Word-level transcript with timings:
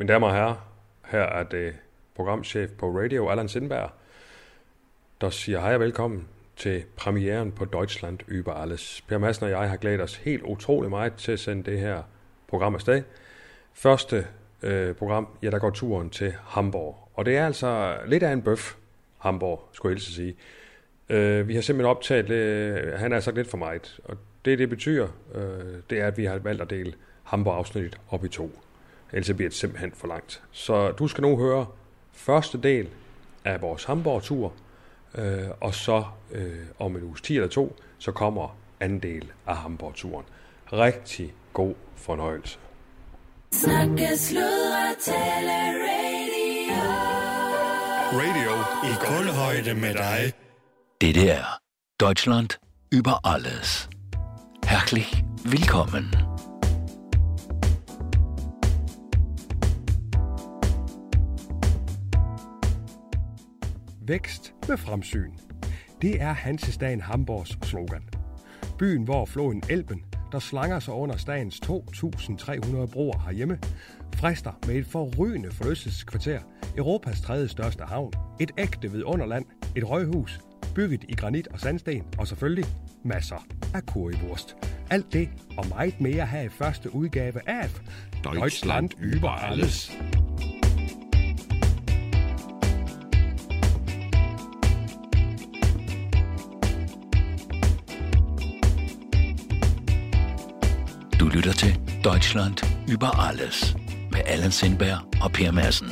Mine 0.00 0.12
damer 0.12 0.26
og 0.26 0.34
herrer, 0.34 0.54
her 1.06 1.22
er 1.22 1.42
det 1.42 1.74
programchef 2.14 2.70
på 2.70 2.98
radio, 2.98 3.28
Allan 3.28 3.48
Sindberg, 3.48 3.90
der 5.20 5.30
siger 5.30 5.60
hej 5.60 5.74
og 5.74 5.80
velkommen 5.80 6.28
til 6.56 6.84
premieren 6.96 7.52
på 7.52 7.64
Deutschland 7.64 8.18
über 8.28 8.52
alles. 8.62 9.04
Per 9.08 9.18
Madsen 9.18 9.44
og 9.44 9.50
jeg 9.50 9.70
har 9.70 9.76
glædet 9.76 10.00
os 10.00 10.16
helt 10.16 10.42
utrolig 10.42 10.90
meget 10.90 11.14
til 11.14 11.32
at 11.32 11.40
sende 11.40 11.70
det 11.70 11.80
her 11.80 12.02
program 12.48 12.74
afsted. 12.74 13.02
Første 13.72 14.26
øh, 14.62 14.94
program, 14.94 15.28
ja, 15.42 15.50
der 15.50 15.58
går 15.58 15.70
turen 15.70 16.10
til 16.10 16.34
Hamburg. 16.44 17.08
Og 17.14 17.26
det 17.26 17.36
er 17.36 17.46
altså 17.46 17.96
lidt 18.06 18.22
af 18.22 18.32
en 18.32 18.42
bøf, 18.42 18.74
Hamburg, 19.18 19.68
skulle 19.72 19.94
jeg 19.94 20.00
sige. 20.00 20.36
Øh, 21.08 21.48
vi 21.48 21.54
har 21.54 21.62
simpelthen 21.62 21.90
optaget, 21.90 22.30
øh, 22.30 22.98
han 22.98 23.12
har 23.12 23.20
sagt 23.20 23.36
lidt 23.36 23.50
for 23.50 23.58
meget, 23.58 24.00
og 24.04 24.16
det, 24.44 24.58
det 24.58 24.68
betyder, 24.68 25.08
øh, 25.34 25.82
det 25.90 26.00
er, 26.00 26.06
at 26.06 26.18
vi 26.18 26.24
har 26.24 26.38
valgt 26.38 26.62
at 26.62 26.70
dele 26.70 26.92
Hamburg-afsnittet 27.22 28.00
op 28.10 28.24
i 28.24 28.28
to. 28.28 28.50
Ellers 29.12 29.36
bliver 29.36 29.48
det 29.50 29.58
simpelthen 29.58 29.92
for 29.94 30.08
langt. 30.08 30.42
Så 30.50 30.90
du 30.90 31.08
skal 31.08 31.22
nu 31.22 31.36
høre 31.36 31.66
første 32.12 32.58
del 32.58 32.88
af 33.44 33.62
vores 33.62 33.84
Hamburg-tur, 33.84 34.52
øh, 35.14 35.48
og 35.60 35.74
så 35.74 36.04
øh, 36.30 36.66
om 36.78 36.96
en 36.96 37.02
uges 37.02 37.20
10 37.20 37.36
eller 37.36 37.48
to, 37.48 37.76
så 37.98 38.12
kommer 38.12 38.56
anden 38.80 38.98
del 38.98 39.32
af 39.46 39.56
Hamburg-turen. 39.56 40.24
Rigtig 40.72 41.34
god 41.52 41.74
fornøjelse. 41.96 42.58
Snakke, 43.52 44.16
sludre, 44.16 44.94
tale, 45.00 45.52
radio. 45.88 46.28
Radio 48.12 48.50
i 48.84 48.92
kulhøjde 49.00 49.74
med 49.74 49.94
dig. 49.94 50.32
Det 51.00 51.30
er 51.30 51.44
Deutschland 52.00 52.48
über 52.94 53.20
alles. 53.34 53.88
Herzlich 54.64 55.24
willkommen. 55.44 56.37
Vækst 64.08 64.54
med 64.68 64.76
fremsyn. 64.76 65.32
Det 66.02 66.22
er 66.22 66.32
Hansestaden 66.32 67.00
Hamburgs 67.00 67.58
slogan. 67.62 68.02
Byen, 68.78 69.04
hvor 69.04 69.26
floden 69.26 69.62
Elben, 69.70 70.04
der 70.32 70.38
slanger 70.38 70.78
sig 70.78 70.94
under 70.94 71.16
stadens 71.16 71.60
2.300 71.66 72.86
broer 72.86 73.18
herhjemme, 73.26 73.58
frister 74.14 74.52
med 74.66 74.74
et 74.74 74.86
forrygende 74.86 75.50
forlystelseskvarter, 75.50 76.40
Europas 76.76 77.20
tredje 77.20 77.48
største 77.48 77.84
havn, 77.84 78.12
et 78.40 78.50
ægte 78.58 78.92
vidunderland, 78.92 79.44
et 79.76 79.90
røghus, 79.90 80.40
bygget 80.74 81.04
i 81.08 81.14
granit 81.14 81.48
og 81.48 81.60
sandsten, 81.60 82.02
og 82.18 82.26
selvfølgelig 82.26 82.64
masser 83.04 83.46
af 83.74 83.86
kurivurst. 83.86 84.56
Alt 84.90 85.12
det 85.12 85.28
og 85.58 85.66
meget 85.68 86.00
mere 86.00 86.26
her 86.26 86.40
i 86.40 86.48
første 86.48 86.94
udgave 86.94 87.48
af 87.48 87.70
Deutschland 88.24 88.90
über 88.94 89.28
alles. 89.28 89.92
Lytter 101.38 101.52
til 101.52 101.80
Deutschland 102.04 102.56
über 102.88 103.28
alles 103.28 103.76
med 104.12 104.20
Allan 104.26 104.50
Sindberg 104.50 104.98
og 105.22 105.32
Per 105.32 105.50
Madsen. 105.50 105.88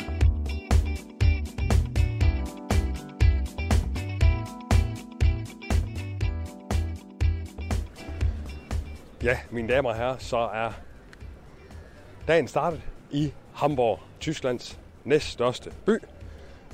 Ja, 9.22 9.38
mine 9.50 9.68
damer 9.68 9.90
og 9.90 9.96
herrer, 9.96 10.16
så 10.18 10.36
er 10.36 10.72
dagen 12.28 12.48
startet 12.48 12.80
i 13.10 13.32
Hamburg, 13.54 14.00
Tysklands 14.20 14.78
næststørste 15.04 15.70
by. 15.84 15.98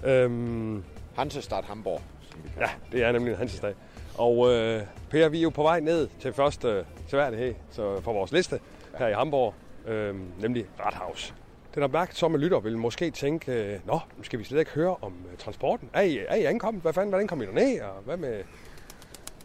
Øhm, 0.05 0.85
Hansestad 1.17 1.63
Hamburg. 1.65 2.01
Som 2.31 2.41
vi 2.45 2.49
kalder 2.49 2.69
ja, 2.69 2.97
det 2.97 3.05
er 3.05 3.13
nemlig 3.13 3.37
Hansestad. 3.37 3.75
Og 4.19 4.53
øh, 4.53 4.83
Per, 5.13 5.29
vi 5.29 5.39
er 5.39 5.43
jo 5.43 5.51
på 5.51 5.63
vej 5.63 5.81
ned 5.81 6.09
til 6.21 6.33
første 6.33 6.85
seværdighed 7.07 7.55
så 7.71 8.01
for 8.01 8.13
vores 8.13 8.33
liste 8.33 8.61
her 8.99 9.09
i 9.09 9.13
Hamburg, 9.13 9.55
øh, 9.87 10.15
nemlig 10.41 10.67
Rathaus. 10.81 11.35
Den 11.75 11.83
opmærksomme 11.83 12.39
lytter 12.39 12.61
vil 12.61 12.79
måske 12.79 13.11
tænke, 13.11 13.53
øh, 13.53 13.79
nå, 13.87 14.01
nu 14.17 14.23
skal 14.23 14.39
vi 14.39 14.45
slet 14.45 14.59
ikke 14.59 14.71
høre 14.71 14.97
om 15.01 15.15
øh, 15.33 15.39
transporten. 15.39 15.91
Er 15.93 16.01
I, 16.01 16.19
er 16.29 16.35
I 16.35 16.45
ankommet? 16.45 16.83
Hvad 16.83 16.93
fanden, 16.93 17.09
hvordan 17.09 17.27
kom 17.29 17.43
I 17.43 17.47
ned? 17.47 17.81
Og 17.81 18.03
hvad 18.05 18.17
med, 18.17 18.43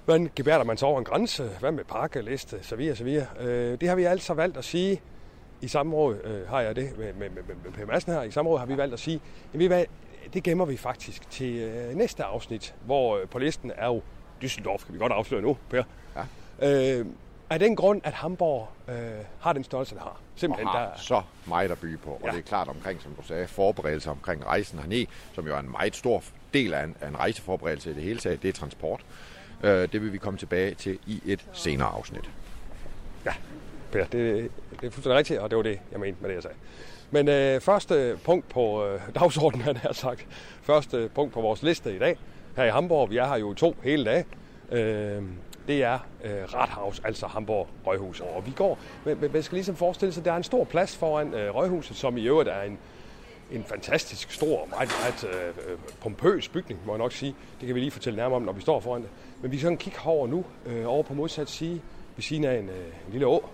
hvordan 0.06 0.32
gebærder 0.36 0.64
man 0.64 0.78
så 0.78 0.86
over 0.86 1.00
en 1.00 1.06
grænse? 1.06 1.50
Hvad 1.60 1.72
med 1.72 1.84
pakkeliste? 1.84 2.64
Så 2.64 2.76
videre, 2.76 2.96
så 2.96 3.04
videre. 3.04 3.28
Øh, 3.40 3.82
det 3.82 3.90
har 3.90 3.96
vi 3.96 4.04
altså 4.04 4.34
valgt 4.34 4.58
at 4.58 4.66
sige 4.66 5.02
i 5.62 5.68
samråd, 5.68 6.18
øh, 6.24 6.48
har 6.50 6.62
jeg 6.62 6.76
det 6.76 6.98
med, 6.98 7.14
med, 7.14 7.30
med, 7.30 7.56
med 7.64 7.72
Per 7.72 7.86
Madsen 7.86 8.14
her, 8.14 8.24
i 8.24 8.32
samråd 8.32 8.60
har 8.60 8.66
vi 8.66 8.78
valgt 8.78 8.94
at 8.94 9.00
sige, 9.00 9.22
at 9.54 9.60
vi, 9.60 9.70
det 10.34 10.44
gemmer 10.44 10.66
vi 10.66 10.78
faktisk 10.78 11.30
til 11.30 11.56
øh, 11.56 11.96
næste 11.96 12.24
afsnit, 12.24 12.76
hvor 12.86 13.18
øh, 13.18 13.28
på 13.28 13.40
listen 13.40 13.72
er 13.76 13.88
jo 13.88 14.02
Düsseldorf, 14.44 14.86
kan 14.86 14.94
vi 14.94 15.00
godt 15.00 15.12
afsløre 15.12 15.42
nu, 15.42 15.58
Per. 15.70 15.84
Ja. 16.62 17.00
Øh, 17.00 17.06
af 17.50 17.60
den 17.60 17.76
grund, 17.76 18.02
at 18.04 18.14
Hamburg 18.14 18.68
øh, 18.90 18.96
har 19.40 19.54
den 19.54 19.64
størrelse, 19.64 19.96
den 19.96 20.02
har. 20.02 20.10
og 20.10 20.18
Simpelthen, 20.36 20.68
har 20.68 20.80
der, 20.80 20.90
så 20.98 21.22
meget 21.46 21.72
at 21.72 21.80
byde 21.80 21.98
på. 21.98 22.10
Og 22.10 22.22
Ja. 22.26 22.32
det 22.32 22.38
er 22.38 22.42
klart 22.42 22.68
omkring, 22.68 23.02
som 23.02 23.12
du 23.22 23.24
sagde, 23.28 23.48
forberedelser 23.48 24.12
omkring 24.12 24.46
rejsen 24.46 24.80
herned, 24.80 25.06
som 25.34 25.48
jo 25.48 25.56
er 25.56 25.60
en 25.60 25.72
meget 25.72 25.96
stor 25.96 26.24
del 26.54 26.74
af 26.74 26.84
en, 26.84 26.96
af 27.02 27.08
en 27.08 27.18
rejseforberedelse 27.20 27.92
i 27.92 27.94
det 27.94 28.04
hele 28.04 28.20
taget, 28.20 28.42
det 28.44 28.50
er 28.50 28.54
transport. 28.54 29.02
Øh, 29.64 29.72
det 29.92 30.02
vil 30.02 30.14
vi 30.14 30.18
komme 30.18 30.40
tilbage 30.40 30.74
til 30.76 31.00
i 31.08 31.22
et 31.26 31.46
senere 31.54 31.88
afsnit. 31.88 32.30
Ja, 33.26 33.34
Per, 33.92 34.00
det, 34.06 34.12
det 34.12 34.88
er 34.88 34.92
fuldstændig 34.92 35.16
rigtigt, 35.18 35.40
og 35.40 35.50
det 35.50 35.56
var 35.58 35.64
det, 35.64 35.80
jeg 35.92 36.00
mente 36.00 36.22
med 36.22 36.30
det, 36.30 36.36
jeg 36.36 36.44
sagde. 36.44 36.58
Men 37.12 37.28
øh, 37.28 37.62
første 37.62 38.20
punkt 38.24 38.50
på 38.50 38.86
øh, 38.86 39.02
dagsordenen, 39.20 39.64
han 39.66 39.78
har 39.78 39.94
sagt, 39.94 40.28
første 40.62 41.10
punkt 41.16 41.34
på 41.34 41.42
vores 41.42 41.64
liste 41.64 41.96
i 41.96 42.00
dag, 42.00 42.18
her 42.58 42.64
i 42.64 42.70
Hamburg, 42.70 43.10
vi 43.10 43.18
er 43.18 43.28
her 43.28 43.36
jo 43.36 43.54
to 43.54 43.76
hele 43.84 44.06
dage, 44.06 44.26
øh, 44.72 45.24
det 45.68 45.84
er 45.84 46.00
øh, 46.24 46.54
Rathaus, 46.54 47.02
altså 47.04 47.28
Hamburg 47.28 47.68
Røghus. 47.86 48.20
Og 48.20 48.46
vi 48.46 48.52
går, 48.56 48.80
men, 49.06 49.18
man 49.34 49.44
skal 49.44 49.56
ligesom 49.56 49.76
forestille 49.76 50.14
sig, 50.14 50.22
at 50.22 50.26
der 50.26 50.32
er 50.32 50.38
en 50.38 50.44
stor 50.44 50.64
plads 50.64 50.96
foran 50.96 51.34
øh, 51.34 51.56
Røghuset, 51.56 51.98
som 51.98 52.18
i 52.18 52.28
øvrigt 52.28 52.50
er 52.50 52.62
en, 52.62 52.78
en 53.52 53.64
fantastisk 53.64 54.32
stor, 54.32 54.68
meget, 54.70 54.90
meget 55.02 55.24
øh, 55.24 55.78
pompøs 56.02 56.50
bygning, 56.50 56.80
må 56.86 56.94
jeg 56.94 57.00
nok 57.00 57.12
sige. 57.12 57.36
Det 57.60 57.66
kan 57.66 57.76
vi 57.76 57.80
lige 57.80 57.92
fortælle 57.92 58.18
nærmere 58.18 58.36
om, 58.36 58.42
når 58.42 58.54
vi 58.54 58.62
står 58.62 58.80
foran 58.80 59.02
det. 59.02 59.10
Men 59.42 59.52
vi 59.52 59.58
kan 59.58 59.78
kigge 59.78 60.00
herover 60.04 60.28
nu, 60.28 60.46
øh, 60.66 60.88
over 60.88 61.04
på 61.04 61.14
modsat 61.14 61.50
side, 61.50 61.82
ved 62.16 62.24
siden 62.24 62.44
af 62.44 62.60
en, 62.60 62.70
øh, 62.70 62.86
en 62.86 63.12
lille 63.12 63.28
å. 63.28 63.50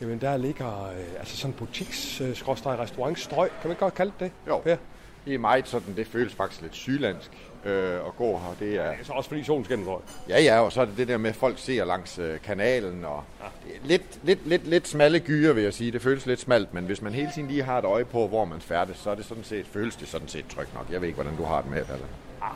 Jamen, 0.00 0.20
der 0.20 0.36
ligger 0.36 0.84
øh, 0.84 1.18
altså 1.18 1.36
sådan 1.36 1.54
en 1.54 1.58
butiks 1.58 2.20
øh, 2.20 2.28
restaurantstrøg. 2.28 3.50
Kan 3.60 3.68
man 3.68 3.76
godt 3.76 3.94
kalde 3.94 4.12
det 4.20 4.20
det? 4.20 4.50
Jo. 4.50 4.58
Per? 4.58 4.76
Det 5.24 5.34
er 5.34 5.38
meget 5.38 5.68
sådan, 5.68 5.96
det 5.96 6.06
føles 6.06 6.34
faktisk 6.34 6.62
lidt 6.62 6.74
sydlandsk 6.74 7.30
øh, 7.66 7.94
at 7.94 8.16
gå 8.16 8.26
her. 8.38 8.56
Det 8.60 8.76
er, 8.76 8.82
er 8.82 8.94
så 9.02 9.12
også 9.12 9.28
fordi 9.28 9.44
solen 9.44 9.64
skinner, 9.64 9.84
tror 9.84 10.02
jeg. 10.28 10.36
ja, 10.36 10.42
ja, 10.42 10.60
og 10.60 10.72
så 10.72 10.80
er 10.80 10.84
det 10.84 10.96
det 10.96 11.08
der 11.08 11.16
med, 11.16 11.30
at 11.30 11.36
folk 11.36 11.58
ser 11.58 11.84
langs 11.84 12.18
øh, 12.18 12.40
kanalen, 12.40 13.04
og 13.04 13.22
er 13.40 13.46
lidt, 13.84 14.02
lidt, 14.22 14.46
lidt, 14.48 14.66
lidt 14.66 14.88
smalle 14.88 15.20
gyer, 15.20 15.52
vil 15.52 15.62
jeg 15.62 15.74
sige. 15.74 15.92
Det 15.92 16.02
føles 16.02 16.26
lidt 16.26 16.40
smalt, 16.40 16.74
men 16.74 16.84
hvis 16.84 17.02
man 17.02 17.12
hele 17.12 17.30
tiden 17.34 17.48
lige 17.48 17.62
har 17.62 17.78
et 17.78 17.84
øje 17.84 18.04
på, 18.04 18.28
hvor 18.28 18.44
man 18.44 18.60
færdes, 18.60 18.96
så 18.96 19.10
er 19.10 19.14
det 19.14 19.24
sådan 19.24 19.44
set, 19.44 19.66
føles 19.66 19.96
det 19.96 20.08
sådan 20.08 20.28
set 20.28 20.44
trygt 20.48 20.74
nok. 20.74 20.86
Jeg 20.92 21.00
ved 21.00 21.08
ikke, 21.08 21.16
hvordan 21.22 21.36
du 21.36 21.44
har 21.44 21.60
det 21.62 21.70
med 21.70 21.78
det. 21.80 21.90
eller? 21.90 22.06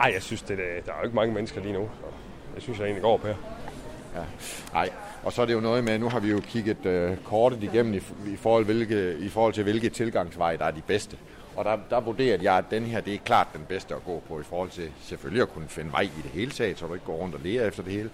Ej, 0.01 0.11
jeg 0.13 0.21
synes, 0.23 0.41
det, 0.41 0.59
er- 0.59 0.81
der 0.85 0.91
er 0.91 0.97
jo 0.99 1.03
ikke 1.03 1.15
mange 1.15 1.33
mennesker 1.33 1.61
lige 1.61 1.73
nu. 1.73 1.89
Så 2.01 2.05
jeg 2.55 2.61
synes, 2.61 2.79
jeg 2.79 2.85
egentlig 2.85 3.01
går, 3.03 3.17
Per. 3.17 3.27
Ja. 4.15 4.21
Nej, 4.73 4.89
og 5.23 5.33
så 5.33 5.41
er 5.41 5.45
det 5.45 5.53
jo 5.53 5.59
noget 5.59 5.83
med, 5.83 5.99
nu 5.99 6.09
har 6.09 6.19
vi 6.19 6.31
jo 6.31 6.39
kigget 6.39 6.85
øh, 6.85 7.17
kortet 7.25 7.63
igennem 7.63 7.93
i, 7.93 7.97
i, 8.27 8.35
forhold, 8.35 8.65
hvilke, 8.65 9.17
i 9.19 9.29
forhold 9.29 9.53
til, 9.53 9.63
hvilke 9.63 9.89
tilgangsveje, 9.89 10.57
der 10.57 10.65
er 10.65 10.71
de 10.71 10.81
bedste. 10.87 11.17
Og 11.55 11.65
der, 11.65 11.77
der 11.89 11.99
vurderer 11.99 12.37
jeg, 12.41 12.57
at 12.57 12.65
den 12.71 12.83
her, 12.83 13.01
det 13.01 13.13
er 13.13 13.17
klart 13.17 13.47
den 13.53 13.65
bedste 13.69 13.95
at 13.95 14.05
gå 14.05 14.21
på 14.27 14.39
i 14.39 14.43
forhold 14.43 14.69
til 14.69 14.91
selvfølgelig 15.01 15.41
at 15.41 15.49
kunne 15.53 15.67
finde 15.67 15.91
vej 15.91 16.01
i 16.01 16.21
det 16.23 16.31
hele 16.31 16.51
taget, 16.51 16.79
så 16.79 16.87
du 16.87 16.93
ikke 16.93 17.05
går 17.05 17.15
rundt 17.15 17.35
og 17.35 17.41
lærer 17.43 17.67
efter 17.67 17.83
det 17.83 17.91
hele. 17.91 18.09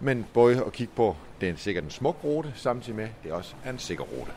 Men 0.00 0.26
både 0.34 0.64
at 0.66 0.72
kigge 0.72 0.92
på, 0.96 1.16
det 1.40 1.48
er 1.48 1.56
sikkert 1.56 1.84
en 1.84 1.90
smuk 1.90 2.16
rute, 2.24 2.52
samtidig 2.56 2.96
med, 2.96 3.08
det 3.22 3.30
er 3.30 3.34
også 3.34 3.54
en 3.68 3.78
sikker 3.78 4.04
rute. 4.04 4.32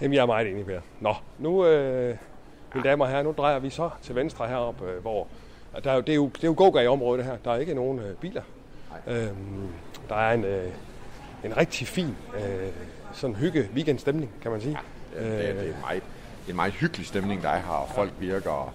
Jamen, 0.00 0.14
jeg 0.14 0.22
er 0.22 0.26
meget 0.26 0.50
enig, 0.50 0.66
Per. 0.66 0.80
Nå, 1.00 1.14
nu, 1.38 1.66
øh, 1.66 2.16
mine 2.74 2.88
damer 2.88 3.04
og 3.04 3.10
herrer, 3.10 3.22
nu 3.22 3.34
drejer 3.38 3.58
vi 3.58 3.70
så 3.70 3.90
til 4.02 4.14
venstre 4.14 4.48
heroppe, 4.48 4.90
øh, 4.90 5.00
hvor 5.00 5.26
der 5.84 5.90
er 5.90 5.94
jo, 5.94 6.00
det 6.00 6.08
er 6.08 6.14
jo, 6.14 6.26
det 6.26 6.44
er 6.44 6.48
jo 6.48 6.54
gågade-området 6.56 7.24
her. 7.24 7.36
Der 7.44 7.50
er 7.50 7.56
ikke 7.56 7.74
nogen 7.74 7.98
øh, 7.98 8.16
biler. 8.16 8.42
Øhm, 9.06 9.68
der 10.08 10.14
er 10.14 10.34
en, 10.34 10.44
øh, 10.44 10.72
en 11.44 11.56
rigtig 11.56 11.86
fin 11.86 12.16
øh, 12.36 12.68
sådan 13.12 13.36
hygge 13.36 13.68
weekendstemning, 13.74 14.30
kan 14.42 14.50
man 14.50 14.60
sige. 14.60 14.78
Det, 15.14 15.22
det, 15.22 15.30
det, 15.30 15.48
er 15.48 15.80
meget, 15.80 16.02
det 16.02 16.02
er 16.02 16.15
en 16.48 16.56
meget 16.56 16.72
hyggelig 16.72 17.06
stemning, 17.06 17.42
der 17.42 17.48
er 17.48 17.60
her, 17.60 17.72
og 17.72 17.88
folk 17.94 18.12
virker 18.18 18.74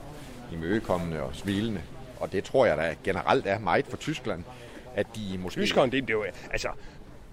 imødekommende 0.54 1.22
og 1.22 1.36
smilende. 1.36 1.82
Og 2.20 2.32
det 2.32 2.44
tror 2.44 2.66
jeg, 2.66 2.78
der 2.78 2.94
generelt 3.04 3.48
er 3.48 3.60
meget 3.60 3.88
for 3.88 3.98
Tyskland, 3.98 4.44
at 4.96 5.08
de 5.16 5.38
måske... 5.38 5.62
Tyskeren, 5.62 5.92
det, 5.92 6.04
det 6.04 6.10
er 6.10 6.14
jo, 6.14 6.26
altså, 6.52 6.68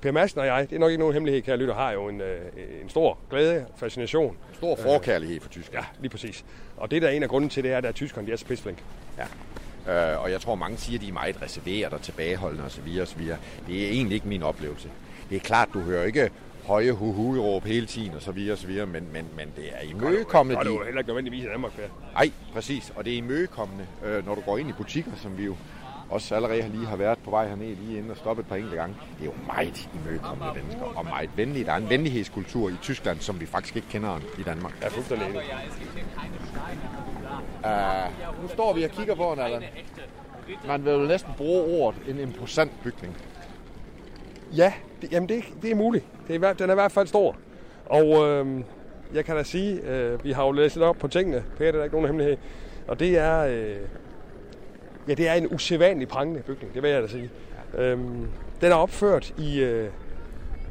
Per 0.01 0.13
Madsen 0.13 0.41
og 0.41 0.47
jeg, 0.47 0.71
det 0.71 0.77
er 0.77 0.81
nok 0.81 0.91
ikke 0.91 1.01
nogen 1.01 1.15
hemmelighed, 1.15 1.43
kære 1.43 1.57
lytter, 1.57 1.75
har 1.75 1.93
jo 1.93 2.09
en, 2.09 2.21
øh, 2.21 2.41
en 2.83 2.89
stor 2.89 3.19
glæde, 3.31 3.67
fascination. 3.77 4.37
Stor 4.55 4.77
forkærlighed 4.77 5.41
for 5.41 5.49
Tyskland. 5.49 5.85
Ja, 5.85 6.01
lige 6.01 6.11
præcis. 6.11 6.45
Og 6.77 6.91
det 6.91 7.03
der 7.03 7.09
er 7.09 7.13
en 7.13 7.23
af 7.23 7.29
grunden 7.29 7.51
til, 7.51 7.65
det 7.65 7.73
er, 7.73 7.79
at 7.79 7.95
tyskerne, 7.95 8.27
de 8.27 8.33
er 8.33 8.37
så 8.37 8.47
pisseflinke. 8.47 8.83
Ja. 9.19 10.13
Øh, 10.13 10.23
og 10.23 10.31
jeg 10.31 10.41
tror, 10.41 10.55
mange 10.55 10.77
siger, 10.77 10.99
at 10.99 11.03
de 11.03 11.09
er 11.09 11.13
meget 11.13 11.43
reserveret 11.43 11.93
og 11.93 12.03
tilbageholdende 12.03 12.65
osv. 12.65 12.99
osv. 13.03 13.23
Det 13.67 13.85
er 13.85 13.91
egentlig 13.91 14.15
ikke 14.15 14.29
min 14.29 14.43
oplevelse. 14.43 14.89
Det 15.31 15.37
er 15.37 15.41
klart, 15.41 15.69
du 15.75 15.81
hører 15.81 16.05
ikke 16.05 16.31
høje 16.69 16.93
hu-hu-råb 16.93 17.65
hele 17.65 17.87
tiden 17.87 18.15
og 18.15 18.23
så 18.23 18.33
videre 18.33 18.53
og 18.53 18.59
så 18.59 18.67
videre, 18.67 18.87
men, 18.87 19.09
men, 19.13 19.27
men 19.37 19.53
det 19.57 19.65
er 19.73 19.91
imødekommende. 19.91 20.59
Og 20.59 20.65
det 20.65 20.71
er 20.71 20.75
jo 20.75 20.85
heller 20.85 20.99
ikke 21.01 21.09
nødvendigvis 21.09 21.45
i 21.45 21.47
Danmark, 21.47 21.73
nej, 22.15 22.31
præcis, 22.53 22.93
og 22.97 23.05
det 23.05 23.13
er 23.13 23.17
imødekommende, 23.17 23.87
øh, 24.05 24.27
når 24.27 24.35
du 24.35 24.41
går 24.41 24.59
ind 24.59 24.69
i 24.69 24.73
butikker, 24.73 25.11
som 25.17 25.39
vi 25.39 25.45
jo 25.45 25.57
også 26.11 26.35
allerede 26.35 26.63
har 26.63 26.69
lige 26.69 26.87
har 26.87 26.97
været 26.97 27.19
på 27.19 27.31
vej 27.31 27.49
herned, 27.49 27.77
lige 27.77 27.99
inden 27.99 28.11
og 28.11 28.17
stoppet 28.17 28.43
et 28.43 28.49
par 28.49 28.57
enkelte 28.57 28.77
gange. 28.77 28.97
Det 29.19 29.21
er 29.21 29.25
jo 29.25 29.33
meget 29.47 29.91
imødekommende 29.95 30.55
mennesker, 30.55 30.83
og 30.83 31.05
meget 31.05 31.31
venlige. 31.37 31.65
Der 31.65 31.73
er 31.73 31.77
en 31.77 31.91
venlighedskultur 31.91 32.69
i 32.69 32.75
Tyskland, 32.83 33.21
som 33.21 33.41
vi 33.41 33.47
faktisk 33.47 33.77
ikke 33.77 33.89
kender 33.89 34.21
i 34.39 34.43
Danmark. 34.43 34.73
Er 34.83 34.91
fuldstændig. 34.91 35.27
Uh, 37.65 38.43
nu 38.43 38.49
står 38.49 38.73
vi 38.73 38.85
og 38.85 38.91
kigger 38.91 39.15
på 39.15 39.33
Allan. 39.33 39.63
Man 40.67 40.85
vil 40.85 40.93
jo 40.93 40.99
næsten 40.99 41.33
bruge 41.37 41.81
ordet 41.81 42.01
en 42.09 42.19
imposant 42.19 42.73
bygning. 42.83 43.17
Ja, 44.57 44.73
det, 45.03 45.13
jamen 45.13 45.29
det, 45.29 45.45
det 45.63 45.71
er 45.71 45.75
muligt. 45.75 46.05
Det 46.29 46.45
er, 46.45 46.53
den 46.53 46.71
er 46.71 46.75
i 46.75 46.77
hvert 46.77 46.93
fald 46.93 47.07
stor. 47.07 47.37
Og 47.87 48.29
øh, 48.29 48.47
jeg 49.15 49.25
kan 49.25 49.37
da 49.37 49.43
sige, 49.43 49.81
øh, 49.81 50.25
vi 50.25 50.33
har 50.33 50.45
jo 50.45 50.53
læst 50.53 50.77
lidt 50.77 50.85
op 50.85 50.97
på 50.97 51.09
tingene, 51.09 51.45
Per, 51.57 51.65
det 51.65 51.69
er 51.69 51.73
der 51.73 51.85
ikke 51.85 51.95
nogen 51.95 52.07
hemmelighed. 52.07 52.37
Og 52.89 53.01
det 53.01 53.19
er, 53.19 53.39
øh, 53.39 53.77
ja, 55.09 55.15
det 55.15 55.29
er 55.29 55.35
en 55.35 55.55
usædvanlig 55.55 56.09
prangende 56.09 56.43
bygning, 56.43 56.75
det 56.75 56.83
vil 56.83 56.91
jeg 56.91 57.03
da 57.03 57.09
sige. 57.09 57.31
Øhm, 57.79 58.29
den 58.61 58.73
er 58.73 58.77
opført 58.77 59.35
i, 59.39 59.61
øh, 59.61 59.91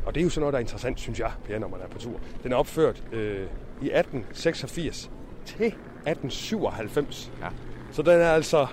og 0.06 0.16
det 0.16 0.22
er 0.22 0.24
jo 0.24 0.30
sådan 0.30 0.42
noget, 0.42 0.54
der 0.54 0.58
er 0.58 0.62
interessant, 0.62 1.00
synes 1.00 1.20
jeg, 1.20 1.32
Per, 1.46 1.60
når 1.60 1.68
man 1.68 1.80
er 1.82 1.88
på 1.88 2.00
tur. 2.00 2.20
Den 2.44 2.52
er 2.52 2.56
opført 2.56 3.04
øh, 3.12 3.48
i 3.82 3.90
1886 3.92 5.12
til 5.46 5.66
1897. 5.66 7.32
Ja. 7.42 7.48
Så 7.92 8.02
den 8.02 8.12
er 8.12 8.32
altså... 8.32 8.68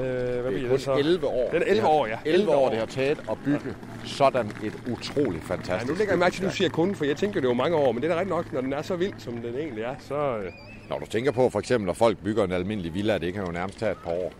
Øh, 0.00 0.40
hvad 0.40 0.52
Det 0.52 0.58
er 0.58 0.60
det 0.60 0.70
kun 0.70 0.78
så? 0.78 0.94
11 0.94 1.26
år. 1.26 1.50
Den 1.52 1.62
er 1.62 1.66
11 1.66 1.74
Det 1.74 1.80
har- 1.80 1.88
år, 1.88 2.06
ja. 2.06 2.16
11 2.24 2.50
år, 2.56 2.68
det 2.68 2.78
har 2.78 2.86
taget 2.86 3.18
at 3.30 3.36
bygge 3.44 3.74
sådan 4.04 4.46
et 4.64 4.72
utroligt 4.92 5.44
Ja, 5.48 5.54
fantastisk 5.54 5.90
nu 5.92 5.96
lægger 5.98 6.12
jeg 6.12 6.18
mærke 6.18 6.34
til, 6.34 6.44
at 6.44 6.50
du 6.50 6.56
siger 6.56 6.68
kun, 6.70 6.94
for 6.94 7.04
jeg 7.04 7.16
tænker, 7.16 7.40
det 7.40 7.46
er 7.46 7.50
jo 7.50 7.54
mange 7.54 7.76
år, 7.76 7.92
men 7.92 8.02
det 8.02 8.10
er 8.10 8.14
da 8.14 8.20
rigtigt 8.20 8.36
nok, 8.36 8.52
når 8.52 8.60
den 8.60 8.72
er 8.72 8.82
så 8.82 8.96
vild, 8.96 9.12
som 9.18 9.32
den 9.36 9.54
egentlig 9.58 9.84
er, 9.84 9.94
så... 9.98 10.14
Øh, 10.14 10.52
Når 10.90 10.98
du 10.98 11.06
tænker 11.06 11.30
på 11.32 11.50
for 11.50 11.58
eksempel, 11.58 11.86
når 11.86 11.92
folk 11.94 12.18
bygger 12.24 12.44
en 12.44 12.52
almindelig 12.52 12.94
villa, 12.94 13.18
det 13.18 13.32
kan 13.34 13.44
jo 13.46 13.52
nærmest 13.52 13.78
tage 13.78 13.92
et 13.92 13.98
par 14.04 14.10
år. 14.10 14.32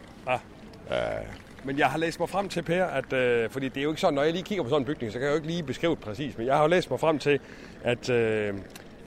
Men 1.65 1.79
jeg 1.79 1.87
har 1.87 1.99
læst 1.99 2.21
mig 2.21 2.29
frem 2.29 2.49
til, 2.49 2.63
Per, 2.63 2.85
at, 2.85 3.13
øh, 3.13 3.51
fordi 3.51 3.69
det 3.69 3.77
er 3.77 3.83
jo 3.83 3.89
ikke 3.91 4.01
sådan, 4.01 4.15
når 4.15 4.23
jeg 4.23 4.33
lige 4.33 4.43
kigger 4.45 4.65
på 4.65 4.71
sådan 4.71 4.83
en 4.83 4.87
bygning, 4.87 5.13
så 5.13 5.19
kan 5.19 5.27
jeg 5.27 5.33
jo 5.33 5.37
ikke 5.37 5.47
lige 5.49 5.63
beskrive 5.63 5.91
det 5.91 6.01
præcis, 6.01 6.39
men 6.39 6.47
jeg 6.47 6.55
har 6.55 6.63
jo 6.63 6.69
læst 6.69 6.91
mig 6.91 7.01
frem 7.01 7.19
til, 7.19 7.41
at 7.85 8.11
øh, 8.11 8.55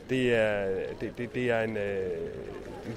det, 0.10 0.36
er, 0.36 0.66
det, 1.02 1.18
det, 1.18 1.36
det 1.36 1.52
er 1.52 1.62
en... 1.62 1.78
Øh, 1.78 1.84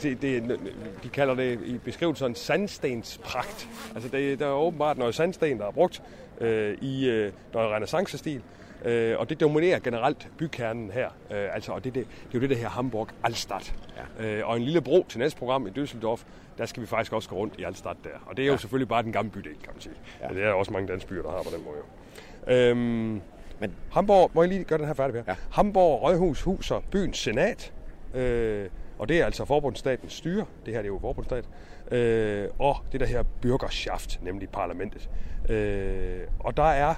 det, 0.03 0.23
det, 0.23 0.61
de 1.03 1.09
kalder 1.09 1.35
det 1.35 1.61
i 1.65 1.79
beskrivelsen 1.79 2.27
en 2.27 2.35
sandstenspragt. 2.35 3.69
Altså 3.95 4.09
det, 4.09 4.39
der 4.39 4.47
er 4.47 4.53
åbenbart 4.53 4.99
noget 4.99 5.15
sandsten, 5.15 5.59
der 5.59 5.67
er 5.67 5.71
brugt 5.71 6.03
øh, 6.41 6.79
i 6.81 7.09
øh, 7.09 7.33
noget 7.53 7.71
renaissancestil. 7.71 8.43
Øh, 8.85 9.19
og 9.19 9.29
det 9.29 9.41
dominerer 9.41 9.79
generelt 9.79 10.29
bykernen 10.39 10.91
her. 10.91 11.07
Øh, 11.07 11.55
altså, 11.55 11.73
og 11.73 11.85
det, 11.85 11.95
det, 11.95 12.05
det 12.05 12.35
er 12.35 12.39
jo 12.39 12.41
det, 12.41 12.51
der 12.51 12.57
her 12.57 12.69
Hamburg 12.69 13.09
Altstadt. 13.25 13.75
Ja. 14.21 14.27
Øh, 14.27 14.49
og 14.49 14.57
en 14.57 14.63
lille 14.63 14.81
bro 14.81 15.07
til 15.09 15.19
næste 15.19 15.39
program 15.39 15.67
i 15.67 15.71
Düsseldorf, 15.71 16.23
der 16.59 16.67
skal 16.67 16.83
vi 16.83 16.87
faktisk 16.87 17.13
også 17.13 17.29
gå 17.29 17.37
rundt 17.37 17.55
i 17.59 17.65
Altstadt 17.65 17.97
der. 18.05 18.11
Og 18.27 18.37
det 18.37 18.43
er 18.43 18.47
jo 18.47 18.57
selvfølgelig 18.57 18.89
bare 18.89 19.03
den 19.03 19.13
gamle 19.13 19.31
bydel, 19.31 19.55
kan 19.63 19.71
man 19.73 19.81
sige. 19.81 19.95
Ja. 20.23 20.29
Det 20.35 20.45
er 20.45 20.53
også 20.53 20.73
mange 20.73 20.89
danske 20.89 21.09
byer, 21.09 21.23
der 21.23 21.31
har 21.31 21.43
på 21.43 21.51
den 21.57 21.65
måde. 21.65 22.59
Øhm, 22.59 23.21
Men 23.61 23.75
Hamburg, 23.93 24.31
må 24.35 24.43
jeg 24.43 24.49
lige 24.49 24.65
gøre 24.65 24.79
den 24.79 24.87
her 24.87 24.95
færdig 24.95 25.15
her? 25.15 25.23
Ja. 25.29 25.35
Hamburg 25.51 26.03
Rødhus 26.03 26.43
huser 26.43 26.81
byens 26.91 27.19
senat, 27.19 27.73
øh, 28.15 28.69
og 28.99 29.09
det 29.09 29.21
er 29.21 29.25
altså 29.25 29.45
forbundsstatens 29.45 30.13
styre, 30.13 30.45
det 30.67 30.75
her 30.75 30.83
det 30.83 30.89
er 30.89 30.93
jo 30.93 30.99
forbundsstat, 30.99 31.45
øh, 31.91 32.49
og 32.59 32.77
det 32.93 33.01
der 33.01 33.07
her 33.07 33.23
Bürgerschaft, 33.47 34.25
nemlig 34.25 34.49
parlamentet. 34.49 35.11
Øh, 35.49 36.21
og 36.41 36.57
der 36.57 36.63
er, 36.63 36.95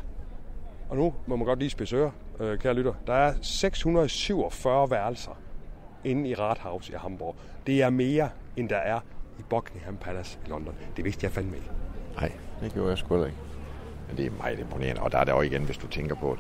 og 0.88 0.96
nu 0.96 1.14
må 1.26 1.36
man 1.36 1.46
godt 1.46 1.58
lige 1.58 1.70
spidse 1.70 1.96
ører, 1.96 2.10
øh, 2.40 2.58
kære 2.58 2.74
lytter, 2.74 2.94
der 3.06 3.12
er 3.12 3.34
647 3.42 4.90
værelser 4.90 5.38
inde 6.04 6.28
i 6.28 6.34
Rathaus 6.34 6.88
i 6.88 6.92
Hamburg. 6.92 7.36
Det 7.66 7.82
er 7.82 7.90
mere, 7.90 8.30
end 8.56 8.68
der 8.68 8.76
er 8.76 9.00
i 9.38 9.42
Buckingham 9.50 9.96
Palace 9.96 10.38
i 10.46 10.48
London. 10.48 10.74
Det 10.96 11.04
vidste 11.04 11.24
jeg 11.24 11.32
fandme 11.32 11.56
ikke. 11.56 11.70
nej, 12.16 12.32
det 12.62 12.72
gjorde 12.72 12.88
jeg 12.88 12.98
sgu 12.98 13.14
heller 13.14 13.26
ikke. 13.26 13.38
Men 14.08 14.16
det 14.16 14.26
er 14.26 14.30
meget 14.30 14.58
imponerende. 14.58 15.02
Og 15.02 15.12
der 15.12 15.18
er 15.18 15.24
det 15.24 15.32
jo 15.32 15.40
igen, 15.40 15.64
hvis 15.64 15.76
du 15.76 15.86
tænker 15.86 16.14
på 16.14 16.38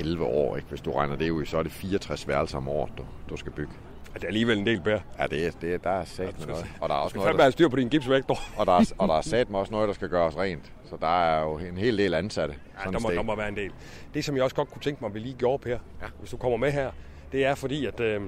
11 0.00 0.24
år, 0.24 0.56
ikke? 0.56 0.68
hvis 0.68 0.80
du 0.80 0.92
regner 0.92 1.16
det 1.16 1.30
ud, 1.30 1.44
så 1.46 1.58
er 1.58 1.62
det 1.62 1.72
64 1.72 2.28
værelser 2.28 2.58
om 2.58 2.68
året, 2.68 2.92
du, 2.98 3.04
du 3.30 3.36
skal 3.36 3.52
bygge. 3.52 3.72
Ja, 4.14 4.18
Det 4.18 4.24
er 4.24 4.28
alligevel 4.28 4.58
en 4.58 4.66
del 4.66 4.80
bær. 4.80 4.98
Ja, 5.18 5.26
det 5.26 5.46
er, 5.46 5.50
det 5.60 5.74
er, 5.74 5.78
der 5.78 5.90
er 5.90 6.04
sat 6.04 6.38
med 6.38 6.46
noget. 6.46 6.66
Og 6.80 6.88
der 6.88 6.94
er 6.94 6.98
også 6.98 7.16
noget, 7.16 7.38
der, 7.38 7.50
styr 7.50 7.68
på 7.68 7.76
din 7.76 7.88
gipsvægt, 7.88 8.30
og 8.56 8.66
der 8.66 8.72
er, 8.72 8.92
og 8.98 9.08
der 9.08 9.14
er 9.14 9.20
sat 9.34 9.50
med 9.50 9.58
også 9.58 9.72
noget, 9.72 9.88
der 9.88 9.94
skal 9.94 10.08
gøres 10.08 10.36
rent. 10.36 10.72
Så 10.84 10.96
der 11.00 11.24
er 11.24 11.42
jo 11.42 11.58
en 11.58 11.76
hel 11.76 11.98
del 11.98 12.14
ansatte. 12.14 12.54
Ja, 12.84 12.90
der 12.90 12.98
må, 12.98 13.08
sted. 13.08 13.16
der 13.16 13.22
må 13.22 13.36
være 13.36 13.48
en 13.48 13.56
del. 13.56 13.70
Det, 14.14 14.24
som 14.24 14.36
jeg 14.36 14.44
også 14.44 14.56
godt 14.56 14.70
kunne 14.70 14.82
tænke 14.82 15.00
mig, 15.00 15.08
at 15.08 15.14
vi 15.14 15.18
lige 15.18 15.34
gjorde, 15.34 15.62
Per, 15.62 15.70
ja. 15.70 16.06
hvis 16.18 16.30
du 16.30 16.36
kommer 16.36 16.58
med 16.58 16.72
her, 16.72 16.90
det 17.32 17.44
er 17.44 17.54
fordi, 17.54 17.86
at 17.86 18.00
øh, 18.00 18.20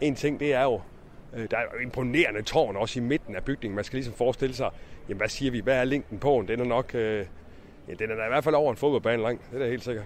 en 0.00 0.14
ting, 0.14 0.40
det 0.40 0.54
er 0.54 0.62
jo, 0.62 0.80
øh, 1.36 1.50
der 1.50 1.56
er 1.56 1.62
jo 1.74 1.82
imponerende 1.82 2.42
tårn 2.42 2.76
også 2.76 3.00
i 3.00 3.02
midten 3.02 3.36
af 3.36 3.44
bygningen. 3.44 3.74
Man 3.74 3.84
skal 3.84 3.96
ligesom 3.96 4.14
forestille 4.14 4.54
sig, 4.54 4.70
jamen 5.08 5.18
hvad 5.18 5.28
siger 5.28 5.50
vi, 5.50 5.60
hvad 5.60 5.76
er 5.76 5.84
længden 5.84 6.18
på 6.18 6.38
den? 6.40 6.48
Den 6.48 6.60
er 6.60 6.64
nok, 6.64 6.94
øh, 6.94 7.26
ja, 7.88 7.94
den 7.94 8.10
er 8.10 8.14
da 8.14 8.24
i 8.24 8.28
hvert 8.28 8.44
fald 8.44 8.54
over 8.54 8.70
en 8.70 8.76
fodboldbane 8.76 9.22
lang, 9.22 9.40
det 9.50 9.56
er 9.56 9.64
da 9.64 9.70
helt 9.70 9.84
sikkert. 9.84 10.04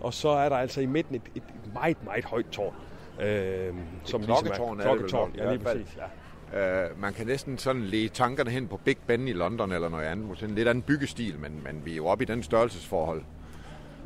Og 0.00 0.14
så 0.14 0.28
er 0.28 0.48
der 0.48 0.56
altså 0.56 0.80
i 0.80 0.86
midten 0.86 1.14
et, 1.14 1.22
et 1.34 1.42
meget, 1.74 2.04
meget 2.04 2.24
højt 2.24 2.46
tårn. 2.52 2.74
Øh, 3.20 3.74
som 4.04 4.22
klokketårn 4.22 4.80
er 4.80 4.82
det 4.82 4.90
vel 4.90 4.98
klokketårn, 4.98 5.28
nok, 5.28 5.36
i 5.36 5.38
ja, 5.38 5.52
lige 5.52 5.64
præcis. 5.64 5.96
Ja. 5.96 6.88
Uh, 6.88 7.00
man 7.00 7.12
kan 7.12 7.26
næsten 7.26 7.58
sådan 7.58 7.82
lede 7.82 8.08
tankerne 8.08 8.50
hen 8.50 8.68
på 8.68 8.76
Big 8.76 8.96
Ben 9.06 9.28
i 9.28 9.32
London 9.32 9.72
eller 9.72 9.88
noget 9.88 10.04
andet. 10.04 10.26
Måske 10.26 10.46
en 10.46 10.54
lidt 10.54 10.68
anden 10.68 10.82
byggestil, 10.82 11.38
men, 11.38 11.60
men 11.64 11.82
vi 11.84 11.92
er 11.92 11.96
jo 11.96 12.06
oppe 12.06 12.24
i 12.24 12.26
den 12.26 12.42
størrelsesforhold. 12.42 13.22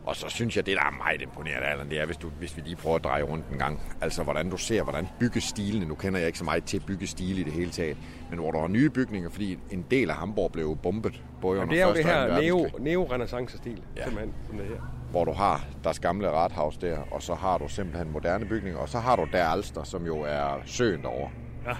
Og 0.06 0.16
så 0.16 0.28
synes 0.28 0.56
jeg, 0.56 0.66
det 0.66 0.76
der 0.76 0.82
er 0.82 0.90
meget 0.90 1.22
imponerende, 1.22 1.66
Allan, 1.66 1.90
det 1.90 2.00
er, 2.00 2.06
hvis, 2.06 2.16
du, 2.16 2.28
hvis 2.28 2.56
vi 2.56 2.62
lige 2.64 2.76
prøver 2.76 2.96
at 2.96 3.04
dreje 3.04 3.22
rundt 3.22 3.44
en 3.52 3.58
gang. 3.58 3.80
Altså, 4.00 4.22
hvordan 4.22 4.50
du 4.50 4.56
ser, 4.56 4.82
hvordan 4.82 5.08
byggestilene, 5.20 5.84
nu 5.86 5.94
kender 5.94 6.18
jeg 6.18 6.26
ikke 6.26 6.38
så 6.38 6.44
meget 6.44 6.64
til 6.64 6.80
byggestil 6.86 7.38
i 7.38 7.42
det 7.42 7.52
hele 7.52 7.70
taget, 7.70 7.96
men 8.30 8.38
hvor 8.38 8.50
der 8.52 8.60
var 8.60 8.68
nye 8.68 8.90
bygninger, 8.90 9.30
fordi 9.30 9.58
en 9.70 9.84
del 9.90 10.10
af 10.10 10.16
Hamburg 10.16 10.52
blev 10.52 10.76
bombet, 10.76 11.22
både 11.40 11.60
under 11.60 11.74
Det 11.74 11.82
er 11.82 11.86
jo 11.88 11.94
det 11.94 12.04
her 12.04 12.40
neo, 12.40 12.68
neo-renaissance-stil, 12.78 13.82
ja. 13.96 14.04
simpelthen, 14.04 14.34
som 14.46 14.58
det 14.58 14.66
her. 14.66 15.04
hvor 15.10 15.24
du 15.24 15.32
har 15.32 15.64
deres 15.84 15.98
gamle 16.00 16.30
rathaus 16.30 16.76
der, 16.76 16.98
og 17.10 17.22
så 17.22 17.34
har 17.34 17.58
du 17.58 17.68
simpelthen 17.68 18.12
moderne 18.12 18.46
bygninger, 18.46 18.80
og 18.80 18.88
så 18.88 18.98
har 18.98 19.16
du 19.16 19.26
der 19.32 19.44
Alster, 19.44 19.82
som 19.82 20.06
jo 20.06 20.20
er 20.20 20.60
søen 20.64 21.02
derovre. 21.02 21.30
Ja. 21.66 21.74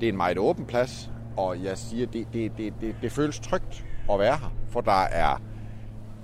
Det 0.00 0.08
er 0.08 0.12
en 0.12 0.16
meget 0.16 0.38
åben 0.38 0.66
plads, 0.66 1.10
og 1.36 1.64
jeg 1.64 1.78
siger, 1.78 2.06
det, 2.06 2.26
det, 2.32 2.52
det, 2.58 2.74
det, 2.80 2.96
det 3.02 3.12
føles 3.12 3.40
trygt 3.40 3.84
at 4.12 4.18
være 4.18 4.36
her, 4.36 4.52
for 4.68 4.80
der 4.80 5.02
er 5.02 5.40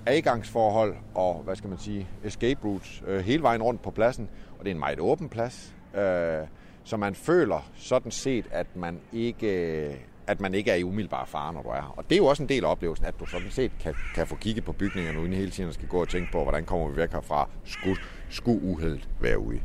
adgangsforhold 0.05 0.95
og, 1.15 1.41
hvad 1.43 1.55
skal 1.55 1.69
man 1.69 1.79
sige, 1.79 2.07
escape 2.23 2.59
routes 2.63 3.03
øh, 3.07 3.19
hele 3.19 3.43
vejen 3.43 3.63
rundt 3.63 3.81
på 3.81 3.91
pladsen, 3.91 4.29
og 4.59 4.65
det 4.65 4.71
er 4.71 4.75
en 4.75 4.79
meget 4.79 4.99
åben 4.99 5.29
plads, 5.29 5.75
øh, 5.95 6.47
så 6.83 6.97
man 6.97 7.15
føler 7.15 7.69
sådan 7.75 8.11
set, 8.11 8.45
at 8.51 8.75
man 8.75 8.99
ikke 9.13 9.97
at 10.27 10.41
man 10.41 10.53
ikke 10.53 10.71
er 10.71 10.75
i 10.75 10.83
umiddelbar 10.83 11.25
fare, 11.25 11.53
når 11.53 11.61
du 11.61 11.69
er 11.69 11.73
her. 11.73 11.93
Og 11.97 12.03
det 12.09 12.15
er 12.15 12.17
jo 12.17 12.25
også 12.25 12.43
en 12.43 12.49
del 12.49 12.65
af 12.65 12.71
oplevelsen, 12.71 13.05
at 13.05 13.19
du 13.19 13.25
sådan 13.25 13.51
set 13.51 13.71
kan, 13.79 13.93
kan 14.15 14.27
få 14.27 14.35
kigget 14.35 14.65
på 14.65 14.71
bygningerne 14.71 15.19
uden 15.19 15.33
hele 15.33 15.51
tiden 15.51 15.73
skal 15.73 15.87
gå 15.87 16.01
og 16.01 16.09
tænke 16.09 16.31
på, 16.31 16.43
hvordan 16.43 16.65
kommer 16.65 16.89
vi 16.89 16.97
væk 16.97 17.11
herfra, 17.11 17.49
skulle, 17.63 18.01
skulle 18.29 18.61
uheldet 18.61 19.09
være 19.19 19.39
ude. 19.39 19.61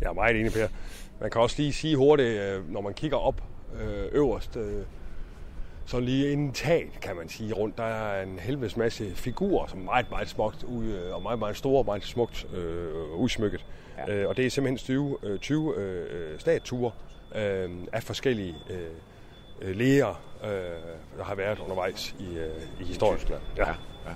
Jeg 0.00 0.08
er 0.08 0.12
meget 0.12 0.40
enig, 0.40 0.52
Per. 0.52 0.68
Man 1.20 1.30
kan 1.30 1.40
også 1.40 1.56
lige 1.58 1.72
sige 1.72 1.96
hurtigt, 1.96 2.40
øh, 2.40 2.72
når 2.72 2.80
man 2.80 2.94
kigger 2.94 3.16
op 3.16 3.42
øh, 3.80 4.04
øverst, 4.12 4.56
øh, 4.56 4.84
så 5.92 6.00
lige 6.00 6.32
inden 6.32 6.52
taget, 6.52 7.00
kan 7.00 7.16
man 7.16 7.28
sige, 7.28 7.52
rundt, 7.52 7.78
der 7.78 7.84
er 7.84 8.22
en 8.22 8.38
helvedes 8.38 8.76
masse 8.76 9.14
figurer, 9.14 9.66
som 9.66 9.80
er 9.80 9.84
meget, 9.84 10.10
meget 10.10 10.28
smukt 10.28 10.64
ud, 10.64 10.84
øh, 10.84 11.14
og 11.14 11.22
meget, 11.22 11.38
meget 11.38 11.56
store 11.56 11.78
og 11.78 11.84
meget 11.84 12.04
smukt 12.04 12.46
øh, 12.54 13.14
udsmykket. 13.14 13.64
Ja. 13.98 14.14
Øh, 14.14 14.28
og 14.28 14.36
det 14.36 14.46
er 14.46 14.50
simpelthen 14.50 14.78
20, 14.78 15.18
øh, 15.22 15.38
20 15.38 15.76
øh, 15.76 16.40
statuer 16.40 16.90
øh, 17.34 17.70
af 17.92 18.02
forskellige 18.02 18.54
øh, 18.70 18.78
øh, 19.62 19.76
læger, 19.76 20.22
øh, 20.44 20.50
der 21.18 21.24
har 21.24 21.34
været 21.34 21.58
undervejs 21.58 22.14
i, 22.18 22.36
øh, 22.36 22.80
i 22.80 22.84
historien. 22.84 23.20
Ja. 23.30 23.66
Ja, 23.66 23.74
ja. 24.06 24.14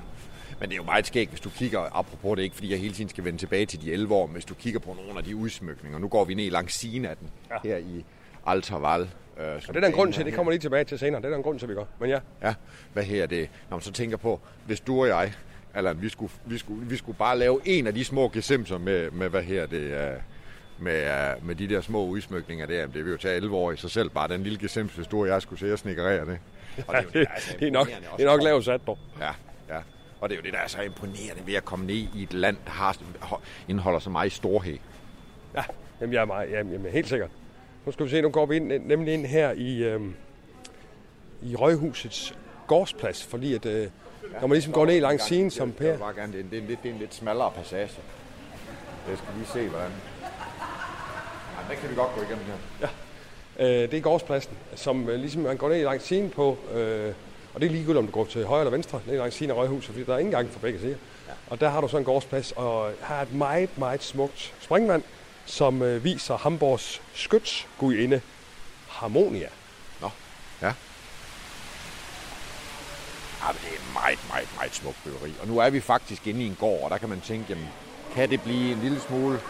Men 0.61 0.68
det 0.68 0.75
er 0.75 0.76
jo 0.76 0.85
meget 0.85 1.06
skægt, 1.06 1.30
hvis 1.30 1.40
du 1.40 1.50
kigger, 1.50 1.80
apropos 1.99 2.37
det 2.37 2.42
ikke, 2.42 2.54
fordi 2.54 2.71
jeg 2.71 2.78
hele 2.78 2.95
tiden 2.95 3.09
skal 3.11 3.25
vende 3.25 3.38
tilbage 3.38 3.66
til 3.66 3.83
de 3.83 3.92
11 3.92 4.14
år, 4.14 4.26
hvis 4.26 4.45
du 4.45 4.54
kigger 4.54 4.80
på 4.80 4.95
nogle 4.95 5.18
af 5.18 5.25
de 5.25 5.37
udsmykninger. 5.37 5.99
Nu 5.99 6.09
går 6.09 6.25
vi 6.25 6.35
ned 6.35 6.50
langs 6.50 6.75
siden 6.75 7.04
af 7.04 7.16
den, 7.16 7.30
ja. 7.50 7.56
Her 7.62 7.76
i 7.76 8.04
Alterval. 8.47 9.09
Øh, 9.40 9.46
Og 9.54 9.62
det 9.68 9.76
er 9.76 9.80
der 9.80 9.86
en 9.86 9.92
grund 9.92 10.12
til, 10.12 10.24
det 10.24 10.34
kommer 10.34 10.52
lige 10.52 10.60
tilbage 10.60 10.84
til 10.84 10.98
senere. 10.98 11.20
Det 11.20 11.26
er 11.26 11.30
der 11.30 11.36
en 11.36 11.42
grund 11.42 11.58
til, 11.58 11.68
vi 11.68 11.74
gør. 11.74 11.84
Men 12.00 12.10
ja, 12.10 12.18
Ja, 12.42 12.54
hvad 12.92 13.02
her 13.04 13.26
det? 13.26 13.48
Når 13.70 13.76
man 13.76 13.82
så 13.82 13.92
tænker 13.92 14.16
på, 14.16 14.40
hvis 14.66 14.80
du 14.80 15.00
og 15.00 15.08
jeg, 15.08 15.32
eller 15.76 15.92
vi 15.92 16.08
skulle, 16.08 16.32
vi 16.44 16.58
skulle, 16.58 16.86
vi 16.88 16.96
skulle 16.96 17.18
bare 17.18 17.38
lave 17.38 17.60
en 17.64 17.86
af 17.86 17.94
de 17.94 18.04
små 18.04 18.28
gesimser 18.28 18.78
med, 18.78 19.10
med 19.10 19.28
hvad 19.28 19.42
her 19.42 19.66
det 19.66 19.94
er, 19.94 20.14
med, 20.78 21.34
uh, 21.36 21.46
med 21.46 21.54
de 21.54 21.68
der 21.68 21.80
små 21.80 22.04
udsmykninger 22.04 22.66
der, 22.66 22.86
det 22.86 23.04
vil 23.04 23.10
jo 23.10 23.16
tage 23.16 23.36
11 23.36 23.56
år 23.56 23.72
i 23.72 23.76
sig 23.76 23.90
selv, 23.90 24.10
bare 24.10 24.28
den 24.28 24.42
lille 24.42 24.58
gesims, 24.58 24.94
hvis 24.94 25.06
du 25.06 25.20
og 25.20 25.28
jeg 25.28 25.42
skulle 25.42 25.60
se 25.60 25.72
og 25.72 25.78
snikkerere 25.78 26.26
det. 26.26 26.38
Og 26.86 26.94
ja 26.94 27.02
jo 27.02 27.08
det, 27.12 27.14
der 27.14 27.40
så 27.40 27.56
det, 27.60 27.68
er 27.68 27.72
nok, 27.72 27.86
det 28.16 28.24
er 28.26 28.30
nok 28.30 28.42
lavt 28.42 28.64
sat, 28.64 28.80
dog. 28.86 28.98
Ja, 29.20 29.30
ja. 29.74 29.80
Og 30.20 30.28
det 30.28 30.34
er 30.34 30.38
jo 30.38 30.42
det, 30.44 30.52
der 30.52 30.58
er 30.58 30.68
så 30.68 30.82
imponerende 30.82 31.46
ved 31.46 31.54
at 31.54 31.64
komme 31.64 31.86
ned 31.86 31.94
i 32.14 32.22
et 32.22 32.32
land, 32.32 32.56
der 32.64 32.70
har, 32.70 32.96
indeholder 33.68 33.98
så 33.98 34.10
meget 34.10 34.32
storhed. 34.32 34.78
Ja, 35.54 35.62
jamen 36.00 36.12
jeg 36.12 36.20
er 36.20 36.24
meget, 36.24 36.50
jamen, 36.50 36.72
jamen, 36.72 36.92
helt 36.92 37.08
sikkert. 37.08 37.30
Nu 37.86 37.92
skal 37.92 38.06
vi 38.06 38.10
se, 38.10 38.20
nu 38.20 38.28
går 38.28 38.46
vi 38.46 38.56
ind, 38.56 38.66
nemlig 38.66 39.14
ind 39.14 39.26
her 39.26 39.52
i, 39.52 39.82
øhm, 39.82 40.14
i 41.42 41.56
Røghusets 41.56 42.34
gårdsplads, 42.66 43.24
fordi 43.24 43.54
at, 43.54 43.66
øh, 43.66 43.88
når 44.40 44.46
man 44.46 44.50
ligesom 44.50 44.72
går 44.72 44.86
ned 44.86 45.00
langs 45.00 45.24
siden 45.24 45.50
som 45.50 45.68
Jeg 45.68 45.76
Per... 45.76 45.90
vil 45.90 45.98
bare 45.98 46.14
gerne, 46.14 46.32
det 46.32 46.38
er, 46.38 46.44
en, 46.44 46.50
det, 46.50 46.58
er 46.58 46.62
en 46.62 46.68
lidt, 46.68 46.82
det 46.82 46.88
er 46.88 46.92
en 46.92 47.00
lidt 47.00 47.14
smallere 47.14 47.52
passage. 47.56 47.90
Jeg 49.08 49.18
skal 49.18 49.28
lige 49.36 49.46
se, 49.46 49.68
hvordan... 49.68 49.90
Ja, 50.22 51.70
den 51.70 51.80
kan 51.80 51.90
vi 51.90 51.94
godt 51.94 52.14
gå 52.14 52.22
igennem 52.22 52.44
her. 52.80 52.88
Øh, 53.58 53.90
det 53.90 53.94
er 53.94 54.00
gårdspladsen, 54.00 54.52
som 54.74 55.08
øh, 55.08 55.20
ligesom 55.20 55.42
man 55.42 55.56
går 55.56 55.68
ned 55.68 55.82
langs 55.82 56.04
siden 56.04 56.30
på, 56.30 56.58
øh, 56.74 57.12
og 57.54 57.60
det 57.60 57.66
er 57.66 57.70
ligegyldigt, 57.70 57.98
om 57.98 58.06
du 58.06 58.12
går 58.12 58.24
til 58.24 58.44
højre 58.44 58.60
eller 58.60 58.70
venstre, 58.70 59.00
ned 59.06 59.18
langs 59.18 59.36
siden 59.36 59.50
af 59.50 59.56
Røghuset, 59.56 59.90
fordi 59.90 60.04
der 60.04 60.14
er 60.14 60.18
ingen 60.18 60.32
gang 60.32 60.50
for 60.50 60.60
begge 60.60 60.78
sider. 60.78 60.96
Ja. 61.28 61.32
Og 61.50 61.60
der 61.60 61.68
har 61.68 61.80
du 61.80 61.88
så 61.88 61.98
en 61.98 62.04
gårdsplads, 62.04 62.52
og 62.52 62.90
er 63.10 63.22
et 63.22 63.34
meget, 63.34 63.78
meget 63.78 64.02
smukt 64.02 64.54
springvand, 64.60 65.02
som 65.46 65.82
øh, 65.82 66.04
viser 66.04 66.36
Hamburgs 66.36 67.02
skytsgudinde 67.14 68.20
Harmonia. 68.88 69.48
Nå, 70.00 70.10
ja. 70.62 70.72
Ah, 73.42 73.54
ja, 73.54 73.68
det 73.68 73.70
er 73.70 73.74
et 73.74 73.92
meget, 73.92 74.18
meget, 74.28 74.48
meget 74.56 74.74
smukt 74.74 75.04
byggeri. 75.04 75.32
Og 75.40 75.48
nu 75.48 75.58
er 75.58 75.70
vi 75.70 75.80
faktisk 75.80 76.26
inde 76.26 76.42
i 76.42 76.46
en 76.46 76.56
gård, 76.60 76.84
og 76.84 76.90
der 76.90 76.98
kan 76.98 77.08
man 77.08 77.20
tænke, 77.20 77.46
jamen, 77.48 77.68
kan 78.14 78.30
det 78.30 78.42
blive 78.42 78.72
en 78.72 78.80
lille 78.80 79.00
smule... 79.00 79.40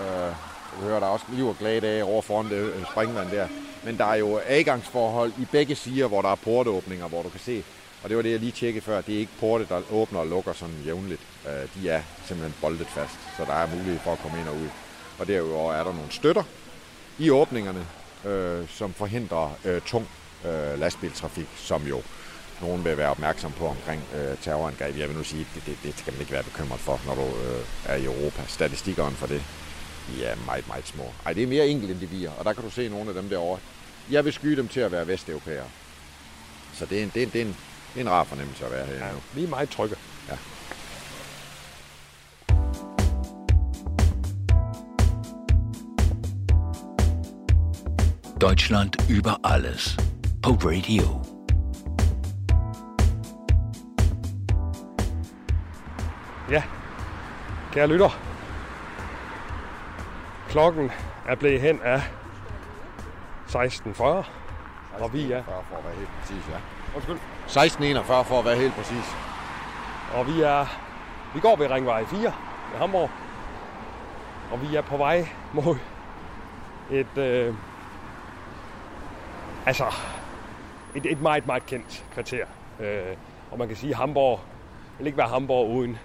Øh, 0.00 0.32
du 0.76 0.84
hører, 0.84 1.00
der 1.00 1.06
er 1.06 1.10
også 1.10 1.26
liv 1.32 1.48
og 1.48 1.56
glade 1.58 1.80
dage 1.80 2.04
over 2.04 2.22
foran 2.22 2.50
det 2.50 2.56
øh, 2.56 2.84
springvand 2.90 3.30
der. 3.30 3.48
Men 3.84 3.98
der 3.98 4.04
er 4.04 4.14
jo 4.14 4.40
adgangsforhold 4.46 5.32
i 5.38 5.44
begge 5.52 5.74
sider, 5.74 6.06
hvor 6.06 6.22
der 6.22 6.28
er 6.28 6.34
porteåbninger, 6.34 7.08
hvor 7.08 7.22
du 7.22 7.28
kan 7.28 7.40
se. 7.40 7.64
Og 8.02 8.08
det 8.08 8.16
var 8.16 8.22
det, 8.22 8.30
jeg 8.30 8.40
lige 8.40 8.52
tjekkede 8.52 8.84
før. 8.84 9.00
Det 9.00 9.14
er 9.14 9.18
ikke 9.18 9.32
porte, 9.40 9.66
der 9.68 9.82
åbner 9.90 10.20
og 10.20 10.26
lukker 10.26 10.52
sådan 10.52 10.82
jævnligt. 10.84 11.20
Øh, 11.46 11.82
de 11.82 11.90
er 11.90 12.02
simpelthen 12.24 12.54
boldet 12.60 12.86
fast, 12.86 13.18
så 13.36 13.44
der 13.44 13.52
er 13.52 13.66
mulighed 13.66 13.98
for 13.98 14.12
at 14.12 14.18
komme 14.18 14.40
ind 14.40 14.48
og 14.48 14.54
ud. 14.54 14.68
Og 15.20 15.26
derudover 15.26 15.72
er 15.72 15.84
der 15.84 15.92
nogle 15.92 16.10
støtter 16.10 16.42
i 17.18 17.30
åbningerne, 17.30 17.86
øh, 18.24 18.68
som 18.68 18.92
forhindrer 18.92 19.58
øh, 19.64 19.80
tung 19.80 20.08
øh, 20.44 20.80
lastbiltrafik, 20.80 21.48
som 21.56 21.86
jo 21.86 22.02
nogen 22.60 22.84
vil 22.84 22.96
være 22.96 23.10
opmærksom 23.10 23.52
på 23.52 23.66
omkring 23.66 24.02
øh, 24.14 24.38
terrorangreb. 24.42 24.98
Jeg 24.98 25.08
vil 25.08 25.16
nu 25.16 25.24
sige, 25.24 25.46
det, 25.54 25.62
det, 25.66 25.78
det 25.82 25.98
skal 25.98 26.12
man 26.12 26.20
ikke 26.20 26.32
være 26.32 26.42
bekymret 26.42 26.80
for, 26.80 27.00
når 27.06 27.14
du 27.14 27.20
øh, 27.20 27.64
er 27.86 27.94
i 27.94 28.04
Europa. 28.04 28.42
Statistikkerne 28.48 29.16
for 29.16 29.26
det, 29.26 29.42
ja, 30.18 30.34
meget, 30.46 30.68
meget 30.68 30.86
små. 30.86 31.04
Ej, 31.26 31.32
det 31.32 31.42
er 31.42 31.46
mere 31.46 31.68
enkelt 31.68 32.28
og 32.38 32.44
der 32.44 32.52
kan 32.52 32.64
du 32.64 32.70
se 32.70 32.88
nogle 32.88 33.08
af 33.08 33.14
dem 33.14 33.28
derovre. 33.28 33.60
Jeg 34.10 34.24
vil 34.24 34.32
skyde 34.32 34.56
dem 34.56 34.68
til 34.68 34.80
at 34.80 34.92
være 34.92 35.06
vesteuropæere. 35.06 35.66
Så 36.74 36.86
det 36.86 36.98
er 36.98 37.02
en, 37.02 37.10
det 37.14 37.22
er 37.22 37.26
en, 37.26 37.32
det 37.32 37.40
er 37.40 37.44
en, 37.44 37.56
det 37.94 38.00
er 38.00 38.04
en 38.04 38.10
rar 38.10 38.24
fornemmelse 38.24 38.64
at 38.64 38.72
være 38.72 38.86
her 38.86 39.06
Ja, 39.06 39.12
nu. 39.12 39.18
vi 39.34 39.44
er 39.44 39.48
meget 39.48 39.70
trygge. 39.70 39.96
Deutschland 48.40 48.96
über 49.10 49.36
alles. 49.44 49.96
På 50.42 50.50
radio. 50.50 51.02
Ja, 56.50 56.62
kære 57.72 57.86
lytter. 57.86 58.18
Klokken 60.48 60.90
er 61.28 61.34
blevet 61.34 61.60
hen 61.60 61.80
af 61.82 62.02
16.40, 63.48 64.02
og 65.00 65.12
vi 65.12 65.32
er, 65.32 65.42
40 65.42 65.64
for 65.68 65.76
at 65.76 65.84
være 65.84 65.94
helt 65.94 66.10
præcis, 66.20 66.48
ja. 66.48 66.56
undskyld, 66.94 67.16
1641 67.16 68.24
for 68.24 68.38
at 68.38 68.44
være 68.44 68.56
helt 68.56 68.74
præcis. 68.74 69.16
og 70.14 70.26
vi 70.26 70.40
er, 70.40 70.66
vi 71.34 71.40
går 71.40 71.56
ved 71.56 71.70
Ringvej 71.70 72.04
4 72.04 72.32
i 72.74 72.78
Hamburg, 72.78 73.10
og 74.52 74.62
vi 74.62 74.76
er 74.76 74.82
på 74.82 74.96
vej 74.96 75.28
mod 75.52 75.76
et, 76.90 77.18
øh, 77.18 77.54
altså, 79.66 79.84
et, 80.94 81.06
et 81.06 81.20
meget, 81.20 81.46
meget 81.46 81.66
kendt 81.66 82.04
kvarter. 82.12 82.46
Øh, 82.80 83.16
og 83.50 83.58
man 83.58 83.68
kan 83.68 83.76
sige, 83.76 83.90
at 83.90 83.96
Hamburg 83.96 84.40
vil 84.98 85.06
ikke 85.06 85.18
være 85.18 85.28
Hamburg 85.28 85.70
uden 85.70 85.98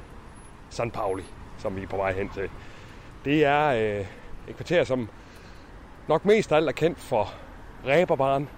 San 0.69 0.91
Pauli, 0.91 1.23
som 1.57 1.75
vi 1.75 1.83
er 1.83 1.87
på 1.87 1.97
vej 1.97 2.13
hen 2.13 2.29
til. 2.29 2.49
Det 3.25 3.45
er 3.45 3.67
øh, 3.67 4.05
et 4.47 4.55
kvarter, 4.55 4.83
som 4.83 5.09
nok 6.07 6.25
mest 6.25 6.51
af 6.51 6.55
alt 6.55 6.67
er 6.67 6.71
kendt 6.71 6.99
for 6.99 7.33
ræberbaren. 7.85 8.49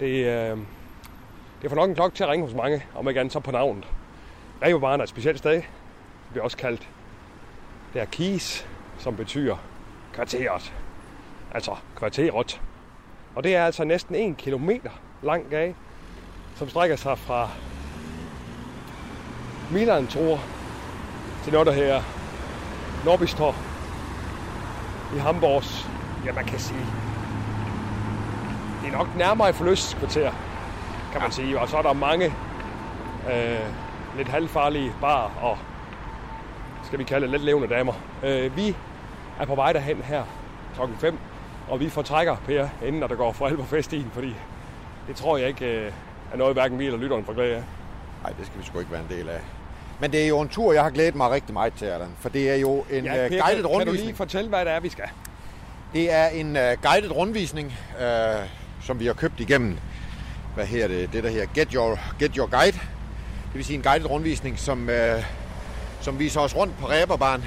Det, 0.00 0.26
øh, 0.26 0.58
det 1.62 1.70
får 1.70 1.76
nok 1.76 1.88
en 1.88 1.94
klokke 1.94 2.16
til 2.16 2.24
at 2.24 2.30
ringe 2.30 2.46
hos 2.46 2.54
mange, 2.54 2.84
om 2.94 3.08
ikke 3.08 3.20
andet 3.20 3.32
så 3.32 3.40
på 3.40 3.50
navnet. 3.50 3.88
Ræberbaren 4.62 5.00
er 5.00 5.04
et 5.04 5.08
specielt 5.08 5.38
sted. 5.38 5.54
Det 5.54 5.64
bliver 6.30 6.44
også 6.44 6.56
kaldt 6.56 6.88
det 7.96 8.02
er 8.02 8.06
Kies, 8.06 8.66
som 8.98 9.16
betyder 9.16 9.56
kvarteret. 10.12 10.74
Altså 11.52 11.76
kvarteret. 11.96 12.60
Og 13.36 13.44
det 13.44 13.56
er 13.56 13.64
altså 13.64 13.84
næsten 13.84 14.14
en 14.14 14.34
kilometer 14.34 14.90
lang 15.22 15.50
gade, 15.50 15.74
som 16.54 16.68
strækker 16.68 16.96
sig 16.96 17.18
fra 17.18 17.50
Milan 19.70 20.06
Tor 20.06 20.40
til 21.44 21.52
noget, 21.52 21.66
der 21.66 21.72
her 21.72 22.02
Norbistor 23.04 23.54
i 25.16 25.18
Hamburgs, 25.18 25.88
ja 26.24 26.32
man 26.32 26.44
kan 26.44 26.58
sige, 26.58 26.86
det 28.82 28.92
er 28.92 28.98
nok 28.98 29.16
nærmere 29.16 29.48
et 29.48 29.54
forlystkvarter, 29.54 30.32
kan 31.12 31.20
man 31.22 31.32
sige. 31.32 31.60
Og 31.60 31.68
så 31.68 31.76
er 31.76 31.82
der 31.82 31.92
mange 31.92 32.26
øh, 33.32 33.66
lidt 34.16 34.28
halvfarlige 34.28 34.92
bar 35.00 35.32
og 35.42 35.58
skal 36.84 36.98
vi 36.98 37.04
kalde 37.04 37.22
det 37.22 37.30
lidt 37.30 37.44
levende 37.44 37.68
damer. 37.68 37.92
Øh, 38.22 38.56
vi 38.56 38.76
er 39.40 39.46
på 39.46 39.54
vej 39.54 39.72
derhen 39.72 40.02
her 40.02 40.24
klokken 40.74 40.96
5, 40.96 41.18
og 41.68 41.80
vi 41.80 41.88
fortrækker 41.88 42.36
Per, 42.46 42.68
inden 42.84 43.02
der 43.02 43.14
går 43.14 43.32
for 43.32 43.46
alvor 43.46 43.64
fest 43.64 43.92
i 43.92 44.06
fordi 44.12 44.34
det 45.08 45.16
tror 45.16 45.36
jeg 45.36 45.48
ikke 45.48 45.66
øh, 45.66 45.92
er 46.32 46.36
noget, 46.36 46.54
hverken 46.54 46.78
vi 46.78 46.86
eller 46.86 46.98
lytteren 46.98 47.24
får 47.24 47.32
glæde 47.32 47.56
af. 47.56 47.62
Nej, 48.22 48.32
det 48.38 48.46
skal 48.46 48.60
vi 48.60 48.64
sgu 48.66 48.78
ikke 48.78 48.92
være 48.92 49.00
en 49.00 49.18
del 49.18 49.28
af. 49.28 49.40
Men 50.00 50.12
det 50.12 50.22
er 50.24 50.28
jo 50.28 50.40
en 50.40 50.48
tur, 50.48 50.72
jeg 50.72 50.82
har 50.82 50.90
glædet 50.90 51.14
mig 51.14 51.30
rigtig 51.30 51.52
meget 51.52 51.72
til, 51.74 51.84
Allan. 51.84 52.08
For 52.20 52.28
det 52.28 52.50
er 52.50 52.54
jo 52.54 52.84
en 52.90 53.04
ja, 53.04 53.12
Per, 53.14 53.24
uh, 53.24 53.30
guided 53.30 53.40
kan, 53.40 53.52
kan 53.52 53.62
du 53.62 53.68
rundvisning. 53.68 54.06
lige 54.06 54.16
fortælle, 54.16 54.48
hvad 54.48 54.64
det 54.64 54.72
er, 54.72 54.80
vi 54.80 54.88
skal? 54.88 55.04
Det 55.92 56.12
er 56.12 56.26
en 56.26 56.56
uh, 56.56 56.82
guided 56.82 57.16
rundvisning, 57.16 57.74
uh, 58.00 58.44
som 58.82 59.00
vi 59.00 59.06
har 59.06 59.12
købt 59.12 59.40
igennem, 59.40 59.78
hvad 60.54 60.66
her 60.66 60.88
det, 60.88 61.12
det 61.12 61.24
der 61.24 61.30
her 61.30 61.46
Get 61.54 61.72
Your, 61.72 61.98
Get 62.18 62.34
Your 62.34 62.46
Guide. 62.46 62.78
Det 63.46 63.54
vil 63.54 63.64
sige 63.64 63.76
en 63.76 63.82
guided 63.82 64.10
rundvisning, 64.10 64.58
som, 64.58 64.88
uh, 64.88 65.24
som 66.00 66.18
viser 66.18 66.40
os 66.40 66.56
rundt 66.56 66.78
på 66.78 66.86
ræberbaren, 66.86 67.44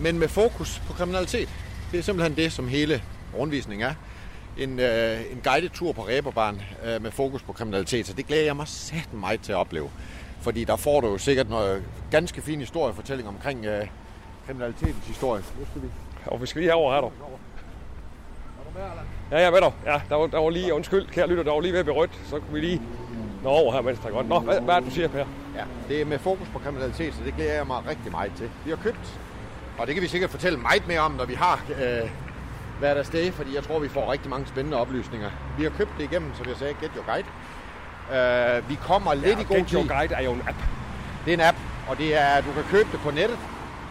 men 0.00 0.18
med 0.18 0.28
fokus 0.28 0.82
på 0.86 0.92
kriminalitet. 0.92 1.48
Det 1.92 1.98
er 1.98 2.02
simpelthen 2.02 2.36
det, 2.36 2.52
som 2.52 2.68
hele 2.68 3.02
rundvisningen 3.38 3.88
er. 3.88 3.94
En, 4.58 4.78
uh, 4.78 5.32
en 5.32 5.40
guided 5.44 5.68
tur 5.68 5.92
på 5.92 6.02
ræberbaren 6.02 6.62
uh, 6.82 7.02
med 7.02 7.10
fokus 7.10 7.42
på 7.42 7.52
kriminalitet, 7.52 8.06
så 8.06 8.12
det 8.12 8.26
glæder 8.26 8.44
jeg 8.44 8.56
mig 8.56 8.68
sat 8.68 9.12
meget 9.12 9.40
til 9.40 9.52
at 9.52 9.58
opleve. 9.58 9.90
Fordi 10.40 10.64
der 10.64 10.76
får 10.76 11.00
du 11.00 11.08
jo 11.08 11.18
sikkert 11.18 11.50
noget 11.50 11.82
ganske 12.10 12.42
fin 12.42 12.60
historiefortælling 12.60 13.28
omkring 13.28 13.58
uh, 13.58 13.86
kriminalitetens 14.46 15.06
historie. 15.06 15.42
Nu 15.58 15.66
skal 15.70 15.82
vi 15.82 15.88
Og 16.26 16.42
vi 16.42 16.46
skal 16.46 16.60
lige 16.60 16.70
herover 16.70 16.94
her, 16.94 17.00
dog. 17.00 17.12
Ja, 19.30 19.38
ja, 19.38 19.50
ved 19.50 19.60
du. 19.60 19.72
Ja, 19.86 20.00
der 20.08 20.16
var, 20.16 20.26
der 20.26 20.38
var 20.38 20.50
lige, 20.50 20.74
undskyld, 20.74 21.06
kære 21.06 21.28
lytter, 21.28 21.42
der 21.44 21.52
var 21.52 21.60
lige 21.60 21.72
ved 21.72 21.78
at 21.78 21.84
blive 21.84 21.96
rødt, 21.96 22.10
så 22.24 22.38
kunne 22.40 22.52
vi 22.54 22.60
lige 22.60 22.82
nå 23.42 23.48
over 23.48 23.72
her, 23.72 23.80
mens 23.80 23.98
der 23.98 24.08
er 24.08 24.12
godt. 24.12 24.28
Nå, 24.28 24.38
hvad, 24.40 24.60
hvad 24.60 24.74
er 24.74 24.80
det, 24.80 24.88
du 24.88 24.94
siger, 24.94 25.08
Per? 25.08 25.24
Ja, 25.56 25.64
det 25.88 26.00
er 26.00 26.04
med 26.04 26.18
fokus 26.18 26.48
på 26.52 26.58
kriminalitet, 26.58 27.14
så 27.14 27.20
det 27.24 27.34
glæder 27.34 27.54
jeg 27.54 27.66
mig 27.66 27.76
rigtig 27.88 28.10
meget 28.12 28.32
til. 28.36 28.50
Vi 28.64 28.70
har 28.70 28.76
købt, 28.76 29.20
og 29.78 29.86
det 29.86 29.94
kan 29.94 30.02
vi 30.02 30.08
sikkert 30.08 30.30
fortælle 30.30 30.58
meget 30.58 30.88
mere 30.88 31.00
om, 31.00 31.12
når 31.12 31.24
vi 31.24 31.34
har 31.34 31.64
øh, 31.82 32.10
været 32.82 32.98
afsted, 32.98 33.32
fordi 33.32 33.54
jeg 33.54 33.64
tror, 33.64 33.78
vi 33.78 33.88
får 33.88 34.12
rigtig 34.12 34.30
mange 34.30 34.46
spændende 34.46 34.76
oplysninger. 34.76 35.30
Vi 35.56 35.62
har 35.62 35.70
købt 35.70 35.98
det 35.98 36.04
igennem, 36.04 36.34
som 36.34 36.46
jeg 36.46 36.56
sagde, 36.56 36.74
Get 36.74 36.90
Your 36.96 37.04
Guide. 37.04 37.28
Øh, 38.16 38.68
vi 38.68 38.74
kommer 38.74 39.14
lidt 39.14 39.40
i 39.40 39.44
god 39.44 39.56
Get 39.56 39.66
tid. 39.66 39.78
Your 39.78 39.98
Guide 39.98 40.14
er 40.14 40.22
jo 40.22 40.32
en 40.32 40.42
app. 40.46 40.62
Det 41.24 41.30
er 41.30 41.34
en 41.34 41.40
app, 41.40 41.58
og 41.86 41.98
det 41.98 42.14
er, 42.14 42.40
du 42.40 42.52
kan 42.52 42.64
købe 42.64 42.88
det 42.92 43.00
på 43.00 43.10
nettet. 43.10 43.38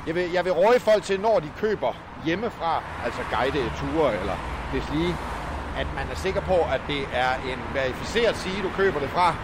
Jeg 0.06 0.16
vil, 0.16 0.32
jeg 0.32 0.46
vil 0.46 0.54
råde 0.54 0.80
folk 0.80 1.04
til, 1.04 1.20
når 1.20 1.40
de 1.40 1.50
køber 1.58 1.94
hjemmefra, 2.26 2.84
altså 3.06 3.22
guidede 3.24 3.70
ture 3.70 4.20
eller 4.20 4.38
deslige, 4.74 5.16
at 5.78 5.88
man 5.96 6.10
er 6.12 6.16
sikker 6.16 6.42
på, 6.42 6.58
at 6.64 6.82
det 6.88 7.06
er 7.12 7.36
en 7.54 7.60
verificeret 7.74 8.36
side, 8.36 8.62
du 8.62 8.70
køber 8.70 9.00
det 9.00 9.10
fra, 9.10 9.36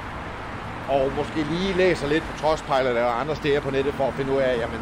og 0.88 1.12
måske 1.16 1.44
lige 1.44 1.74
læser 1.74 2.08
lidt 2.08 2.24
på 2.24 2.34
Trustpilot 2.34 2.86
eller 2.86 3.06
andre 3.06 3.36
steder 3.36 3.60
på 3.60 3.72
nettet 3.72 3.94
for 3.94 4.08
at 4.08 4.14
finde 4.14 4.32
ud 4.32 4.42
af, 4.42 4.58
jamen, 4.58 4.82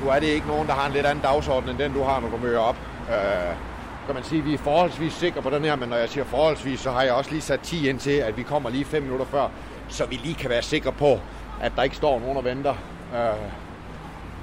nu 0.00 0.08
er 0.08 0.18
det 0.20 0.26
ikke 0.26 0.46
nogen, 0.46 0.68
der 0.68 0.74
har 0.74 0.86
en 0.86 0.92
lidt 0.92 1.06
anden 1.06 1.22
dagsorden, 1.22 1.68
end 1.70 1.78
den 1.78 1.92
du 1.92 2.02
har, 2.02 2.20
når 2.20 2.28
du 2.28 2.36
møder 2.36 2.58
op. 2.58 2.76
Øh, 3.08 3.71
kan 4.06 4.14
man 4.14 4.24
sige, 4.24 4.38
at 4.38 4.44
vi 4.44 4.54
er 4.54 4.58
forholdsvis 4.58 5.12
sikre 5.12 5.42
på 5.42 5.50
den 5.50 5.64
her, 5.64 5.76
men 5.76 5.88
når 5.88 5.96
jeg 5.96 6.08
siger 6.08 6.24
forholdsvis, 6.24 6.80
så 6.80 6.90
har 6.90 7.02
jeg 7.02 7.12
også 7.12 7.30
lige 7.30 7.40
sat 7.40 7.60
10 7.60 7.88
ind 7.88 7.98
til, 7.98 8.10
at 8.10 8.36
vi 8.36 8.42
kommer 8.42 8.70
lige 8.70 8.84
5 8.84 9.02
minutter 9.02 9.26
før, 9.26 9.48
så 9.88 10.06
vi 10.06 10.14
lige 10.14 10.34
kan 10.34 10.50
være 10.50 10.62
sikre 10.62 10.92
på, 10.92 11.20
at 11.60 11.72
der 11.76 11.82
ikke 11.82 11.96
står 11.96 12.20
nogen 12.20 12.36
og 12.36 12.44
venter, 12.44 12.74
øh, 13.14 13.48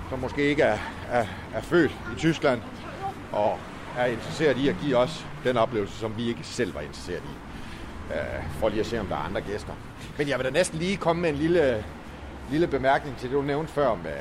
som 0.10 0.20
måske 0.20 0.42
ikke 0.42 0.64
er, 0.64 0.78
er, 1.12 1.26
er 1.56 1.62
født 1.62 1.92
i 1.92 2.20
Tyskland, 2.20 2.62
og 3.32 3.60
er 3.98 4.06
interesseret 4.06 4.58
i 4.58 4.68
at 4.68 4.76
give 4.82 4.98
os 4.98 5.26
den 5.44 5.58
oplevelse, 5.58 6.00
som 6.00 6.18
vi 6.18 6.28
ikke 6.28 6.44
selv 6.44 6.76
var 6.76 6.82
interesseret 6.82 7.24
i. 7.24 7.50
Øh, 8.14 8.44
for 8.60 8.70
lige 8.70 8.80
at 8.80 8.86
se, 8.86 9.00
om 9.00 9.08
der 9.08 9.16
er 9.16 9.20
andre 9.20 9.42
gæster. 9.42 9.74
Men 10.18 10.28
jeg 10.28 10.38
vil 10.38 10.46
da 10.46 10.52
næsten 10.52 10.80
lige 10.80 10.98
komme 10.98 11.22
med 11.22 11.30
en 11.30 11.36
lille, 11.36 11.86
lille 12.52 12.68
bemærkning 12.68 13.18
til 13.18 13.30
det, 13.30 13.36
du 13.36 13.42
nævnte 13.42 13.74
før 13.74 13.96
med, 13.96 14.12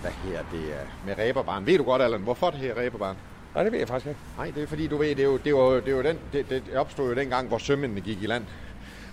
hvad 0.00 0.10
her 0.10 0.42
det 0.52 0.74
er, 0.74 0.86
med 1.06 1.18
ræberbaren. 1.18 1.66
Ved 1.66 1.78
du 1.78 1.84
godt, 1.84 2.02
Allan, 2.02 2.20
hvorfor 2.20 2.50
det 2.50 2.58
her 2.58 2.76
ræberbaren? 2.76 3.16
Nej, 3.54 3.62
det 3.62 3.72
ved 3.72 3.78
jeg 3.78 3.88
faktisk 3.88 4.06
ikke. 4.08 4.20
Nej, 4.36 4.52
det 4.54 4.62
er 4.62 4.66
fordi, 4.66 4.86
du 4.86 4.96
ved, 4.96 5.08
det 5.08 5.20
er 5.20 5.24
jo, 5.24 5.36
det 5.36 5.50
jo, 5.50 5.80
det 5.80 5.90
jo 5.90 6.02
den, 6.02 6.18
det, 6.32 6.48
det 6.48 6.62
opstod 6.76 7.08
jo 7.08 7.14
dengang, 7.14 7.48
hvor 7.48 7.58
sømændene 7.58 8.00
gik 8.00 8.22
i 8.22 8.26
land. 8.26 8.44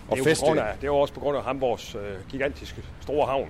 Og 0.09 0.17
Det 0.17 0.27
er, 0.27 0.45
grund 0.45 0.59
af, 0.59 0.73
det 0.75 0.83
er 0.83 0.87
jo 0.87 0.97
også 0.97 1.13
på 1.13 1.19
grund 1.19 1.37
af 1.37 1.43
Hamburgs 1.43 1.95
øh, 1.95 2.01
gigantiske 2.29 2.83
store 3.01 3.27
havn. 3.27 3.49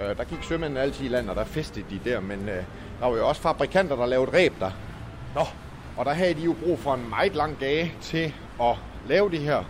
Øh, 0.00 0.16
der 0.16 0.24
gik 0.24 0.42
sømændene 0.42 0.80
altid 0.80 1.04
i 1.04 1.08
land, 1.08 1.30
og 1.30 1.36
der 1.36 1.44
festede 1.44 1.84
de 1.90 2.10
der, 2.10 2.20
men 2.20 2.48
øh, 2.48 2.64
Der 3.00 3.06
var 3.06 3.16
jo 3.16 3.28
også 3.28 3.40
fabrikanter, 3.42 3.96
der 3.96 4.06
lavede 4.06 4.32
ræb 4.32 4.52
der. 4.60 4.70
Nå, 5.34 5.40
Og 5.96 6.04
der 6.04 6.12
havde 6.12 6.34
de 6.34 6.40
jo 6.40 6.54
brug 6.64 6.78
for 6.78 6.94
en 6.94 7.08
meget 7.10 7.34
lang 7.34 7.56
gage 7.60 7.94
til 8.00 8.34
at 8.62 8.76
lave 9.08 9.30
de 9.30 9.38
her 9.38 9.64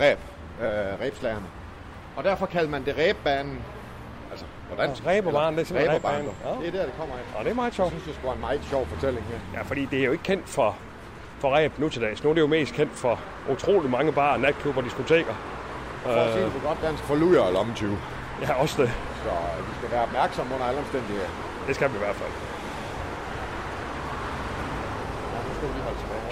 ræb, 0.00 0.18
øh, 0.60 1.00
ræbslagerne. 1.00 1.46
Og 2.16 2.24
derfor 2.24 2.46
kaldte 2.46 2.70
man 2.70 2.84
det 2.84 2.98
ræbbanen. 2.98 3.58
Dansk. 4.78 5.04
Ja, 5.04 5.10
ræberbanen, 5.10 5.54
det 5.58 5.60
er 5.60 5.66
simpelthen. 5.66 6.00
Ja. 6.44 6.50
Det 6.60 6.68
er 6.68 6.72
der, 6.72 6.84
det 6.84 6.94
kommer 6.98 7.14
af. 7.14 7.38
og 7.38 7.44
det 7.44 7.50
er 7.50 7.54
meget 7.54 7.66
Jeg 7.68 7.74
sjovt. 7.74 7.90
synes, 7.90 8.04
det 8.04 8.24
være 8.24 8.34
en 8.34 8.40
meget 8.40 8.60
sjov 8.64 8.86
fortælling 8.86 9.26
her. 9.26 9.38
Ja, 9.58 9.62
fordi 9.62 9.84
det 9.84 9.98
er 10.00 10.04
jo 10.04 10.12
ikke 10.12 10.24
kendt 10.24 10.48
for, 10.48 10.76
for 11.38 11.50
ræb 11.54 11.78
nu 11.78 11.88
til 11.88 12.02
dags. 12.02 12.24
Nu 12.24 12.30
er 12.30 12.34
det 12.34 12.40
jo 12.40 12.46
mest 12.46 12.74
kendt 12.74 12.92
for 12.92 13.20
utrolig 13.50 13.90
mange 13.90 14.12
barer, 14.12 14.36
natklubber, 14.36 14.82
diskoteker. 14.82 15.34
For 16.02 16.10
at 16.10 16.32
sige 16.32 16.44
det 16.44 16.52
på 16.52 16.58
godt 16.68 16.78
dansk, 16.82 17.02
for 17.02 17.14
lujer 17.14 17.40
og 17.40 17.52
lommetyve. 17.52 17.98
Ja, 18.42 18.52
også 18.54 18.82
det. 18.82 18.90
Så 19.24 19.28
øh, 19.30 19.68
vi 19.68 19.74
skal 19.78 19.90
være 19.90 20.02
opmærksomme 20.02 20.54
under 20.54 20.66
alle 20.66 20.80
omstændigheder. 20.80 21.28
Det 21.66 21.74
skal 21.74 21.90
vi 21.90 21.94
i 21.94 21.98
hvert 21.98 22.16
fald. 22.16 22.30
Ja, 25.32 25.38
nu 25.48 25.54
skal 25.54 25.68
vi 25.68 25.72
lige 25.74 25.82
holde 25.84 25.98
tilbage 25.98 26.20
her. 26.20 26.30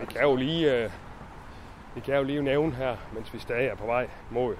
Vi 0.00 0.06
kan 0.12 0.22
jo 0.22 0.36
lige, 0.36 0.72
øh, 0.76 0.90
vi 1.94 2.00
kan 2.00 2.16
jo 2.16 2.22
lige 2.22 2.42
nævne 2.42 2.74
her, 2.74 2.96
mens 3.14 3.34
vi 3.34 3.38
stadig 3.38 3.66
er 3.66 3.74
på 3.74 3.86
vej 3.86 4.08
mod 4.30 4.56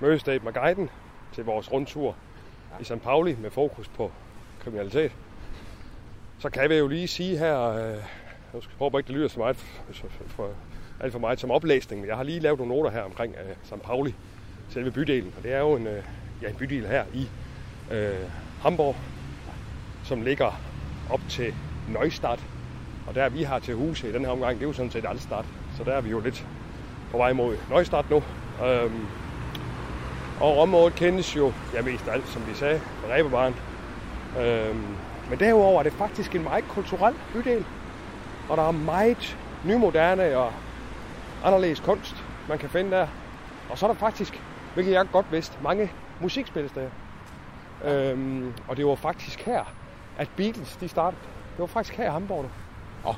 mødestedet 0.00 0.44
med 0.44 0.52
guiden 0.52 0.90
til 1.32 1.44
vores 1.44 1.72
rundtur 1.72 2.16
i 2.80 2.84
St. 2.84 3.02
Pauli 3.02 3.36
med 3.40 3.50
fokus 3.50 3.88
på 3.88 4.12
kriminalitet. 4.60 5.16
Så 6.38 6.50
kan 6.50 6.70
vi 6.70 6.74
jo 6.74 6.88
lige 6.88 7.08
sige 7.08 7.38
her, 7.38 7.60
øh, 7.60 7.96
jeg 8.52 8.62
håber 8.78 8.98
ikke, 8.98 9.08
det 9.08 9.16
lyder 9.16 9.28
så 9.28 9.38
meget 9.38 9.56
for, 9.56 9.92
for, 9.92 10.08
for, 10.26 10.50
alt 11.00 11.12
for 11.12 11.18
meget 11.18 11.40
som 11.40 11.50
oplæsning, 11.50 12.00
men 12.00 12.08
jeg 12.08 12.16
har 12.16 12.22
lige 12.22 12.40
lavet 12.40 12.58
nogle 12.58 12.74
noter 12.74 12.90
her 12.90 13.02
omkring 13.02 13.34
øh, 13.34 13.56
St. 13.62 13.82
Pauli, 13.84 14.14
selve 14.68 14.90
bydelen. 14.90 15.34
Og 15.36 15.42
det 15.42 15.52
er 15.52 15.58
jo 15.58 15.76
en, 15.76 15.86
øh, 15.86 16.04
ja, 16.42 16.48
en 16.48 16.56
bydel 16.56 16.86
her 16.86 17.04
i 17.14 17.28
øh, 17.90 18.30
Hamburg, 18.60 18.96
som 20.04 20.22
ligger 20.22 20.60
op 21.10 21.20
til 21.28 21.54
Neustadt, 21.88 22.46
og 23.06 23.14
der 23.14 23.28
vi 23.28 23.42
har 23.42 23.58
til 23.58 23.74
huse 23.74 24.08
i 24.08 24.12
den 24.12 24.24
her 24.24 24.32
omgang, 24.32 24.54
det 24.54 24.62
er 24.62 24.68
jo 24.68 24.72
sådan 24.72 24.90
set 24.90 25.06
Altstadt. 25.08 25.46
Så 25.76 25.84
der 25.84 25.92
er 25.92 26.00
vi 26.00 26.10
jo 26.10 26.20
lidt 26.20 26.46
på 27.10 27.16
vej 27.16 27.32
mod 27.32 27.56
Neustadt 27.70 28.10
nu. 28.10 28.22
Øhm, 28.64 29.06
og 30.40 30.58
området 30.58 30.94
kendes 30.94 31.36
jo, 31.36 31.52
ja 31.74 31.82
mest 31.82 32.08
alt, 32.08 32.28
som 32.28 32.46
vi 32.46 32.54
sagde, 32.54 32.80
fra 32.80 33.12
Ræbebaren. 33.12 33.54
Øhm, 34.40 34.96
men 35.30 35.40
derudover 35.40 35.78
er 35.78 35.82
det 35.82 35.92
faktisk 35.92 36.34
en 36.34 36.42
meget 36.42 36.64
kulturel 36.68 37.14
bydel. 37.32 37.64
Og 38.48 38.56
der 38.56 38.68
er 38.68 38.70
meget 38.70 39.38
nymoderne 39.64 40.38
og 40.38 40.52
anderledes 41.44 41.80
kunst, 41.80 42.24
man 42.48 42.58
kan 42.58 42.68
finde 42.68 42.90
der. 42.90 43.06
Og 43.70 43.78
så 43.78 43.86
er 43.86 43.90
der 43.90 43.98
faktisk, 43.98 44.42
hvilket 44.74 44.92
jeg 44.92 45.06
godt 45.12 45.32
vidste, 45.32 45.58
mange 45.62 45.92
musikspillesteder. 46.20 46.90
Øhm, 47.84 48.52
og 48.68 48.76
det 48.76 48.86
var 48.86 48.94
faktisk 48.94 49.40
her, 49.46 49.64
at 50.18 50.28
Beatles 50.36 50.76
de 50.76 50.88
startede. 50.88 51.20
Det 51.52 51.58
var 51.58 51.66
faktisk 51.66 51.96
her 51.96 52.04
i 52.04 52.10
Hamburg. 52.10 52.44
Åh. 53.06 53.14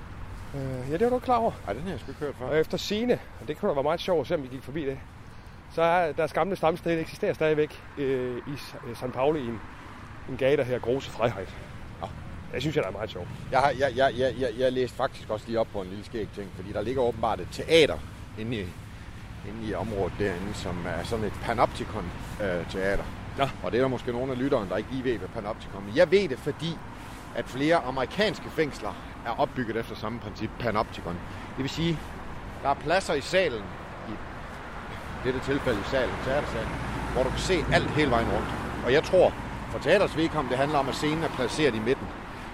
Øh, 0.55 0.91
ja, 0.91 0.93
det 0.93 1.01
var 1.01 1.09
du 1.09 1.15
ikke 1.17 1.25
klar 1.25 1.37
over. 1.37 1.53
Ej, 1.67 1.73
den 1.73 1.83
har 1.83 1.91
jeg 1.91 2.01
sgu 2.01 2.11
ikke 2.11 2.21
hørt 2.21 2.35
før. 2.39 2.47
Og 2.47 2.59
efter 2.59 2.79
sine, 2.79 3.19
og 3.41 3.49
det 3.49 3.59
kunne 3.59 3.69
da 3.69 3.75
være 3.75 3.83
meget 3.83 4.01
sjovt 4.01 4.21
at 4.21 4.27
se, 4.27 4.35
om 4.35 4.43
vi 4.43 4.49
gik 4.49 4.63
forbi 4.63 4.85
det, 4.87 4.99
så 5.75 5.83
er 5.83 6.13
deres 6.13 6.33
gamle 6.33 6.57
stamsted 6.57 7.01
eksisterer 7.01 7.33
stadigvæk 7.33 7.83
øh, 7.99 8.37
i 8.37 8.57
S- 8.57 8.75
øh. 9.05 9.13
Pauli 9.13 9.41
i 9.41 9.47
en, 9.47 9.61
en 10.29 10.37
gade, 10.37 10.57
der 10.57 10.65
hedder 10.65 10.81
Grose 10.81 11.11
Freiheit. 11.11 11.55
Nå. 12.01 12.07
Det 12.55 12.61
synes 12.63 12.77
jeg, 12.77 12.83
der 12.85 12.89
er 12.89 12.93
meget 12.93 13.11
sjovt. 13.11 13.29
Jeg, 13.53 13.61
har, 13.61 13.71
jeg, 13.79 13.93
jeg, 13.97 14.13
jeg, 14.19 14.35
jeg, 14.39 14.51
jeg 14.59 14.73
læste 14.73 14.97
faktisk 14.97 15.31
også 15.31 15.47
lige 15.47 15.61
op 15.61 15.67
på 15.73 15.81
en 15.83 15.89
lille 15.89 16.05
skæg 16.05 16.29
ting, 16.35 16.51
fordi 16.57 16.73
der 16.73 16.83
ligger 16.83 17.03
åbenbart 17.03 17.41
et 17.41 17.49
teater 17.53 17.99
inde 18.39 18.57
i, 18.57 18.61
inde 19.49 19.69
i 19.71 19.75
området 19.75 20.13
derinde, 20.19 20.55
som 20.55 20.87
er 20.87 21.05
sådan 21.05 21.25
et 21.25 21.33
panoptikon-teater. 21.43 23.05
Nå. 23.39 23.45
Og 23.63 23.73
det 23.73 23.79
er 23.79 23.83
der 23.83 23.89
måske 23.89 24.13
nogle 24.13 24.33
af 24.33 24.39
lytteren, 24.39 24.69
der 24.69 24.77
ikke 24.77 24.91
lige 24.93 25.05
ved, 25.05 25.19
hvad 25.19 25.29
panoptikon 25.29 25.83
er. 25.89 25.93
Jeg 25.97 26.11
ved 26.11 26.29
det, 26.29 26.39
fordi 26.39 26.79
at 27.35 27.45
flere 27.45 27.77
amerikanske 27.77 28.51
fængsler 28.51 28.93
er 29.27 29.41
opbygget 29.41 29.77
efter 29.77 29.95
samme 29.95 30.19
princip, 30.21 30.51
panoptikon. 30.59 31.19
Det 31.57 31.63
vil 31.63 31.71
sige, 31.71 31.99
der 32.63 32.69
er 32.69 32.75
pladser 32.75 33.15
i 33.15 33.21
salen, 33.21 33.63
i 34.09 34.13
dette 35.25 35.41
tilfælde 35.41 35.81
i 35.81 35.85
salen, 35.91 36.15
teatersalen, 36.25 36.69
hvor 37.13 37.23
du 37.23 37.29
kan 37.29 37.39
se 37.39 37.65
alt 37.73 37.91
hele 37.91 38.11
vejen 38.11 38.29
rundt. 38.29 38.49
Og 38.85 38.93
jeg 38.93 39.05
tror, 39.05 39.33
for 39.71 39.79
teaters 39.79 40.17
vedkommende, 40.17 40.51
det 40.51 40.59
handler 40.59 40.79
om, 40.79 40.89
at 40.89 40.95
scenen 40.95 41.25
er 41.25 41.29
placeret 41.29 41.75
i 41.75 41.79
midten. 41.79 42.07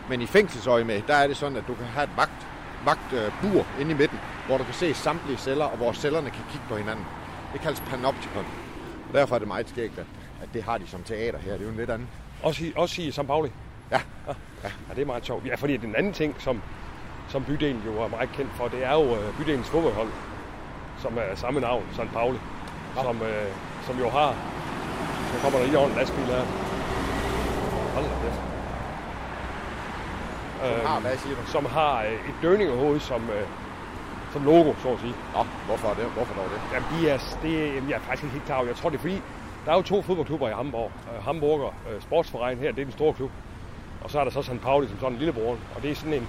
Men 0.09 0.23
i 0.23 0.27
fængselsøje 0.27 0.85
med, 0.85 1.03
der 1.07 1.15
er 1.15 1.27
det 1.27 1.37
sådan, 1.37 1.57
at 1.57 1.65
du 1.69 1.75
kan 1.75 1.87
have 1.87 2.05
et 2.05 2.17
vagt, 2.17 2.47
vagtbur 2.85 3.49
øh, 3.49 3.57
uh, 3.75 3.81
inde 3.81 3.91
i 3.91 3.95
midten, 3.95 4.19
hvor 4.47 4.59
du 4.59 4.65
kan 4.65 4.75
se 4.75 4.95
samtlige 4.95 5.37
celler, 5.39 5.65
og 5.65 5.77
hvor 5.77 5.93
cellerne 5.93 6.31
kan 6.31 6.45
kigge 6.51 6.67
på 6.69 6.77
hinanden. 6.77 7.05
Det 7.53 7.61
kaldes 7.61 7.81
panoptikon. 7.81 8.47
Og 9.09 9.15
derfor 9.15 9.35
er 9.35 9.39
det 9.39 9.49
meget 9.49 9.69
skægt, 9.69 9.99
at, 9.99 10.07
at 10.43 10.49
det 10.55 10.63
har 10.63 10.79
de 10.79 10.87
som 10.87 11.03
teater 11.03 11.39
her. 11.39 11.53
Det 11.53 11.61
er 11.61 11.65
jo 11.65 11.71
en 11.71 11.77
lidt 11.77 11.91
anden. 11.91 12.09
Også 12.43 12.65
i, 12.65 12.73
også 12.77 13.03
i 13.03 13.11
St. 13.11 13.27
Pauli. 13.27 13.51
Ja, 13.91 14.01
Ja, 14.65 14.95
det 14.95 15.03
er 15.03 15.07
meget 15.07 15.27
sjovt. 15.27 15.47
Ja, 15.47 15.55
fordi 15.55 15.77
den 15.77 15.97
anden 15.97 16.13
ting, 16.13 16.35
som, 16.39 16.63
som 17.29 17.45
bydelen 17.45 17.83
jo 17.87 18.03
er 18.03 18.09
meget 18.09 18.33
kendt 18.33 18.53
for, 18.53 18.69
det 18.69 18.85
er 18.85 18.93
jo 18.93 19.17
øh, 19.17 19.37
bydelens 19.39 19.69
fodboldhold, 19.69 20.09
som 20.99 21.19
er 21.19 21.35
samme 21.35 21.61
navn, 21.61 21.85
St. 21.93 22.13
Pauli, 22.13 22.39
som, 23.03 23.23
øh, 23.23 23.49
som 23.87 23.99
jo 23.99 24.09
har... 24.11 24.35
Så 25.33 25.43
kommer 25.43 25.59
der 25.59 25.67
lige 25.67 25.79
over 25.79 25.89
en 25.89 25.95
lastbil 25.95 26.25
her. 26.25 26.45
Hold 27.95 28.05
da 28.05 28.11
kæft. 28.23 28.41
Øhm, 30.65 30.87
ah, 30.87 31.03
hvad 31.03 31.17
siger 31.17 31.37
du? 31.37 31.47
som 31.47 31.67
har 31.67 32.03
øh, 32.03 32.13
et 32.13 32.35
døningehoved 32.43 33.01
som, 33.01 33.23
øh, 33.23 33.47
som 34.33 34.45
logo, 34.45 34.75
så 34.83 34.89
at 34.89 35.01
sige. 35.01 35.15
Nå, 35.35 35.45
hvorfor 35.67 35.89
det? 35.89 36.05
Hvorfor 36.05 36.35
dog 36.35 36.45
det? 36.45 36.61
Jamen, 36.73 36.89
de 36.93 37.11
er, 37.11 37.19
det, 37.43 37.75
jamen, 37.75 37.91
jeg 37.91 37.97
er 37.97 38.01
faktisk 38.01 38.23
ikke 38.25 38.33
helt 38.33 38.45
klar. 38.45 38.63
Jeg 38.63 38.77
tror, 38.77 38.91
det 38.91 38.97
er 38.97 39.01
fordi, 39.01 39.23
der 39.65 39.73
er 39.73 39.77
jo 39.77 39.83
to 39.83 40.03
fodboldklubber 40.03 40.49
i 40.49 40.53
Hamburg. 40.53 40.91
Uh, 41.19 41.25
Hamburger 41.25 41.67
uh, 41.69 42.03
Sportsverein 42.03 42.59
her, 42.59 42.73
det 42.73 42.81
er 42.81 42.85
den 42.85 42.93
store 42.93 43.13
klub. 43.15 43.31
Og 44.09 44.13
så 44.13 44.21
er 44.21 44.25
der 44.25 44.31
så 44.31 44.43
St. 44.43 44.61
Pauli 44.63 44.89
som 44.89 44.99
sådan 45.01 45.13
en 45.13 45.19
lillebror. 45.19 45.57
Og 45.75 45.83
det 45.83 45.91
er 45.91 45.95
sådan 45.95 46.15
en 46.15 46.29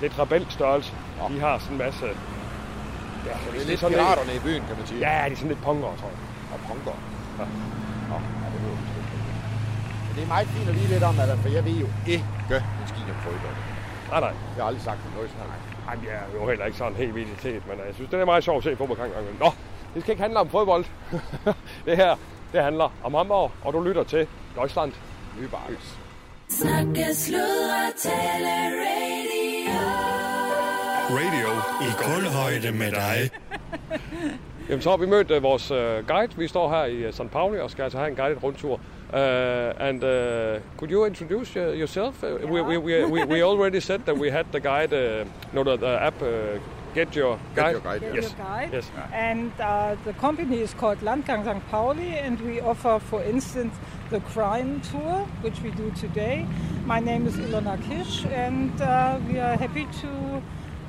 lidt 0.00 0.18
rebel 0.18 0.46
størrelse. 0.50 0.92
Nå. 1.18 1.28
De 1.34 1.40
har 1.40 1.58
sådan 1.58 1.72
en 1.72 1.78
masse... 1.78 2.06
Ja, 3.26 3.34
så 3.44 3.50
Det 3.52 3.62
er 3.62 3.66
lidt 3.66 3.80
sådan 3.80 3.98
piraterne 3.98 4.34
i 4.34 4.38
byen, 4.38 4.62
kan 4.68 4.76
man 4.78 4.86
sige. 4.86 5.00
Ja, 5.06 5.24
de 5.26 5.32
er 5.32 5.36
sådan 5.36 5.48
lidt 5.48 5.62
punkere, 5.62 5.96
tror 6.00 6.10
jeg. 6.14 6.20
Og 6.52 6.58
punker. 6.68 6.96
Ja. 7.38 7.44
Nå, 8.10 8.16
ja, 8.42 8.46
det, 8.52 8.60
ved 8.62 8.70
jeg 8.70 10.14
det 10.14 10.22
er 10.22 10.28
meget 10.28 10.48
fint 10.48 10.68
at 10.68 10.74
vide 10.74 10.88
lidt 10.88 11.04
om, 11.10 11.14
at, 11.20 11.38
for 11.38 11.48
jeg 11.48 11.64
ved 11.64 11.76
jo 11.84 11.88
ikke 12.06 12.24
en 12.82 12.86
skid 12.90 13.06
om 13.14 13.18
fodbold. 13.26 13.56
Nej, 14.10 14.20
nej. 14.20 14.34
Jeg 14.54 14.60
har 14.62 14.68
aldrig 14.70 14.82
sagt 14.82 14.98
noget 15.14 15.30
sådan 15.30 15.46
noget. 15.46 15.62
Ej, 15.88 15.96
jeg 16.06 16.14
er 16.22 16.40
jo 16.40 16.48
heller 16.48 16.64
ikke 16.66 16.78
sådan 16.78 16.96
helt 16.96 17.14
vildt 17.14 17.44
men 17.68 17.76
øh, 17.80 17.86
jeg 17.86 17.94
synes, 17.94 18.10
det 18.10 18.20
er 18.20 18.24
meget 18.24 18.44
sjovt 18.44 18.58
at 18.58 18.64
se 18.72 18.76
fodbold 18.76 18.98
gang. 18.98 19.12
Nå, 19.40 19.50
det 19.94 20.02
skal 20.02 20.12
ikke 20.12 20.22
handle 20.22 20.38
om 20.38 20.48
fodbold. 20.48 20.84
det 21.86 21.96
her, 21.96 22.16
det 22.52 22.62
handler 22.62 22.88
om 23.04 23.14
Hamburg, 23.14 23.50
og 23.64 23.72
du 23.72 23.80
lytter 23.80 24.04
til 24.04 24.26
Deutschland. 24.56 24.92
Nybarks. 25.40 26.05
Snakke, 26.48 27.14
sludre, 27.14 27.92
tale, 27.96 28.54
radio. 28.86 29.80
Radio 31.10 31.48
i 31.82 31.90
kulhøjde 31.98 32.72
med 32.72 32.90
dig. 32.92 33.30
Jamen, 34.68 34.82
så 34.82 34.90
har 34.90 34.96
vi 34.96 35.06
mødt 35.06 35.30
uh, 35.30 35.42
vores 35.42 35.70
uh, 35.70 35.76
guide. 36.08 36.36
Vi 36.36 36.48
står 36.48 36.68
her 36.70 36.84
i 36.84 37.06
uh, 37.06 37.12
St. 37.14 37.30
Pauli 37.32 37.58
og 37.60 37.70
skal 37.70 37.82
altså 37.82 37.98
have 37.98 38.10
en 38.10 38.16
guided 38.16 38.42
rundtur. 38.42 38.72
Uh, 38.74 38.78
and 39.88 40.04
uh, 40.04 40.60
could 40.76 40.90
you 40.90 41.04
introduce 41.06 41.56
uh, 41.56 41.78
yourself? 41.80 42.22
Uh, 42.24 42.50
we, 42.52 42.62
we, 42.62 42.78
we, 42.78 43.04
we, 43.04 43.24
we 43.24 43.42
already 43.44 43.80
said 43.80 43.98
that 44.00 44.16
we 44.18 44.30
had 44.30 44.44
the 44.52 44.60
guide, 44.60 44.92
uh, 44.92 45.26
no, 45.52 45.62
the, 45.64 45.76
the 45.76 45.96
app, 46.06 46.22
uh, 46.22 46.28
Get 46.94 47.14
Your 47.16 47.38
Guide. 47.54 47.70
Your 47.72 47.80
Guide, 47.80 48.00
Get 48.00 48.14
Yes. 48.14 48.24
your 48.38 48.46
guide. 48.46 48.70
Yes. 48.72 48.90
And 49.12 49.52
uh, 49.60 49.96
the 50.04 50.12
company 50.14 50.60
is 50.60 50.74
called 50.74 50.98
Landgang 51.02 51.44
St. 51.44 51.62
Pauli, 51.70 52.18
and 52.26 52.40
we 52.40 52.60
offer, 52.60 52.98
for 53.10 53.22
instance, 53.22 53.74
the 54.10 54.20
crime 54.20 54.80
tour, 54.90 55.26
which 55.42 55.60
we 55.62 55.70
do 55.70 55.90
today. 55.90 56.46
My 56.86 57.00
name 57.00 57.26
is 57.26 57.34
Ilona 57.36 57.76
Kish, 57.88 58.24
and 58.26 58.80
uh, 58.80 59.18
we 59.28 59.40
are 59.40 59.56
happy 59.56 59.86
to 60.00 60.42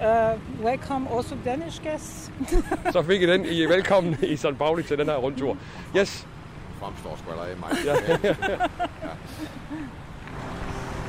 uh, 0.05 0.37
welcome 0.61 1.07
also 1.07 1.35
Danish 1.35 1.79
guests. 1.79 2.31
Så 2.93 3.03
fik 3.03 3.21
I 3.21 3.25
den. 3.25 3.45
I 3.45 3.63
er 3.63 3.67
velkommen 3.67 4.15
i 4.23 4.35
St. 4.35 4.57
Pauli 4.57 4.83
til 4.83 4.97
den 4.97 5.07
her 5.07 5.15
rundtur. 5.15 5.57
Yes. 5.95 6.27
Fremstår 6.79 7.15
sgu 7.15 7.31
allerede 7.31 7.55
mig. 7.59 7.69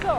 So, 0.03 0.13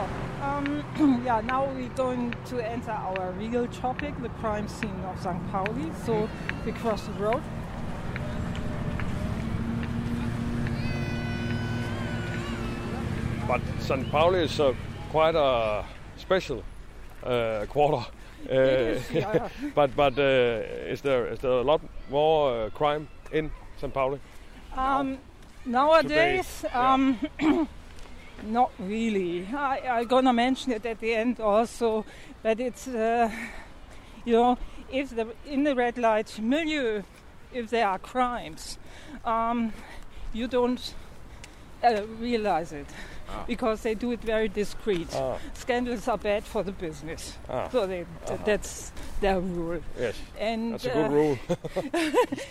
um, 0.43 0.84
yeah, 1.25 1.41
now 1.41 1.65
we're 1.65 1.95
going 1.95 2.36
to 2.45 2.60
enter 2.73 2.91
our 2.91 3.32
real 3.39 3.67
topic, 3.67 4.13
the 4.21 4.30
crime 4.41 4.67
scene 4.67 5.04
of 5.12 5.21
St. 5.21 5.52
Pauli. 5.52 5.91
So 6.06 6.30
we 6.65 6.71
cross 6.71 7.02
the 7.04 7.25
road. 7.25 7.41
But 13.49 13.62
St. 13.79 14.12
Pauli 14.12 14.43
is 14.43 14.59
uh, 14.59 14.75
quite 15.09 15.33
a 15.33 15.83
special 16.17 16.63
uh, 17.23 17.65
quarter. 17.67 18.05
Uh, 18.49 18.53
is, 18.53 19.12
yeah. 19.12 19.49
but 19.75 19.93
but 19.97 20.17
uh, 20.17 20.93
is 20.93 21.01
there 21.01 21.27
is 21.27 21.39
there 21.39 21.51
a 21.51 21.62
lot 21.62 21.81
more 22.09 22.67
uh, 22.67 22.69
crime 22.69 23.09
in 23.33 23.51
St. 23.81 23.93
Pauli? 23.93 24.17
Um, 24.77 25.17
nowadays, 25.65 26.62
Today, 26.62 26.69
yeah. 26.73 26.93
um, 26.93 27.19
not 28.43 28.71
really. 28.79 29.45
I, 29.53 29.99
I'm 29.99 30.07
gonna 30.07 30.31
mention 30.31 30.71
it 30.71 30.85
at 30.85 31.01
the 31.01 31.15
end 31.15 31.41
also, 31.41 32.05
but 32.41 32.62
it's 32.62 32.88
uh, 32.88 33.29
you 34.23 34.33
know 34.33 34.57
if 34.89 35.09
the 35.09 35.27
in 35.45 35.65
the 35.65 35.75
red 35.75 35.97
light 35.97 36.39
milieu, 36.39 37.03
if 37.53 37.69
there 37.69 37.89
are 37.89 37.99
crimes, 37.99 38.79
um, 39.25 39.73
you 40.31 40.47
don't 40.47 40.93
uh, 41.83 42.03
realize 42.21 42.71
it 42.71 42.88
because 43.48 43.82
they 43.84 43.94
do 43.96 44.12
it 44.12 44.20
very 44.26 44.48
discreet. 44.48 45.08
Ah. 45.15 45.38
Scandals 45.54 46.08
are 46.08 46.18
bad 46.18 46.44
for 46.44 46.63
the 46.63 46.72
business, 46.72 47.38
Ah. 47.50 47.70
so 47.72 47.88
they, 47.88 48.06
that's 48.46 48.92
their 49.22 49.39
rule. 49.39 49.82
Yes, 50.00 50.15
And 50.39 50.72
that's 50.74 50.86
a 50.86 50.89
good 50.89 51.06
uh, 51.06 51.10
rule. 51.10 51.38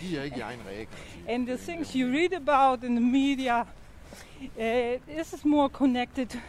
De 0.01 0.23
ikke 0.23 0.35
i 0.35 0.41
egen 0.41 0.59
række. 0.69 0.91
and 1.27 1.47
the 1.47 1.57
things 1.57 1.95
you 1.95 2.07
read 2.07 2.33
about 2.33 2.83
in 2.83 2.95
the 2.95 3.01
media, 3.01 3.59
uh, 3.59 3.65
this 5.15 5.33
is 5.33 5.45
more 5.45 5.69
connected 5.69 6.39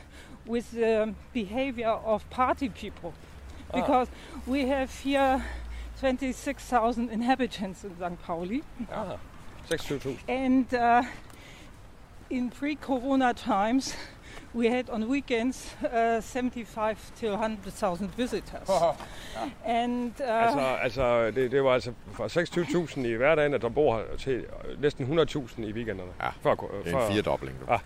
with 0.47 0.71
the 0.71 1.15
behavior 1.33 1.91
of 2.07 2.23
party 2.31 2.69
people, 2.69 3.13
because 3.75 4.09
we 4.47 4.67
have 4.67 4.91
here 5.05 5.43
26,000 6.01 7.11
inhabitants 7.11 7.85
in 7.85 7.91
St. 8.01 8.23
Pauli. 8.23 8.63
Ah, 8.93 9.17
26.000. 9.69 10.19
And 10.29 10.75
uh, 10.75 11.03
in 12.31 12.51
pre-corona 12.51 13.35
times, 13.35 13.95
we 14.55 14.69
had 14.69 14.91
on 14.91 15.09
weekends 15.09 15.77
uh, 15.85 16.21
75 16.21 17.13
till 17.17 17.33
100,000 17.33 18.11
visitors. 18.17 18.69
And 19.65 20.13
uh, 20.21 20.27
Altså, 20.27 20.61
altså 20.83 21.31
det, 21.31 21.51
det 21.51 21.65
var 21.65 21.75
altså 21.75 21.93
fra 22.13 22.27
26.000 22.27 23.01
i 23.07 23.13
hverdagen, 23.13 23.55
at 23.55 23.63
der 23.63 23.69
bor 23.69 23.97
her, 23.97 24.17
til 24.19 24.47
næsten 24.79 25.19
100.000 25.19 25.63
i 25.63 25.73
weekenderne. 25.73 26.11
Ja, 26.21 26.29
Før, 26.43 26.55
Det 26.85 26.95
er 26.95 27.07
en 27.07 27.13
firedobling. 27.13 27.57
du. 27.61 27.73
Ah. 27.73 27.81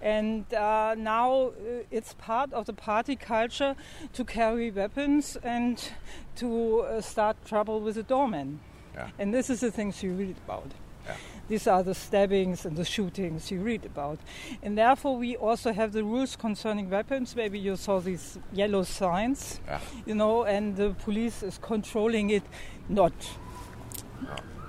and 0.00 0.44
uh, 0.52 0.94
now 0.96 1.48
uh, 1.48 1.98
it's 1.98 2.14
part 2.14 2.52
of 2.52 2.64
the 2.64 2.72
party 2.72 3.16
culture 3.16 3.74
to 4.12 4.24
carry 4.24 4.70
weapons 4.70 5.36
and 5.42 5.92
to 6.36 6.80
uh, 6.80 7.00
start 7.00 7.36
trouble 7.44 7.80
with 7.80 7.94
the 7.94 8.02
doorman. 8.02 8.60
Yeah. 8.94 9.08
And 9.18 9.34
this 9.34 9.50
is 9.50 9.60
the 9.60 9.70
things 9.70 10.02
you 10.02 10.12
read 10.12 10.36
about. 10.48 10.72
Yeah. 11.10 11.16
These 11.48 11.66
are 11.70 11.82
the 11.82 11.94
stabbings 11.94 12.64
and 12.66 12.76
the 12.76 12.84
shootings 12.84 13.50
you 13.50 13.60
read 13.60 13.84
about. 13.84 14.18
And 14.62 14.76
therefore, 14.78 15.18
we 15.18 15.36
also 15.36 15.72
have 15.72 15.90
the 15.92 16.04
rules 16.04 16.36
concerning 16.36 16.90
weapons. 16.90 17.34
Maybe 17.36 17.58
you 17.58 17.76
saw 17.76 18.00
these 18.00 18.38
yellow 18.52 18.84
signs, 18.84 19.60
Yeah. 19.66 19.80
you 20.06 20.14
know, 20.14 20.44
and 20.44 20.76
the 20.76 20.94
police 21.04 21.42
is 21.46 21.58
controlling 21.58 22.30
it, 22.30 22.42
not 22.88 23.12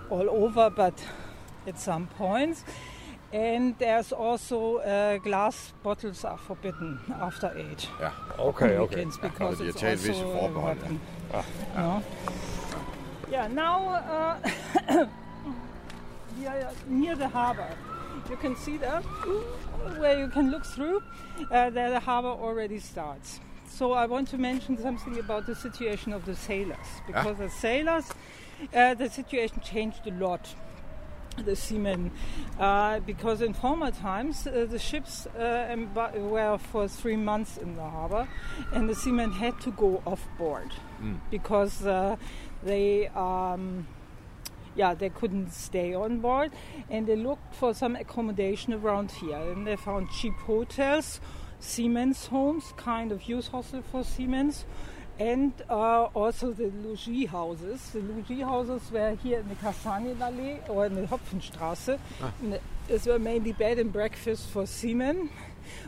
all 0.09 0.27
over, 0.29 0.69
but 0.71 0.93
at 1.67 1.79
some 1.79 2.07
points. 2.17 2.63
And 3.33 3.75
there's 3.77 4.11
also 4.11 4.77
uh, 4.77 5.17
glass 5.19 5.73
bottles 5.83 6.25
are 6.25 6.37
forbidden 6.37 6.99
after 7.21 7.51
eight 7.55 7.87
Ja. 7.99 8.11
Okay, 8.37 8.75
on 8.75 8.81
okay. 8.83 9.05
because 9.21 9.57
de 9.59 9.67
it's 9.67 9.79
taget 9.79 9.91
also 9.99 10.07
visse 10.07 10.21
a 10.21 10.25
forbehold, 10.25 10.53
ja. 10.53 10.61
weapon. 10.63 10.99
No? 11.75 12.01
Yeah, 13.31 13.47
now 13.47 13.89
uh, 14.89 15.05
we 16.41 16.47
are 16.47 16.71
near 16.87 17.15
the 17.15 17.27
harbor. 17.27 17.69
You 18.29 18.35
can 18.37 18.55
see 18.55 18.77
that 18.77 19.03
where 19.99 20.17
you 20.17 20.27
can 20.27 20.49
look 20.49 20.65
through. 20.65 21.03
Uh, 21.51 21.69
there 21.69 21.89
the 21.91 21.99
harbor 21.99 22.29
already 22.29 22.79
starts. 22.79 23.39
So 23.67 23.93
I 23.93 24.05
want 24.05 24.27
to 24.29 24.37
mention 24.37 24.77
something 24.77 25.19
about 25.19 25.45
the 25.45 25.55
situation 25.55 26.13
of 26.13 26.25
the 26.25 26.35
sailors 26.35 26.87
because 27.05 27.37
the 27.37 27.49
sailors, 27.49 28.05
uh, 28.73 28.95
the 28.95 29.09
situation 29.09 29.61
changed 29.61 30.07
a 30.07 30.11
lot. 30.11 30.55
The 31.45 31.55
seamen, 31.55 32.11
uh, 32.59 32.99
because 32.99 33.41
in 33.41 33.53
former 33.53 33.89
times 33.89 34.45
uh, 34.45 34.67
the 34.69 34.77
ships 34.77 35.27
uh, 35.27 35.77
were 36.17 36.57
for 36.57 36.89
three 36.89 37.15
months 37.15 37.55
in 37.57 37.75
the 37.75 37.87
harbor, 37.87 38.27
and 38.73 38.89
the 38.89 38.95
seamen 38.95 39.31
had 39.31 39.57
to 39.61 39.71
go 39.71 40.03
off 40.05 40.27
board 40.37 40.71
because 41.29 41.85
uh, 41.85 42.17
they 42.63 43.07
um, 43.15 43.87
yeah, 44.75 44.93
they 44.93 45.09
couldn't 45.09 45.51
stay 45.51 45.93
on 45.93 46.19
board 46.19 46.51
and 46.89 47.07
they 47.07 47.15
looked 47.15 47.55
for 47.55 47.73
some 47.73 47.95
accommodation 47.95 48.73
around 48.73 49.11
here. 49.11 49.37
And 49.37 49.67
they 49.67 49.75
found 49.75 50.09
cheap 50.11 50.33
hotels, 50.33 51.19
seamen's 51.59 52.27
homes, 52.27 52.73
kind 52.77 53.11
of 53.11 53.27
youth 53.27 53.49
hostel 53.49 53.81
for 53.81 54.03
seamen's, 54.03 54.65
and 55.19 55.53
uh, 55.69 56.05
also 56.15 56.51
the 56.51 56.71
logis 56.71 57.27
houses. 57.27 57.91
The 57.91 57.99
logis 57.99 58.43
houses 58.43 58.91
were 58.91 59.15
here 59.15 59.39
in 59.39 59.49
the 59.49 59.55
Kastanienallee 59.55 60.67
or 60.69 60.87
in 60.87 60.95
the 60.95 61.03
Hopfenstraße. 61.03 61.99
And 62.41 62.59
These 62.87 63.05
were 63.05 63.19
mainly 63.19 63.51
bed 63.53 63.77
and 63.77 63.93
breakfast 63.93 64.49
for 64.49 64.65
seamen. 64.65 65.29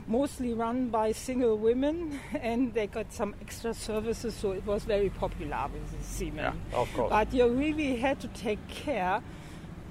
Mostly 0.08 0.54
run 0.54 0.90
by 0.90 1.14
single 1.14 1.58
women, 1.58 2.20
and 2.42 2.74
they 2.74 2.88
got 2.88 3.12
some 3.14 3.34
extra 3.42 3.74
services, 3.74 4.34
so 4.34 4.52
it 4.54 4.66
was 4.66 4.84
very 4.86 5.10
popular 5.10 5.68
with 5.74 5.92
the 5.98 6.04
seamen. 6.04 6.54
Of 6.74 6.94
course. 6.96 7.10
But 7.10 7.34
you 7.34 7.48
really 7.48 7.98
had 8.02 8.20
to 8.22 8.28
take 8.28 8.60
care 8.68 9.22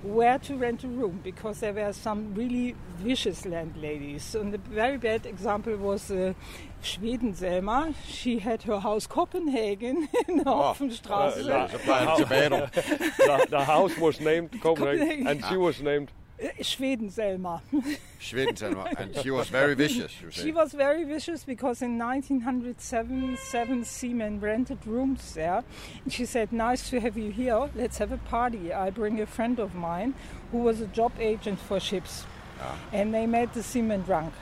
where 0.03 0.39
to 0.39 0.57
rent 0.57 0.83
a 0.85 0.89
room 0.89 1.21
because 1.25 1.61
there 1.61 1.73
were 1.73 1.93
some 1.93 2.35
really 2.35 2.75
vicious 2.99 3.45
landladies. 3.47 4.35
And 4.35 4.53
the 4.53 4.59
very 4.59 4.99
bad 4.99 5.27
example 5.27 5.77
was 5.77 6.11
uh, 6.11 6.33
Schweden 6.83 7.37
Selma. 7.37 7.95
She 8.09 8.41
had 8.41 8.63
her 8.65 8.81
house 8.81 9.07
Copenhagen 9.07 10.09
in 10.29 10.39
the 10.39 10.45
Hopfenstraße. 10.45 11.39
uh, 11.41 11.71
Så 11.71 11.79
plejer 11.79 12.07
han 12.09 12.17
tilbage 12.17 12.51
nu. 12.51 12.57
the, 12.67 13.47
the 13.57 13.65
house 13.65 13.97
was 14.01 14.21
named 14.21 14.49
Copenhagen, 14.61 14.99
Copenhagen. 14.99 15.27
and 15.29 15.45
she 15.45 15.57
was 15.57 15.81
named 15.83 16.09
Uh, 16.43 16.49
Schweden 16.61 17.11
Selma. 17.11 17.63
Schweden, 18.21 18.59
Selma. 18.59 18.89
And 18.97 19.17
she 19.17 19.31
was 19.31 19.49
very 19.49 19.75
vicious. 19.75 20.11
She 20.31 20.51
was 20.51 20.73
very 20.73 21.05
vicious 21.05 21.45
because 21.45 21.83
in 21.83 21.99
1907, 21.99 23.37
seven 23.37 23.85
seamen 23.85 24.41
rented 24.41 24.85
rooms 24.87 25.35
there. 25.35 25.63
And 26.03 26.13
she 26.13 26.25
said, 26.25 26.53
Nice 26.53 26.91
to 26.91 27.01
have 27.01 27.17
you 27.17 27.31
here. 27.31 27.71
Let's 27.75 27.99
have 27.99 28.11
a 28.11 28.19
party. 28.19 28.73
I 28.73 28.91
bring 28.91 29.21
a 29.21 29.27
friend 29.27 29.61
of 29.61 29.75
mine 29.75 30.15
who 30.51 30.59
was 30.59 30.81
a 30.81 30.87
job 30.87 31.13
agent 31.21 31.61
for 31.61 31.79
ships. 31.79 32.25
And 32.93 33.13
they 33.13 33.27
made 33.27 33.53
the 33.55 33.63
seamen 33.63 34.03
drunk. 34.03 34.35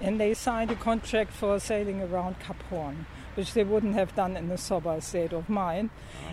And 0.00 0.20
they 0.20 0.34
signed 0.34 0.70
a 0.70 0.74
contract 0.74 1.32
for 1.32 1.58
sailing 1.60 2.02
around 2.02 2.40
Cap 2.40 2.60
Horn, 2.70 3.06
which 3.36 3.54
they 3.54 3.62
wouldn't 3.62 3.94
have 3.94 4.14
done 4.16 4.36
in 4.36 4.50
a 4.50 4.58
sober 4.58 5.00
state 5.00 5.32
of 5.32 5.48
mind. 5.48 5.90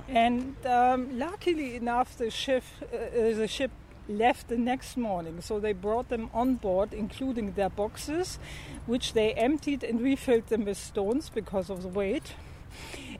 And 0.07 0.55
um, 0.65 1.19
luckily 1.19 1.75
enough, 1.75 2.17
the 2.17 2.31
ship, 2.31 2.63
uh, 2.91 2.95
uh, 2.95 3.35
the 3.35 3.47
ship 3.47 3.69
left 4.09 4.47
the 4.49 4.57
next 4.57 4.97
morning. 4.97 5.39
So 5.41 5.59
they 5.59 5.73
brought 5.73 6.09
them 6.09 6.29
on 6.33 6.55
board, 6.55 6.93
including 6.93 7.53
their 7.53 7.69
boxes, 7.69 8.39
which 8.85 9.13
they 9.13 9.33
emptied 9.33 9.83
and 9.83 10.01
refilled 10.01 10.47
them 10.47 10.65
with 10.65 10.77
stones 10.77 11.29
because 11.29 11.69
of 11.69 11.83
the 11.83 11.87
weight. 11.87 12.33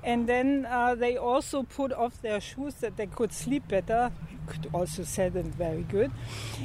And 0.10 0.26
then 0.26 0.66
uh, 0.68 0.96
they 0.96 1.18
also 1.18 1.62
put 1.62 1.94
off 1.94 2.20
their 2.24 2.42
shoes 2.42 2.74
that 2.82 2.98
they 2.98 3.06
could 3.06 3.32
sleep 3.32 3.68
better. 3.68 4.12
Could 4.48 4.68
also 4.74 5.04
sell 5.04 5.30
them 5.30 5.52
very 5.52 5.84
good. 5.84 6.12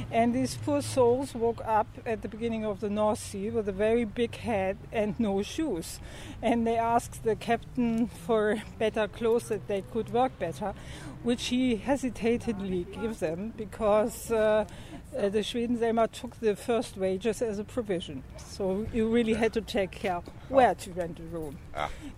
And 0.09 0.33
these 0.33 0.55
poor 0.55 0.81
souls 0.81 1.35
woke 1.35 1.61
up 1.63 1.85
at 2.07 2.23
the 2.23 2.27
beginning 2.27 2.65
of 2.65 2.79
the 2.79 2.89
North 2.89 3.19
Sea 3.19 3.51
with 3.51 3.69
a 3.69 3.71
very 3.71 4.03
big 4.03 4.35
head 4.37 4.77
and 4.91 5.19
no 5.19 5.43
shoes. 5.43 5.99
And 6.41 6.65
they 6.65 6.75
asked 6.75 7.23
the 7.23 7.35
captain 7.35 8.07
for 8.07 8.63
better 8.79 9.07
clothes 9.07 9.49
that 9.49 9.67
they 9.67 9.83
could 9.93 10.11
work 10.11 10.39
better, 10.39 10.73
which 11.21 11.45
he 11.49 11.75
hesitantly 11.75 12.87
gave 12.99 13.19
them 13.19 13.53
because 13.55 14.31
uh, 14.31 14.65
uh, 15.17 15.29
the 15.29 15.43
Sweden 15.43 15.77
Selma 15.79 16.07
took 16.07 16.39
the 16.39 16.55
first 16.55 16.97
wages 16.97 17.41
as 17.41 17.59
a 17.59 17.63
provision. 17.63 18.23
So 18.37 18.85
you 18.93 19.07
really 19.15 19.33
had 19.33 19.53
to 19.53 19.61
take 19.61 19.91
care 19.91 20.21
where 20.49 20.75
to 20.75 20.91
rent 20.91 21.19
a 21.19 21.23
room. 21.37 21.57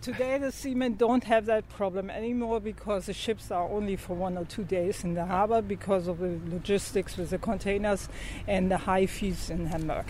Today 0.02 0.38
the 0.40 0.52
seamen 0.52 0.98
don't 0.98 1.24
have 1.24 1.46
that 1.46 1.64
problem 1.78 2.10
anymore 2.10 2.60
because 2.60 3.06
the 3.06 3.14
ships 3.14 3.52
are 3.52 3.68
only 3.78 3.96
for 3.98 4.14
one 4.16 4.38
or 4.40 4.46
two 4.46 4.64
days 4.64 5.04
in 5.04 5.14
the 5.14 5.26
harbor 5.26 5.62
because 5.62 6.08
of 6.10 6.18
the 6.20 6.40
logistics 6.52 7.18
with 7.18 7.30
the 7.30 7.38
containers 7.38 8.10
and 8.48 8.70
the 8.72 8.78
high 8.78 9.08
fees 9.08 9.50
in 9.50 9.66
Hamburg. 9.68 10.06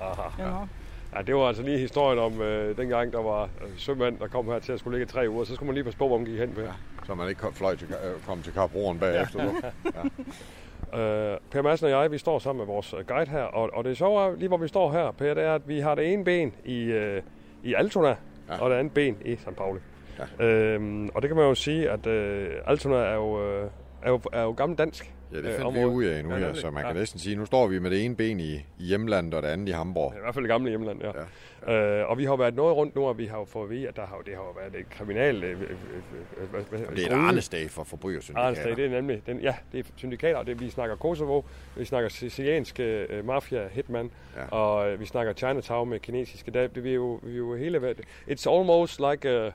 Aha. 0.00 0.32
You 0.38 0.44
know? 0.44 0.68
Ja, 1.14 1.22
det 1.22 1.34
var 1.34 1.48
altså 1.48 1.62
lige 1.62 1.78
historien 1.78 2.18
om 2.18 2.40
øh, 2.42 2.76
dengang, 2.76 3.12
der 3.12 3.22
var 3.22 3.42
øh, 3.42 3.48
sømænd, 3.76 4.18
der 4.18 4.26
kom 4.28 4.46
her 4.46 4.58
til 4.58 4.72
at 4.72 4.78
skulle 4.78 4.98
ligge 4.98 5.12
tre 5.12 5.28
uger. 5.30 5.44
Så 5.44 5.54
skulle 5.54 5.66
man 5.66 5.74
lige 5.74 5.84
passe 5.84 5.98
på, 5.98 6.06
hvor 6.08 6.16
man 6.18 6.26
gik 6.26 6.38
hen 6.38 6.52
med. 6.56 6.68
Så 7.06 7.14
man 7.14 7.28
ikke 7.28 7.40
kom- 7.40 7.52
fløj 7.54 7.76
til, 7.76 7.86
øh, 7.88 8.22
kom 8.26 8.42
til 8.42 8.52
Karbroen 8.52 8.98
bagefter. 8.98 9.44
du. 9.44 9.52
Øh, 10.94 11.36
per 11.50 11.62
Madsen 11.62 11.86
og 11.86 11.90
jeg, 11.90 12.10
vi 12.10 12.18
står 12.18 12.38
sammen 12.38 12.66
med 12.66 12.74
vores 12.74 12.94
øh, 12.94 13.06
guide 13.06 13.30
her, 13.30 13.42
og, 13.42 13.70
og 13.72 13.84
det 13.84 13.96
sjove 13.96 14.22
er, 14.22 14.36
lige 14.36 14.48
hvor 14.48 14.56
vi 14.56 14.68
står 14.68 14.92
her, 14.92 15.10
Per, 15.10 15.34
det 15.34 15.44
er, 15.44 15.54
at 15.54 15.68
vi 15.68 15.80
har 15.80 15.94
det 15.94 16.12
ene 16.12 16.24
ben 16.24 16.52
i, 16.64 16.82
øh, 16.82 17.22
i 17.62 17.74
Altona, 17.74 18.16
ja. 18.48 18.60
og 18.60 18.70
det 18.70 18.76
andet 18.76 18.94
ben 18.94 19.16
i 19.24 19.36
St. 19.36 19.56
Pauli. 19.56 19.80
Ja. 20.40 20.44
Øhm, 20.44 21.08
og 21.14 21.22
det 21.22 21.28
kan 21.28 21.36
man 21.36 21.46
jo 21.46 21.54
sige, 21.54 21.90
at 21.90 22.06
øh, 22.06 22.50
Altona 22.66 22.96
er 22.96 23.14
jo, 23.14 23.42
øh, 23.42 23.70
er, 24.02 24.10
jo, 24.10 24.20
er 24.32 24.42
jo 24.42 24.50
gammel 24.52 24.78
dansk. 24.78 25.14
Ja, 25.32 25.36
det 25.36 25.44
øh, 25.44 25.52
finder 25.52 25.70
vi 25.70 25.78
område. 25.78 25.96
ud 25.96 26.04
af 26.04 26.24
nu 26.24 26.30
Ja, 26.32 26.38
her, 26.38 26.54
så 26.54 26.70
man 26.70 26.82
Ja. 26.82 26.88
kan 26.88 26.96
næsten 26.96 27.18
sige, 27.20 27.36
nu 27.36 27.46
står 27.46 27.66
vi 27.66 27.78
med 27.78 27.90
det 27.90 28.04
ene 28.04 28.16
ben 28.16 28.40
i, 28.40 28.52
i 28.54 28.64
hjemlandet 28.78 29.34
og 29.34 29.42
det 29.42 29.48
andet 29.48 29.68
i 29.68 29.72
Hamburg. 29.72 30.14
I 30.16 30.20
hvert 30.20 30.34
fald 30.34 30.44
det 30.44 30.48
gamle 30.50 30.68
hjemland, 30.68 31.00
ja. 31.02 31.10
ja. 31.66 32.00
Øh, 32.00 32.10
og 32.10 32.18
vi 32.18 32.24
har 32.24 32.36
været 32.36 32.54
noget 32.54 32.76
rundt 32.76 32.94
nu, 32.96 33.06
og 33.06 33.18
vi 33.18 33.26
har 33.26 33.38
jo 33.38 33.44
fået 33.44 33.64
at 33.64 33.70
vide, 33.70 33.88
at 33.88 33.96
der 33.96 34.06
har, 34.06 34.16
det 34.26 34.34
har 34.34 34.42
jo 34.42 34.50
været 34.50 34.80
et 34.80 34.90
kriminal... 34.90 35.44
Øh, 35.44 35.50
øh, 35.50 35.60
øh, 35.70 35.70
øh, 36.42 36.50
hvad- 36.50 36.60
hvad- 36.78 36.96
Det 36.96 37.04
er 37.04 37.06
et 37.06 37.12
arnesdag 37.12 37.70
for 37.70 37.84
forbrydersyndikater. 37.84 38.46
Arnesdag, 38.46 38.76
det 38.76 38.84
er 38.84 38.88
nemlig, 38.90 39.22
den, 39.26 39.40
ja, 39.40 39.54
det 39.72 39.80
er 39.80 39.84
syndikater, 39.96 40.42
det, 40.42 40.60
vi 40.60 40.70
snakker 40.70 40.96
Kosovo, 40.96 41.42
vi 41.76 41.84
snakker 41.84 42.08
sicilianske 42.08 43.06
uh, 43.18 43.26
mafia, 43.26 43.68
hitman, 43.72 44.10
Ja. 44.36 44.40
ja. 44.42 44.48
og 44.48 44.92
uh, 44.92 45.00
vi 45.00 45.06
snakker 45.06 45.32
Chinatown 45.32 45.88
med 45.90 46.00
kinesiske, 46.00 46.50
det, 46.50 46.74
det 46.74 46.84
vi 46.84 46.90
er 46.90 46.94
jo, 46.94 47.20
vi 47.22 47.32
er 47.32 47.36
jo 47.36 47.54
hele 47.56 47.82
verden. 47.82 48.04
It's 48.30 48.50
almost 48.50 49.00
like 49.12 49.28
a 49.30 49.50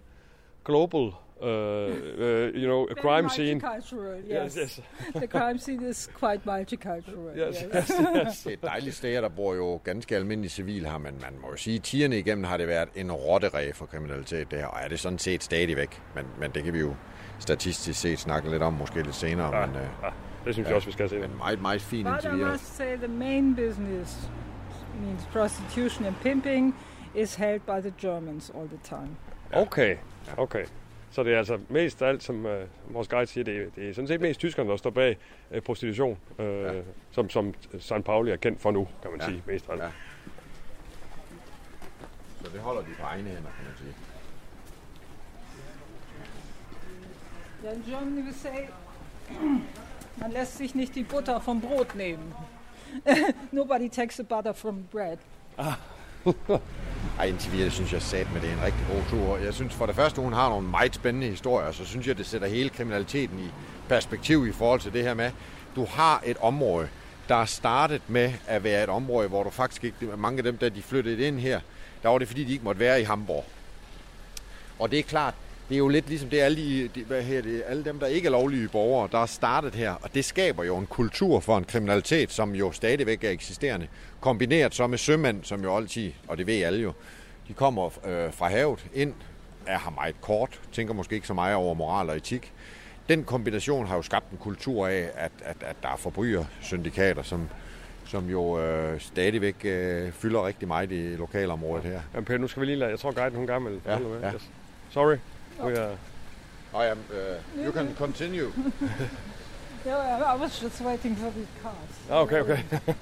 global 0.66 1.12
uh, 1.44 1.50
uh, 1.50 2.62
you 2.62 2.66
know, 2.68 2.88
a 2.92 2.96
crime 2.96 3.30
scene. 3.30 3.62
Yes, 3.62 3.92
yes. 4.32 4.58
yes, 4.58 4.82
the 5.22 5.28
crime 5.28 5.58
scene 5.60 5.90
is 5.90 6.10
quite 6.20 6.46
multicultural. 6.46 7.38
yes, 7.38 7.56
yes, 7.76 7.92
yes. 8.26 8.44
Det 8.44 8.50
er 8.50 8.54
et 8.54 8.62
dejligt 8.64 8.96
sted, 8.96 9.22
der 9.22 9.30
bor 9.30 9.54
jo 9.54 9.82
ganske 9.84 10.16
almindelige 10.16 10.50
civil 10.52 10.86
her, 10.86 10.98
men 10.98 11.14
man 11.22 11.34
må 11.42 11.48
jo 11.52 11.58
sige, 11.58 11.76
at 11.76 11.84
tierne 11.84 12.20
igennem 12.20 12.44
har 12.44 12.58
det 12.58 12.68
været 12.68 12.90
en 12.96 13.12
rotteræ 13.12 13.72
for 13.74 13.86
kriminalitet 13.86 14.52
det 14.52 14.60
her, 14.60 14.66
og 14.66 14.80
er 14.84 14.88
det 14.88 15.00
sådan 15.00 15.20
set 15.20 15.44
stadigvæk. 15.44 16.02
Men, 16.16 16.26
men 16.40 16.52
det 16.52 16.64
kan 16.64 16.74
vi 16.74 16.80
jo 16.80 16.96
statistisk 17.40 18.00
set 18.02 18.20
snakke 18.20 18.52
lidt 18.52 18.64
om, 18.64 18.74
måske 18.74 19.02
lidt 19.04 19.16
senere, 19.16 19.56
Ja, 19.60 19.66
men, 19.66 19.76
øh, 19.76 19.82
ja, 20.04 20.10
det 20.46 20.54
synes 20.54 20.68
jeg 20.68 20.76
også, 20.76 20.88
vi 20.88 20.92
skal 20.94 21.10
se. 21.10 21.20
men 21.20 21.38
meget, 21.38 21.62
meget 21.62 21.82
fint 21.82 22.06
But 22.08 22.14
indtil 22.14 22.30
I 22.30 22.34
videre. 22.34 22.52
must 22.52 22.76
say 22.78 22.96
the 22.98 23.08
main 23.08 23.56
business 23.56 24.30
means 25.06 25.26
prostitution 25.32 26.06
and 26.06 26.16
pimping 26.22 26.76
is 27.16 27.36
held 27.36 27.60
by 27.60 27.82
the 27.82 27.94
Germans 28.02 28.52
all 28.56 28.68
the 28.68 28.80
time. 28.84 29.10
Okay, 29.54 29.96
okay. 30.38 30.66
Så 31.14 31.24
det 31.24 31.34
er 31.34 31.38
altså 31.38 31.60
mest 31.70 32.02
af 32.02 32.08
alt, 32.08 32.24
som 32.24 32.46
uh, 32.46 32.52
vores 32.94 33.08
guide 33.08 33.28
siger, 33.28 33.44
det 33.44 33.58
er, 33.58 33.66
det 33.76 33.90
er 33.90 33.94
sådan 33.94 34.08
set 34.08 34.22
mest 34.22 34.40
tyskerne, 34.40 34.70
der 34.70 34.78
står 34.78 34.90
bag 34.90 35.18
uh, 35.56 35.60
prostitution, 35.60 36.18
uh, 36.40 36.46
ja. 36.46 36.72
som, 37.12 37.30
som 37.30 37.54
St. 37.80 37.94
Pauli 38.06 38.32
er 38.32 38.36
kendt 38.36 38.62
for 38.62 38.72
nu, 38.72 38.88
kan 39.02 39.12
man 39.12 39.20
Ja. 39.20 39.26
sige, 39.26 39.44
mest 39.46 39.70
af 39.70 39.74
alt. 39.74 39.82
Ja. 39.82 39.90
Så 42.44 42.50
det 42.54 42.60
holder 42.62 42.82
de 42.82 42.88
på 43.00 43.04
egne 43.04 43.30
hænder, 43.30 43.42
kan 43.42 43.66
man 43.66 43.74
sige. 43.78 43.94
Ja, 47.64 47.72
in 47.72 47.84
Germany 47.88 48.28
we 48.28 48.34
say, 48.34 48.68
man 50.22 50.32
lässt 50.32 50.58
sich 50.58 50.76
nicht 50.76 50.96
die 50.96 51.04
Butter 51.04 51.40
vom 51.40 51.62
Brot 51.62 51.96
nehmen. 51.96 52.34
Nobody 53.52 53.90
takes 53.90 54.16
the 54.16 54.24
butter 54.24 54.54
from 54.54 54.84
bread. 54.92 55.18
Ej, 57.20 57.26
indtil 57.26 57.52
videre 57.52 57.72
synes 57.72 57.94
jeg 57.94 58.02
sat 58.02 58.34
med 58.34 58.42
det 58.42 58.50
er 58.50 58.54
en 58.54 58.64
rigtig 58.64 58.86
god 58.92 59.02
tur. 59.10 59.38
Jeg 59.38 59.54
synes 59.54 59.74
for 59.74 59.86
det 59.86 59.96
første, 59.96 60.22
hun 60.22 60.34
har 60.34 60.50
nogle 60.50 60.68
meget 60.68 60.96
spændende 60.96 61.28
historier, 61.28 61.72
så 61.72 61.86
synes 61.86 62.08
jeg, 62.08 62.18
det 62.18 62.26
sætter 62.26 62.48
hele 62.48 62.70
kriminaliteten 62.70 63.40
i 63.40 63.48
perspektiv 63.90 64.48
i 64.48 64.52
forhold 64.52 64.80
til 64.80 64.94
det 64.94 65.04
her 65.04 65.14
med, 65.14 65.32
du 65.76 65.86
har 65.86 66.22
et 66.26 66.38
område, 66.38 66.88
der 67.30 67.36
er 67.36 67.46
startet 67.46 68.02
med 68.08 68.34
at 68.48 68.64
være 68.64 68.84
et 68.84 68.90
område, 68.90 69.28
hvor 69.28 69.44
du 69.44 69.50
faktisk 69.50 69.84
ikke, 69.84 69.98
mange 70.18 70.38
af 70.38 70.44
dem, 70.44 70.58
der 70.58 70.70
de 70.70 70.82
flyttede 70.82 71.28
ind 71.28 71.40
her, 71.40 71.60
der 72.04 72.10
var 72.10 72.18
det 72.18 72.28
fordi, 72.28 72.44
de 72.44 72.52
ikke 72.52 72.64
måtte 72.64 72.80
være 72.80 73.02
i 73.02 73.04
Hamburg. 73.04 73.46
Og 74.80 74.92
det 74.92 75.00
er 75.00 75.04
klart, 75.04 75.34
det 75.74 75.78
er 75.78 75.80
jo 75.80 75.88
lidt 75.88 76.10
ligesom 76.10 76.30
det 76.30 76.40
alle, 76.40 76.58
de, 76.58 76.88
de, 76.96 77.04
hvad 77.04 77.24
her, 77.24 77.42
det, 77.42 77.64
alle 77.68 77.86
dem, 77.86 78.00
der 78.00 78.08
ikke 78.08 78.26
er 78.26 78.32
lovlige 78.32 78.68
borgere, 78.68 79.10
der 79.12 79.20
er 79.20 79.26
startet 79.26 79.76
her. 79.76 79.92
Og 79.92 80.14
det 80.14 80.26
skaber 80.26 80.64
jo 80.64 80.78
en 80.78 80.86
kultur 80.86 81.40
for 81.40 81.58
en 81.58 81.64
kriminalitet, 81.64 82.32
som 82.32 82.56
jo 82.56 82.72
stadigvæk 82.72 83.24
er 83.24 83.30
eksisterende. 83.30 83.88
Kombineret 84.22 84.76
så 84.76 84.88
med 84.88 84.98
sømænd, 84.98 85.44
som 85.44 85.64
jo 85.64 85.78
altid, 85.78 86.12
og 86.28 86.38
det 86.38 86.48
ved 86.48 86.64
alle 86.64 86.82
jo, 86.82 86.94
de 87.48 87.54
kommer 87.54 87.86
øh, 87.86 88.34
fra 88.34 88.50
havet 88.50 88.86
ind, 88.94 89.14
er 89.68 89.80
her 89.80 89.92
meget 89.92 90.22
kort, 90.22 90.60
tænker 90.72 90.94
måske 90.94 91.16
ikke 91.16 91.28
så 91.28 91.34
meget 91.34 91.56
over 91.56 91.74
moral 91.74 92.10
og 92.10 92.18
etik. 92.18 92.52
Den 93.10 93.24
kombination 93.24 93.88
har 93.88 93.96
jo 93.96 94.02
skabt 94.02 94.32
en 94.32 94.38
kultur 94.38 94.88
af, 94.88 95.10
at, 95.16 95.32
at, 95.44 95.58
at 95.62 95.76
der 95.84 95.90
er 95.90 95.98
forbrydersyndikater, 95.98 97.24
som, 97.24 97.50
som 98.06 98.30
jo 98.30 98.60
øh, 98.60 99.00
stadigvæk 99.00 99.56
øh, 99.66 100.12
fylder 100.12 100.48
rigtig 100.48 100.68
meget 100.68 100.92
i 100.92 101.16
lokalområdet 101.16 101.84
her. 101.84 102.02
Jamen 102.14 102.26
Per, 102.26 102.38
nu 102.38 102.48
skal 102.48 102.62
vi 102.62 102.66
lige 102.66 102.76
lade, 102.76 102.92
jeg 102.92 103.00
tror 103.00 103.12
guiden 103.12 103.36
hun 103.36 103.66
vil 103.66 103.82
Ja, 103.86 103.98
ja. 104.22 104.34
Yes. 104.34 104.50
Sorry. 104.90 105.18
We 105.60 105.78
are, 105.80 105.98
Oh, 106.76 106.82
yeah, 106.82 106.92
uh, 106.94 107.66
you 107.66 107.72
can 107.72 107.96
continue. 107.98 108.52
Yeah, 109.86 110.34
I 110.36 110.38
was 110.42 110.62
just 110.64 110.82
waiting 110.82 111.18
for 111.18 111.30
these 111.32 111.48
cars. 111.62 112.10
ah, 112.12 112.22
okay, 112.22 112.40
okay. 112.42 112.58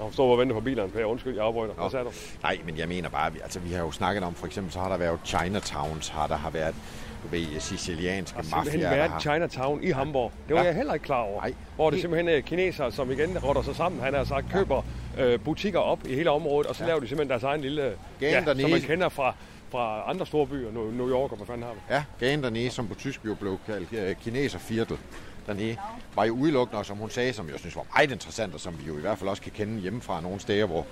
Jeg 0.00 0.08
står 0.12 0.32
og 0.32 0.38
venter 0.38 0.54
på 0.54 0.60
bilerne, 0.60 0.90
Per. 0.92 1.04
Undskyld, 1.04 1.34
jeg 1.34 1.44
afbryder. 1.44 1.74
Hvad 1.74 1.90
sagde 1.90 2.04
du? 2.04 2.10
Nej, 2.42 2.58
men 2.64 2.78
jeg 2.78 2.88
mener 2.88 3.08
bare, 3.08 3.32
vi- 3.32 3.40
altså 3.42 3.58
vi 3.60 3.72
har 3.72 3.80
jo 3.80 3.90
snakket 3.90 4.24
om, 4.24 4.34
for 4.34 4.46
eksempel 4.46 4.72
så 4.72 4.78
har 4.80 4.88
der 4.88 4.96
været 4.96 5.18
Chinatowns, 5.24 6.08
har 6.08 6.26
der 6.26 6.36
har 6.36 6.50
været, 6.50 6.74
du 7.22 7.28
ved, 7.28 7.60
sicilianske 7.60 8.36
Der 8.36 8.42
har 8.42 8.42
simpelthen 8.64 8.80
mafiaer, 8.80 8.90
der 8.90 8.96
været 8.96 9.10
har... 9.10 9.20
Chinatown 9.20 9.82
i 9.82 9.90
Hamburg. 9.90 10.32
Det 10.48 10.54
var 10.56 10.60
Ja. 10.62 10.66
jeg 10.66 10.74
heller 10.76 10.94
ikke 10.94 11.04
klar 11.04 11.20
over. 11.22 11.40
Nej. 11.40 11.54
Hvor 11.76 11.90
det 11.90 12.00
simpelthen 12.00 12.28
er 12.28 12.40
kinesere, 12.40 12.92
som 12.92 13.10
igen 13.10 13.38
rotter 13.38 13.62
sig 13.62 13.76
sammen. 13.76 14.00
Han 14.00 14.14
har 14.14 14.24
sagt, 14.24 14.46
køber 14.52 14.82
øh, 15.18 15.40
butikker 15.40 15.78
op 15.80 15.98
i 16.06 16.14
hele 16.14 16.30
området, 16.30 16.66
og 16.66 16.74
så 16.76 16.82
Ja. 16.84 16.88
laver 16.88 17.00
de 17.00 17.08
simpelthen 17.08 17.30
deres 17.30 17.42
egen 17.42 17.60
lille... 17.60 17.92
Gaden 18.20 18.44
ja, 18.48 18.60
som 18.62 18.70
man 18.70 18.80
kender 18.80 19.08
fra, 19.08 19.34
fra 19.72 20.10
andre 20.10 20.26
store 20.26 20.46
byer, 20.46 20.70
New 20.72 21.10
York 21.10 21.30
og 21.30 21.36
hvad 21.36 21.46
fanden 21.46 21.62
har 21.62 21.74
vi. 21.74 21.80
Ja, 21.90 22.04
gaden 22.20 22.42
dernede, 22.42 22.70
som 22.70 22.88
på 22.88 22.94
tysk 22.94 23.20
jo 23.24 23.34
blev 23.34 23.58
kaldt 23.66 24.20
kineserfirtel 24.20 24.98
dernede, 25.46 25.76
var 26.14 26.24
jo 26.24 26.32
udelukkende, 26.32 26.78
og 26.78 26.86
som 26.86 26.96
hun 26.96 27.10
sagde, 27.10 27.32
som 27.32 27.48
jeg 27.48 27.58
synes 27.58 27.76
var 27.76 27.86
meget 27.96 28.10
interessant, 28.10 28.54
og 28.54 28.60
som 28.60 28.78
vi 28.80 28.84
jo 28.86 28.98
i 28.98 29.00
hvert 29.00 29.18
fald 29.18 29.30
også 29.30 29.42
kan 29.42 29.52
kende 29.52 29.80
hjemmefra 29.80 30.20
nogle 30.20 30.40
steder, 30.40 30.66
hvor, 30.66 30.86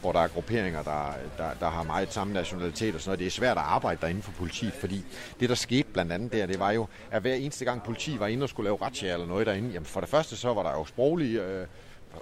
hvor 0.00 0.12
der 0.12 0.20
er 0.20 0.28
grupperinger, 0.28 0.82
der, 0.82 1.12
der, 1.38 1.50
der 1.60 1.68
har 1.68 1.82
meget 1.82 2.12
samme 2.12 2.32
nationalitet 2.32 2.94
og 2.94 3.00
sådan 3.00 3.08
noget. 3.08 3.18
Det 3.18 3.26
er 3.26 3.30
svært 3.30 3.56
at 3.56 3.64
arbejde 3.66 4.00
derinde 4.00 4.22
for 4.22 4.32
politiet, 4.32 4.72
fordi 4.72 5.04
det, 5.40 5.48
der 5.48 5.54
skete 5.54 5.88
blandt 5.92 6.12
andet 6.12 6.32
der, 6.32 6.46
det 6.46 6.58
var 6.58 6.70
jo, 6.70 6.86
at 7.10 7.22
hver 7.22 7.34
eneste 7.34 7.64
gang 7.64 7.82
politi 7.82 8.18
var 8.18 8.26
inde 8.26 8.42
og 8.42 8.48
skulle 8.48 8.64
lave 8.64 8.78
retsjære 8.82 9.12
eller 9.12 9.26
noget 9.26 9.46
derinde, 9.46 9.70
jamen 9.70 9.86
for 9.86 10.00
det 10.00 10.08
første 10.08 10.36
så 10.36 10.54
var 10.54 10.62
der 10.62 10.70
jo 10.70 10.84
sproglige 10.84 11.42
øh, 11.42 11.66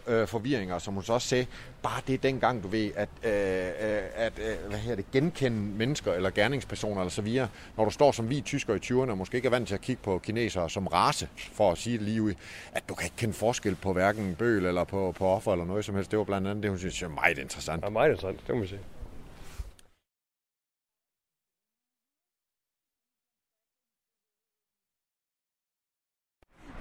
øh, 0.06 0.26
forvirringer, 0.26 0.78
som 0.78 0.94
hun 0.94 1.02
så 1.02 1.12
også 1.12 1.28
sagde, 1.28 1.46
bare 1.82 2.00
det 2.06 2.22
dengang, 2.22 2.62
du 2.62 2.68
ved, 2.68 2.90
at, 2.96 3.08
øh, 3.24 3.32
øh, 3.32 4.02
at 4.14 4.32
øh, 4.38 4.68
hvad 4.68 4.78
her 4.78 4.94
det, 4.94 5.10
genkende 5.10 5.58
mennesker 5.58 6.12
eller 6.12 6.30
gerningspersoner 6.30 7.00
eller 7.00 7.10
så 7.10 7.22
videre, 7.22 7.48
når 7.76 7.84
du 7.84 7.90
står 7.90 8.12
som 8.12 8.30
vi 8.30 8.40
tysker 8.40 8.74
i 8.74 8.78
20'erne 8.78 9.10
og 9.10 9.18
måske 9.18 9.36
ikke 9.36 9.46
er 9.46 9.50
vant 9.50 9.68
til 9.68 9.74
at 9.74 9.80
kigge 9.80 10.02
på 10.02 10.18
kinesere 10.18 10.70
som 10.70 10.86
race, 10.86 11.28
for 11.52 11.72
at 11.72 11.78
sige 11.78 11.98
det 11.98 12.02
lige 12.02 12.22
ud, 12.22 12.34
at 12.72 12.88
du 12.88 12.94
kan 12.94 13.04
ikke 13.04 13.16
kende 13.16 13.34
forskel 13.34 13.74
på 13.74 13.92
hverken 13.92 14.34
bøl 14.34 14.66
eller 14.66 14.84
på, 14.84 15.14
på 15.18 15.26
offer 15.26 15.52
eller 15.52 15.64
noget 15.64 15.84
som 15.84 15.94
helst. 15.94 16.10
Det 16.10 16.18
var 16.18 16.24
blandt 16.24 16.48
andet 16.48 16.62
det, 16.62 16.70
hun 16.70 16.78
synes 16.78 17.02
er 17.02 17.08
meget 17.08 17.38
interessant. 17.38 17.82
Det 17.82 17.86
er 17.86 17.92
meget 17.92 18.10
interessant, 18.10 18.46
det 18.46 18.54
må 18.54 18.58
man 18.58 18.68
sige. 18.68 18.80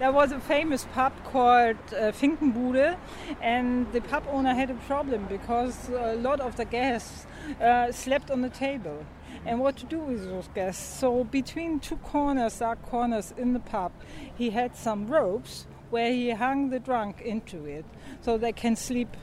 There 0.02 0.12
was 0.12 0.32
a 0.32 0.40
famous 0.40 0.88
pub 0.96 1.14
called 1.26 1.78
uh, 1.94 2.12
Finkenbude, 2.12 2.98
and 3.40 3.86
the 3.94 4.02
pub 4.02 4.24
owner 4.32 4.56
had 4.56 4.72
a 4.72 4.80
problem 4.88 5.28
because 5.30 5.90
a 5.90 6.16
lot 6.16 6.40
of 6.40 6.56
the 6.56 6.66
guests 6.66 7.28
uh, 7.62 7.92
slept 7.92 8.32
on 8.32 8.42
the 8.42 8.50
table. 8.50 9.06
And 9.46 9.60
what 9.60 9.78
to 9.78 9.86
do 9.86 10.00
with 10.00 10.26
those 10.26 10.48
guests? 10.56 10.84
So, 11.00 11.24
between 11.24 11.80
two 11.80 11.98
corners, 11.98 12.58
dark 12.58 12.82
corners 12.82 13.32
in 13.38 13.54
the 13.54 13.60
pub, 13.60 13.92
he 14.36 14.50
had 14.50 14.76
some 14.76 15.06
ropes 15.06 15.68
where 15.92 16.12
he 16.12 16.32
hung 16.32 16.72
the 16.72 16.80
drunk 16.80 17.22
into 17.22 17.68
it 17.68 17.86
so 18.22 18.40
they 18.40 18.54
can 18.54 18.76
sleep 18.76 19.16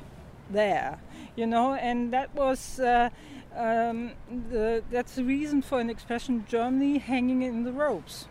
there, 0.49 1.01
you 1.35 1.49
know, 1.49 1.75
and 1.75 2.13
that 2.13 2.33
was. 2.37 2.79
Uh, 2.79 3.11
um, 3.57 4.13
the, 4.49 4.85
that's 4.93 5.17
the 5.17 5.25
reason 5.25 5.61
for 5.61 5.81
an 5.81 5.91
expression 5.91 6.45
Germany 6.49 6.99
hanging 6.99 7.43
in 7.43 7.65
the 7.65 7.73
ropes. 7.73 8.29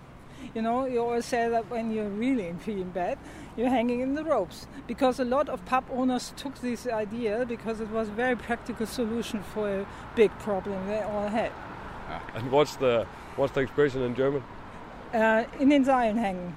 You 0.55 0.61
know, 0.61 0.85
you 0.85 0.99
always 1.01 1.25
say 1.25 1.49
that 1.49 1.69
when 1.69 1.91
you're 1.91 2.09
really 2.09 2.53
feeling 2.59 2.89
bad, 2.89 3.17
you're 3.55 3.69
hanging 3.69 4.01
in 4.01 4.15
the 4.15 4.23
ropes. 4.23 4.67
Because 4.87 5.19
a 5.19 5.25
lot 5.25 5.49
of 5.49 5.63
pub 5.65 5.83
owners 5.91 6.33
took 6.37 6.55
this 6.61 6.87
idea 6.87 7.45
because 7.45 7.81
it 7.81 7.89
was 7.91 8.09
a 8.09 8.11
very 8.11 8.35
practical 8.35 8.85
solution 8.85 9.43
for 9.53 9.67
a 9.67 9.85
big 10.15 10.31
problem 10.39 10.87
they 10.87 11.01
all 11.01 11.27
had. 11.27 11.51
And 12.35 12.51
what's 12.51 12.75
the, 12.77 13.05
what's 13.35 13.53
the 13.53 13.61
expression 13.61 14.01
in 14.03 14.15
German? 14.15 14.43
Uh, 15.13 15.43
in 15.59 15.69
den 15.69 15.85
Seilen 15.85 16.17
hängen. 16.17 16.55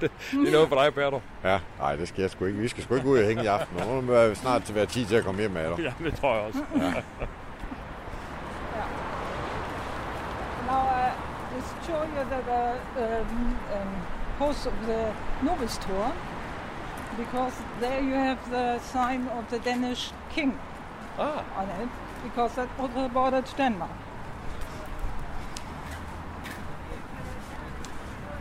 det 0.00 0.10
er 0.32 0.52
noget 0.52 0.68
for 0.68 0.76
dig, 0.76 0.94
Berto. 0.94 1.20
Ja, 1.44 1.60
nej, 1.78 1.96
det 1.96 2.08
skal 2.08 2.20
jeg 2.20 2.30
sgu 2.30 2.44
ikke. 2.44 2.58
Vi 2.58 2.68
skal 2.68 2.84
sgu 2.84 2.94
ikke 2.94 3.08
ud 3.08 3.18
og 3.18 3.24
hænge 3.24 3.44
i 3.44 3.46
aften. 3.46 3.76
Nu 3.88 4.00
må 4.00 4.14
det 4.14 4.36
snart 4.36 4.62
til 4.62 4.74
være 4.74 4.86
tid 4.86 5.06
til 5.06 5.16
at 5.16 5.24
komme 5.24 5.40
hjem 5.40 5.50
med 5.50 5.70
dig. 5.70 5.78
Ja, 5.78 5.92
det 6.04 6.14
tror 6.16 6.34
jeg 6.34 6.44
også. 6.44 6.58
Now, 10.66 10.80
uh, 10.80 11.10
let's 11.56 11.83
show 11.94 12.02
you 12.02 12.24
the, 12.28 12.40
the 12.96 13.20
um, 13.20 13.58
um, 13.72 13.90
host 14.38 14.66
of 14.66 14.74
the 14.86 15.12
Nobelstor, 15.42 16.12
because 17.16 17.54
there 17.80 18.00
you 18.02 18.14
have 18.14 18.50
the 18.50 18.80
sign 18.80 19.28
of 19.28 19.48
the 19.50 19.58
Danish 19.60 20.10
king 20.34 20.58
Ah, 21.16 21.44
on 21.60 21.68
it, 21.80 21.88
because 22.24 22.56
that 22.56 22.68
was 22.78 22.90
the 22.94 23.08
border 23.08 23.40
to 23.42 23.56
Denmark. 23.56 23.90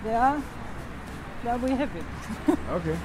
There, 0.03 0.41
there 1.43 1.57
we 1.57 1.69
have 1.71 1.91
it. 1.95 2.05
Okay. 2.77 2.97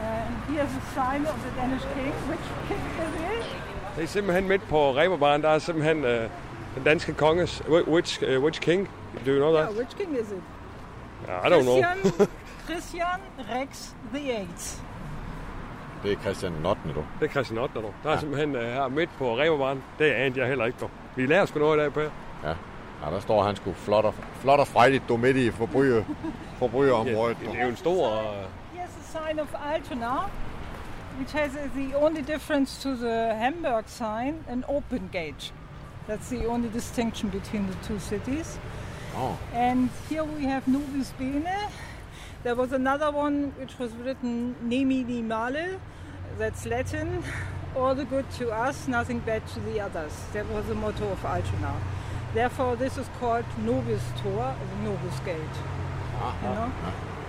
And 0.00 0.34
here's 0.48 0.74
a 0.82 0.84
sign 0.94 1.26
of 1.26 1.36
the 1.44 1.50
Danish 1.60 1.84
king. 1.94 2.12
Which 2.30 2.46
king 2.68 2.84
is 3.04 3.14
it? 3.20 3.56
det 3.96 4.02
er 4.02 4.06
simpelthen 4.06 4.48
midt 4.48 4.68
på 4.68 4.96
Reberbaren, 4.96 5.42
der 5.42 5.48
er 5.48 5.58
simpelthen 5.58 6.04
uh, 6.04 6.30
den 6.74 6.84
danske 6.84 7.12
konges, 7.14 7.62
which, 7.68 8.22
uh, 8.22 8.42
which 8.42 8.60
king? 8.60 8.88
Do 9.24 9.32
you 9.32 9.38
know 9.38 9.52
that? 9.52 9.70
Yeah, 9.70 9.78
which 9.78 9.96
king 9.96 10.16
is 10.16 10.30
it? 10.32 10.42
I 11.44 11.48
don't 11.48 11.64
know. 11.64 11.82
Christian, 11.82 12.28
Christian 12.66 13.20
Rex 13.54 13.94
the 14.12 14.30
Eighth. 14.30 14.82
Det 16.02 16.12
er 16.12 16.16
Christian 16.16 16.66
8. 16.66 16.80
du. 16.94 17.04
Det 17.20 17.26
er 17.26 17.28
Christian 17.28 17.58
Ottner, 17.58 17.82
du. 17.82 17.88
Der 18.04 18.10
er 18.10 18.18
simpelthen 18.18 18.56
uh, 18.56 18.62
her 18.62 18.88
midt 18.88 19.10
på 19.18 19.38
Reberbaren. 19.38 19.82
Det 19.98 20.04
anede 20.04 20.40
jeg 20.40 20.48
heller 20.48 20.64
ikke, 20.64 20.78
du. 20.80 20.88
Vi 21.16 21.26
lærer 21.26 21.46
sgu 21.46 21.58
noget 21.58 21.76
i 21.76 21.80
dag, 21.80 21.92
Per. 21.92 22.00
Ja. 22.44 22.54
ja, 23.04 23.10
der 23.10 23.20
står 23.20 23.42
han 23.42 23.56
sgu 23.56 23.72
flot 23.72 24.04
og, 24.04 24.14
flot 24.40 24.60
og 24.60 24.66
frejligt, 24.66 25.04
du 25.08 25.16
midt 25.16 25.36
i 25.36 25.50
forbryder, 25.50 26.04
forbryderområdet. 26.58 27.36
det 27.40 27.58
er 27.58 27.62
jo 27.62 27.68
en 27.68 27.76
stor... 27.76 28.08
Uh, 28.08 28.24
Here's 28.76 29.18
a 29.18 29.26
sign 29.26 29.40
of 29.40 29.48
Altona, 29.74 30.30
which 31.18 31.36
has 31.36 31.50
the 31.76 31.96
only 31.96 32.22
difference 32.22 32.82
to 32.82 32.96
the 32.96 33.34
Hamburg 33.34 33.84
sign, 33.86 34.34
an 34.48 34.64
open 34.68 35.10
gate. 35.12 35.54
That's 36.08 36.28
the 36.28 36.48
only 36.48 36.68
distinction 36.74 37.30
between 37.30 37.66
the 37.66 37.76
two 37.88 37.98
cities. 37.98 38.60
Oh. 39.14 39.38
And 39.52 39.90
here 40.08 40.24
we 40.24 40.44
have 40.44 40.66
Nobis 40.66 41.12
Bene. 41.18 41.68
There 42.42 42.54
was 42.54 42.72
another 42.72 43.10
one 43.10 43.52
which 43.58 43.78
was 43.78 43.92
written 43.92 44.56
Nemi 44.62 45.04
Nimale. 45.04 45.78
That's 46.38 46.64
Latin. 46.64 47.22
All 47.76 47.94
the 47.94 48.04
good 48.04 48.30
to 48.32 48.50
us, 48.50 48.88
nothing 48.88 49.20
bad 49.20 49.46
to 49.48 49.60
the 49.60 49.80
others. 49.80 50.12
That 50.32 50.48
was 50.48 50.66
the 50.66 50.74
motto 50.74 51.08
of 51.08 51.24
Altona. 51.24 51.80
Therefore, 52.34 52.76
this 52.76 52.96
is 52.96 53.08
called 53.20 53.44
Nobis 53.58 54.02
Tor, 54.22 54.54
the 54.70 54.90
Nobis 54.90 55.18
Gate. 55.20 55.36
You 56.42 56.48
know? 56.48 56.72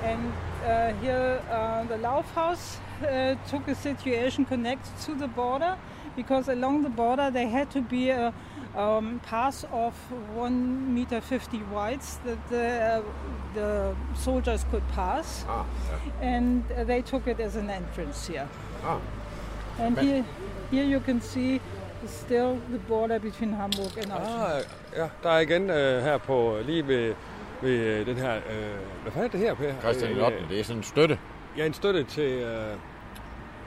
And 0.04 0.34
uh, 0.66 0.94
here, 1.02 1.42
uh, 1.50 1.84
the 1.86 1.98
Laufhaus 1.98 2.78
uh, 3.02 3.36
took 3.50 3.68
a 3.68 3.76
situation 3.76 4.46
connected 4.46 4.98
to 5.06 5.16
the 5.16 5.28
border 5.28 5.78
because 6.16 6.48
along 6.48 6.84
the 6.84 6.90
border 6.90 7.32
there 7.32 7.50
had 7.50 7.72
to 7.72 7.82
be 7.82 8.10
a 8.10 8.34
um, 8.78 9.20
pass 9.30 9.66
of 9.72 9.94
one 10.36 10.94
meter 10.94 11.22
fifty 11.22 11.60
wide 11.74 12.02
that 12.26 12.38
the, 12.50 12.68
uh, 12.98 13.02
the 13.54 13.96
soldiers 14.16 14.66
could 14.72 14.84
pass, 14.96 15.46
Ah, 15.50 15.66
ja. 16.22 16.28
and 16.36 16.64
uh, 16.72 16.84
they 16.86 17.02
took 17.02 17.28
it 17.28 17.40
as 17.40 17.56
an 17.56 17.70
entrance 17.70 18.28
here. 18.32 18.48
Ah. 18.86 18.98
And 19.80 19.96
Men- 19.96 20.06
here, 20.06 20.26
here 20.72 20.86
you 20.86 21.00
can 21.06 21.22
see 21.22 21.60
still 22.08 22.58
the 22.72 22.80
border 22.88 23.20
between 23.20 23.54
Hamburg 23.54 23.98
and 23.98 24.12
Auschwitz. 24.12 24.68
Ah, 24.96 25.00
ja, 25.02 25.08
der 25.24 25.30
er 25.30 25.40
igen 25.40 25.70
øh, 25.70 26.04
her 26.04 26.18
på 26.18 26.58
lige 26.66 26.88
ved, 26.88 27.14
ved 27.62 27.72
øh, 27.72 28.06
den 28.06 28.18
her... 28.18 28.36
Øh, 28.36 28.42
hvad 29.02 29.12
fanden 29.12 29.26
er 29.28 29.32
det 29.32 29.40
her, 29.40 29.54
Per? 29.54 29.74
Christian 29.82 30.12
Øh, 30.12 30.50
Det 30.50 30.60
er 30.60 30.64
sådan 30.64 30.78
en 30.80 30.84
støtte. 30.84 31.20
Ja, 31.58 31.66
en 31.66 31.74
støtte 31.74 32.04
til... 32.04 32.32
Øh, 32.32 32.76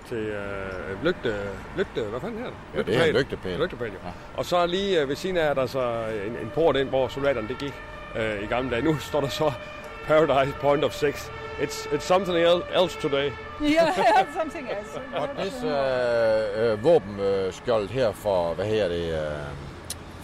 til 0.08 0.16
øh, 0.16 1.04
lygte, 1.04 1.34
lygte, 1.76 2.00
hvad 2.02 2.20
fanden 2.20 2.38
her? 2.38 2.50
Ja, 2.74 2.82
det 2.82 2.96
er 2.96 3.04
en 3.04 3.14
lygtepæl. 3.16 3.58
Lygtepæl, 3.58 3.88
ja. 3.90 4.10
Og 4.36 4.44
så 4.44 4.66
lige 4.66 5.00
øh, 5.00 5.08
ved 5.08 5.16
siden 5.16 5.36
af 5.36 5.50
er 5.50 5.54
der 5.54 5.66
så 5.66 6.04
en, 6.26 6.32
en 6.32 6.50
port 6.54 6.76
ind, 6.76 6.88
hvor 6.88 7.08
soldaterne 7.08 7.48
det 7.48 7.58
gik 7.58 7.74
øh, 8.16 8.42
i 8.42 8.46
gamle 8.46 8.70
dage. 8.70 8.82
Nu 8.82 8.96
står 8.98 9.20
der 9.20 9.28
så 9.28 9.52
Paradise 10.08 10.56
Point 10.60 10.84
of 10.84 10.92
Six. 10.92 11.30
It's, 11.60 11.86
it's 11.94 12.00
something 12.00 12.36
el- 12.38 12.82
else 12.82 12.98
today. 13.00 13.30
yeah, 13.62 13.88
something 14.40 14.68
else. 14.78 15.00
Og 15.14 15.28
øh, 15.66 16.72
øh, 16.72 16.84
våbenskjold 16.84 17.88
her 17.88 18.12
for, 18.12 18.54
hvad 18.54 18.64
her 18.66 18.88
det, 18.88 19.12
øh, 19.12 19.18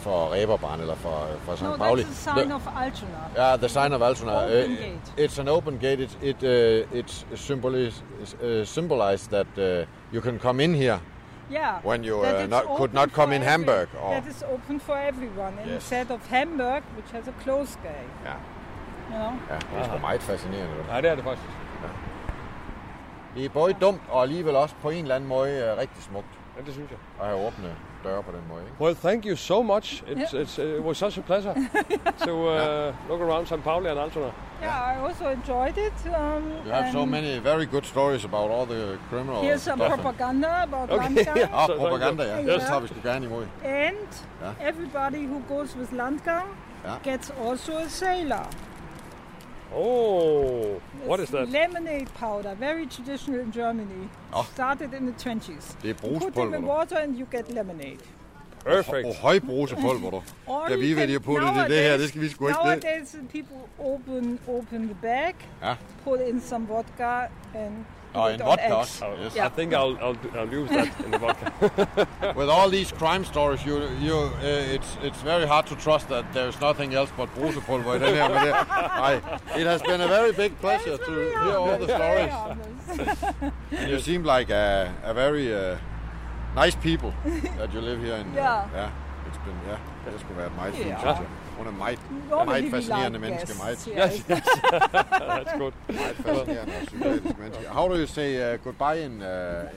for 0.03 0.19
Reberbrand 0.35 0.81
eller 0.81 0.95
for, 0.95 1.19
for 1.45 1.57
St. 1.57 1.71
No, 1.71 1.77
Pauli. 1.77 2.03
that's 2.03 2.15
the 2.25 2.31
sign 2.41 2.53
of 2.53 2.63
Altona. 2.67 3.21
Ja, 3.37 3.57
the 3.57 3.69
sign 3.69 3.93
of 3.93 4.03
Altona. 4.03 4.33
Open 4.33 4.71
Uh, 4.73 4.77
gate. 4.83 5.25
It's 5.25 5.39
an 5.41 5.49
open 5.49 5.75
gate. 5.79 6.01
It 6.07 6.19
it 6.23 6.43
uh, 6.43 6.99
it 7.01 7.27
symbolizes 7.35 8.03
uh, 8.43 8.65
symbolize 8.65 9.23
that 9.37 9.47
uh, 9.59 9.65
you 10.15 10.21
can 10.23 10.39
come 10.39 10.65
in 10.65 10.75
here. 10.75 10.99
Yeah. 11.53 11.75
When 11.91 12.05
you, 12.05 12.17
uh, 12.23 12.47
not- 12.49 12.65
could 12.79 12.95
not 12.95 13.09
come 13.13 13.31
in 13.37 13.43
every- 13.43 13.51
Hamburg, 13.51 13.89
or- 14.03 14.15
That 14.15 14.27
is 14.33 14.43
open 14.55 14.81
for 14.81 14.97
everyone 15.11 15.55
Yes. 15.67 15.75
instead 15.75 16.11
of 16.11 16.21
Hamburg, 16.31 16.83
which 16.97 17.11
has 17.17 17.25
a 17.29 17.35
closed 17.45 17.79
gate. 17.83 18.13
Ja, 18.25 18.37
You 19.11 19.19
know. 19.23 19.33
ja 19.51 19.55
det 19.55 19.79
er 19.81 19.85
sgu 19.89 19.99
meget 19.99 20.23
fascinerende. 20.23 20.75
Nej, 20.89 21.01
det 21.01 21.11
er 21.11 21.15
det 21.15 21.25
faktisk. 21.25 21.49
Det 23.37 23.45
er 23.45 23.49
både 23.49 23.73
dumt 23.81 24.01
og 24.11 24.23
alligevel 24.23 24.57
også 24.57 24.75
på 24.83 24.91
en 24.91 25.03
eller 25.03 25.15
anden 25.15 25.29
måde 25.29 25.73
uh, 25.73 25.79
rigtig 25.81 26.03
smukt 26.03 26.27
Ja, 26.57 26.63
det 26.67 26.73
synes 26.75 26.91
jeg. 26.91 26.99
at 27.21 27.27
have 27.27 27.47
åbne 27.47 27.69
døre 28.05 28.23
på 28.23 28.31
den 28.33 28.41
måde. 28.51 28.63
Ikke? 28.63 28.75
Well, 28.85 28.95
thank 28.97 29.25
you 29.27 29.37
so 29.37 29.63
much. 29.63 30.03
It's, 30.07 30.33
it's, 30.35 30.59
uh, 30.59 30.65
it 30.79 30.83
was 30.83 30.97
such 30.99 31.19
a 31.19 31.21
pleasure 31.21 31.55
to 32.27 32.33
uh, 32.49 32.93
look 33.11 33.21
around 33.21 33.47
San 33.47 33.63
Pauli 33.63 33.89
and 33.91 33.99
Altona. 33.99 34.31
Yeah, 34.63 34.93
I 34.93 35.09
also 35.09 35.25
enjoyed 35.29 35.77
it. 35.87 35.99
Um, 36.07 36.43
You 36.67 36.73
have 36.73 36.93
so 36.93 37.05
many 37.07 37.39
very 37.39 37.67
good 37.67 37.85
stories 37.87 38.25
about 38.25 38.49
all 38.51 38.67
the 38.67 38.99
criminal 39.11 39.43
Here's 39.43 39.63
some 39.63 39.79
stuff. 39.81 40.01
propaganda 40.01 40.63
about 40.63 40.91
Okay, 40.91 41.07
Landgang. 41.07 41.37
yeah. 41.37 41.49
Ah, 41.59 41.67
So- 41.67 41.77
propaganda, 41.79 42.23
ja. 42.25 42.37
Ja. 42.37 42.43
Det 42.53 42.61
tager 42.61 42.81
vi 42.81 42.89
sgu 42.89 43.01
gerne 43.05 43.27
imod. 43.27 43.47
And 43.65 44.09
Ja. 44.43 44.69
everybody 44.69 45.27
who 45.33 45.39
goes 45.57 45.77
with 45.77 45.93
Landgang 45.93 46.47
Ja. 46.85 47.11
gets 47.11 47.33
also 47.49 47.73
a 47.73 47.89
sailor. 47.89 48.47
Oh, 49.77 50.81
what 51.07 51.21
is 51.21 51.29
that? 51.29 51.49
Lemonade 51.49 52.07
powder, 52.19 52.55
very 52.55 52.87
traditional 52.87 53.41
in 53.41 53.53
Germany. 53.53 54.09
Oh. 54.33 54.45
Started 54.53 54.95
in 54.95 55.07
the 55.13 55.31
20s. 55.31 55.77
Det 55.83 55.91
er 55.91 55.95
Put 55.95 56.35
them 56.35 56.55
in 56.55 56.65
water 56.67 56.97
and 56.97 57.17
you 57.19 57.27
get 57.31 57.51
lemonade. 57.55 57.99
Perfect. 58.65 59.07
Og 59.07 59.15
høj 59.15 59.39
brusepulver, 59.39 60.11
du. 60.11 60.23
Ja, 60.71 60.77
vi 60.77 60.93
ved, 60.95 61.03
can- 61.03 61.07
de 61.07 61.13
har 61.13 61.19
puttet 61.19 61.49
i 61.49 61.73
det 61.75 61.83
her, 61.83 61.97
det 61.97 62.09
skal 62.09 62.21
vi 62.21 62.29
sgu 62.29 62.49
ikke. 62.49 62.59
Det. 62.59 62.85
Nowadays, 62.85 63.17
people 63.31 63.57
open 63.79 64.39
open 64.49 64.83
the 64.89 64.97
bag, 65.03 65.35
Ja. 65.63 65.75
put 66.05 66.21
in 66.21 66.41
some 66.41 66.67
vodka, 66.69 67.21
and 67.55 67.73
Og 68.15 68.31
put 68.31 68.41
en 68.41 68.47
vodka 68.47 68.75
Oh, 69.03 69.15
Yes. 69.25 69.35
Yeah. 69.37 69.47
I 69.47 69.49
think 69.49 69.73
I'll, 69.73 69.97
I'll, 70.03 70.17
I'll 70.39 70.55
use 70.61 70.71
that 70.71 70.89
in 71.05 71.11
the 71.11 71.19
vodka. 71.19 71.47
With 72.41 72.49
all 72.51 72.69
these 72.71 72.93
crime 72.93 73.25
stories, 73.25 73.65
you, 73.67 73.77
you, 74.01 74.15
uh, 74.17 74.75
it's, 74.75 74.97
it's 75.03 75.23
very 75.23 75.47
hard 75.47 75.67
to 75.67 75.75
trust 75.77 76.09
that 76.09 76.25
there's 76.33 76.61
nothing 76.61 76.95
else 76.95 77.11
but 77.17 77.29
brusepulver 77.35 77.91
i 77.95 77.99
den 77.99 78.15
her. 78.17 78.29
Men 78.29 79.23
it 79.61 79.67
has 79.67 79.83
been 79.83 80.01
a 80.01 80.09
very 80.09 80.33
big 80.33 80.53
pleasure 80.61 80.97
to 80.99 81.13
hear 81.45 81.57
all 81.57 81.79
the 81.79 81.89
stories. 81.89 82.33
And 83.79 83.91
you 83.91 83.99
seem 83.99 84.25
like 84.25 84.51
a, 84.51 84.93
a 85.05 85.15
very 85.15 85.55
uh, 85.55 85.77
nice 86.57 86.77
people 86.77 87.13
that 87.59 87.73
you 87.75 87.81
live 87.81 88.01
here 88.03 88.17
in. 88.17 88.27
Uh, 88.31 88.35
Yeah. 88.35 88.75
yeah. 88.75 88.91
It's 89.29 89.39
been, 89.47 89.57
yeah, 89.69 89.79
det 90.13 90.21
skulle 90.21 90.39
være 90.41 90.51
meget 90.57 90.75
fint, 90.75 90.89
Ja. 90.89 91.17
Hun 91.63 91.75
er 91.75 91.79
meget, 91.79 91.99
Normally 92.31 92.61
meget 92.61 92.71
fascinerende 92.71 93.19
like 93.19 93.31
menneske. 93.31 93.53
Meget, 93.59 93.79
yes, 93.79 94.15
yes. 94.31 94.41
That's 94.41 95.59
good. 95.59 95.73
meget 95.89 96.17
fascinerende 96.17 96.73
og 96.83 96.89
sympatisk 96.91 97.39
menneske. 97.39 97.67
How 97.69 97.89
do 97.89 97.95
you 97.95 98.07
say 98.07 98.55
uh, 98.55 98.65
goodbye 98.65 99.05
in, 99.05 99.13
uh, 99.13 99.27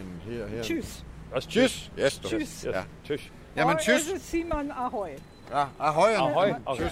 in 0.02 0.32
here? 0.32 0.48
here? 0.48 0.64
Tschüss. 0.64 1.04
That's 1.34 1.46
Tschüss. 1.46 1.92
Yes, 1.98 2.18
du. 2.20 2.28
Tschüss. 2.28 2.64
Yes. 2.64 2.76
Ja. 2.76 2.84
Tschüss. 3.06 3.22
Jamen, 3.56 3.76
Or 3.76 3.80
tschüss. 3.80 4.08
as 4.08 4.16
a 4.16 4.20
seaman, 4.20 4.72
ahoy. 4.72 5.10
Ja, 5.52 5.70
Ahoy. 5.78 6.56
Okay. 6.66 6.90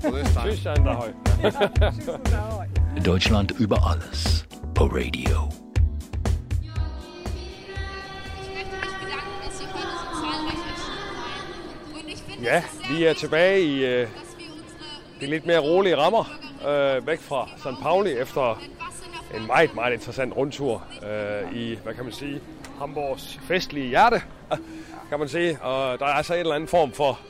Tschüss. 0.00 0.34
Tschüss 0.42 0.66
and 0.66 0.88
ahoy. 0.88 1.10
Tschüss 1.40 2.08
und 2.08 2.34
ahoy. 2.34 2.66
Deutschland 3.04 3.50
über 3.58 3.86
alles 3.86 4.46
på 4.74 4.86
radio. 4.86 5.61
Ja, 12.42 12.62
vi 12.90 13.04
er 13.04 13.12
tilbage 13.12 13.60
i 13.60 13.84
øh, 13.84 14.08
de 15.20 15.26
lidt 15.26 15.46
mere 15.46 15.58
rolige 15.58 15.96
rammer 15.96 16.24
øh, 16.68 17.06
væk 17.06 17.20
fra 17.20 17.48
St. 17.58 17.82
Pauli 17.82 18.12
efter 18.12 18.62
en 19.34 19.46
meget, 19.46 19.74
meget 19.74 19.92
interessant 19.92 20.36
rundtur 20.36 20.84
øh, 21.06 21.56
i, 21.56 21.78
hvad 21.82 21.94
kan 21.94 22.04
man 22.04 22.12
sige, 22.12 22.40
Hamburgs 22.78 23.40
festlige 23.48 23.88
hjerte, 23.88 24.22
kan 25.10 25.18
man 25.18 25.28
sige. 25.28 25.62
Og 25.62 25.98
der 25.98 26.06
er 26.06 26.12
altså 26.12 26.34
en 26.34 26.40
eller 26.40 26.54
anden 26.54 26.68
form 26.68 26.92
for, 26.92 27.20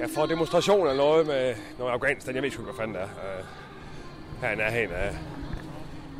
ja, 0.00 0.06
for 0.14 0.26
demonstration 0.26 0.80
eller 0.80 0.96
noget 0.96 1.26
med 1.26 1.54
noget 1.78 1.92
Afghanistan. 1.92 2.34
Jeg 2.34 2.42
ved 2.42 2.50
ikke, 2.50 2.62
hvad 2.62 2.74
fanden 2.74 2.94
det 2.94 3.02
er. 3.02 3.38
Øh, 3.38 3.44
her 4.40 4.50
i 4.50 4.56
nærheden 4.56 4.92
af, 4.92 5.14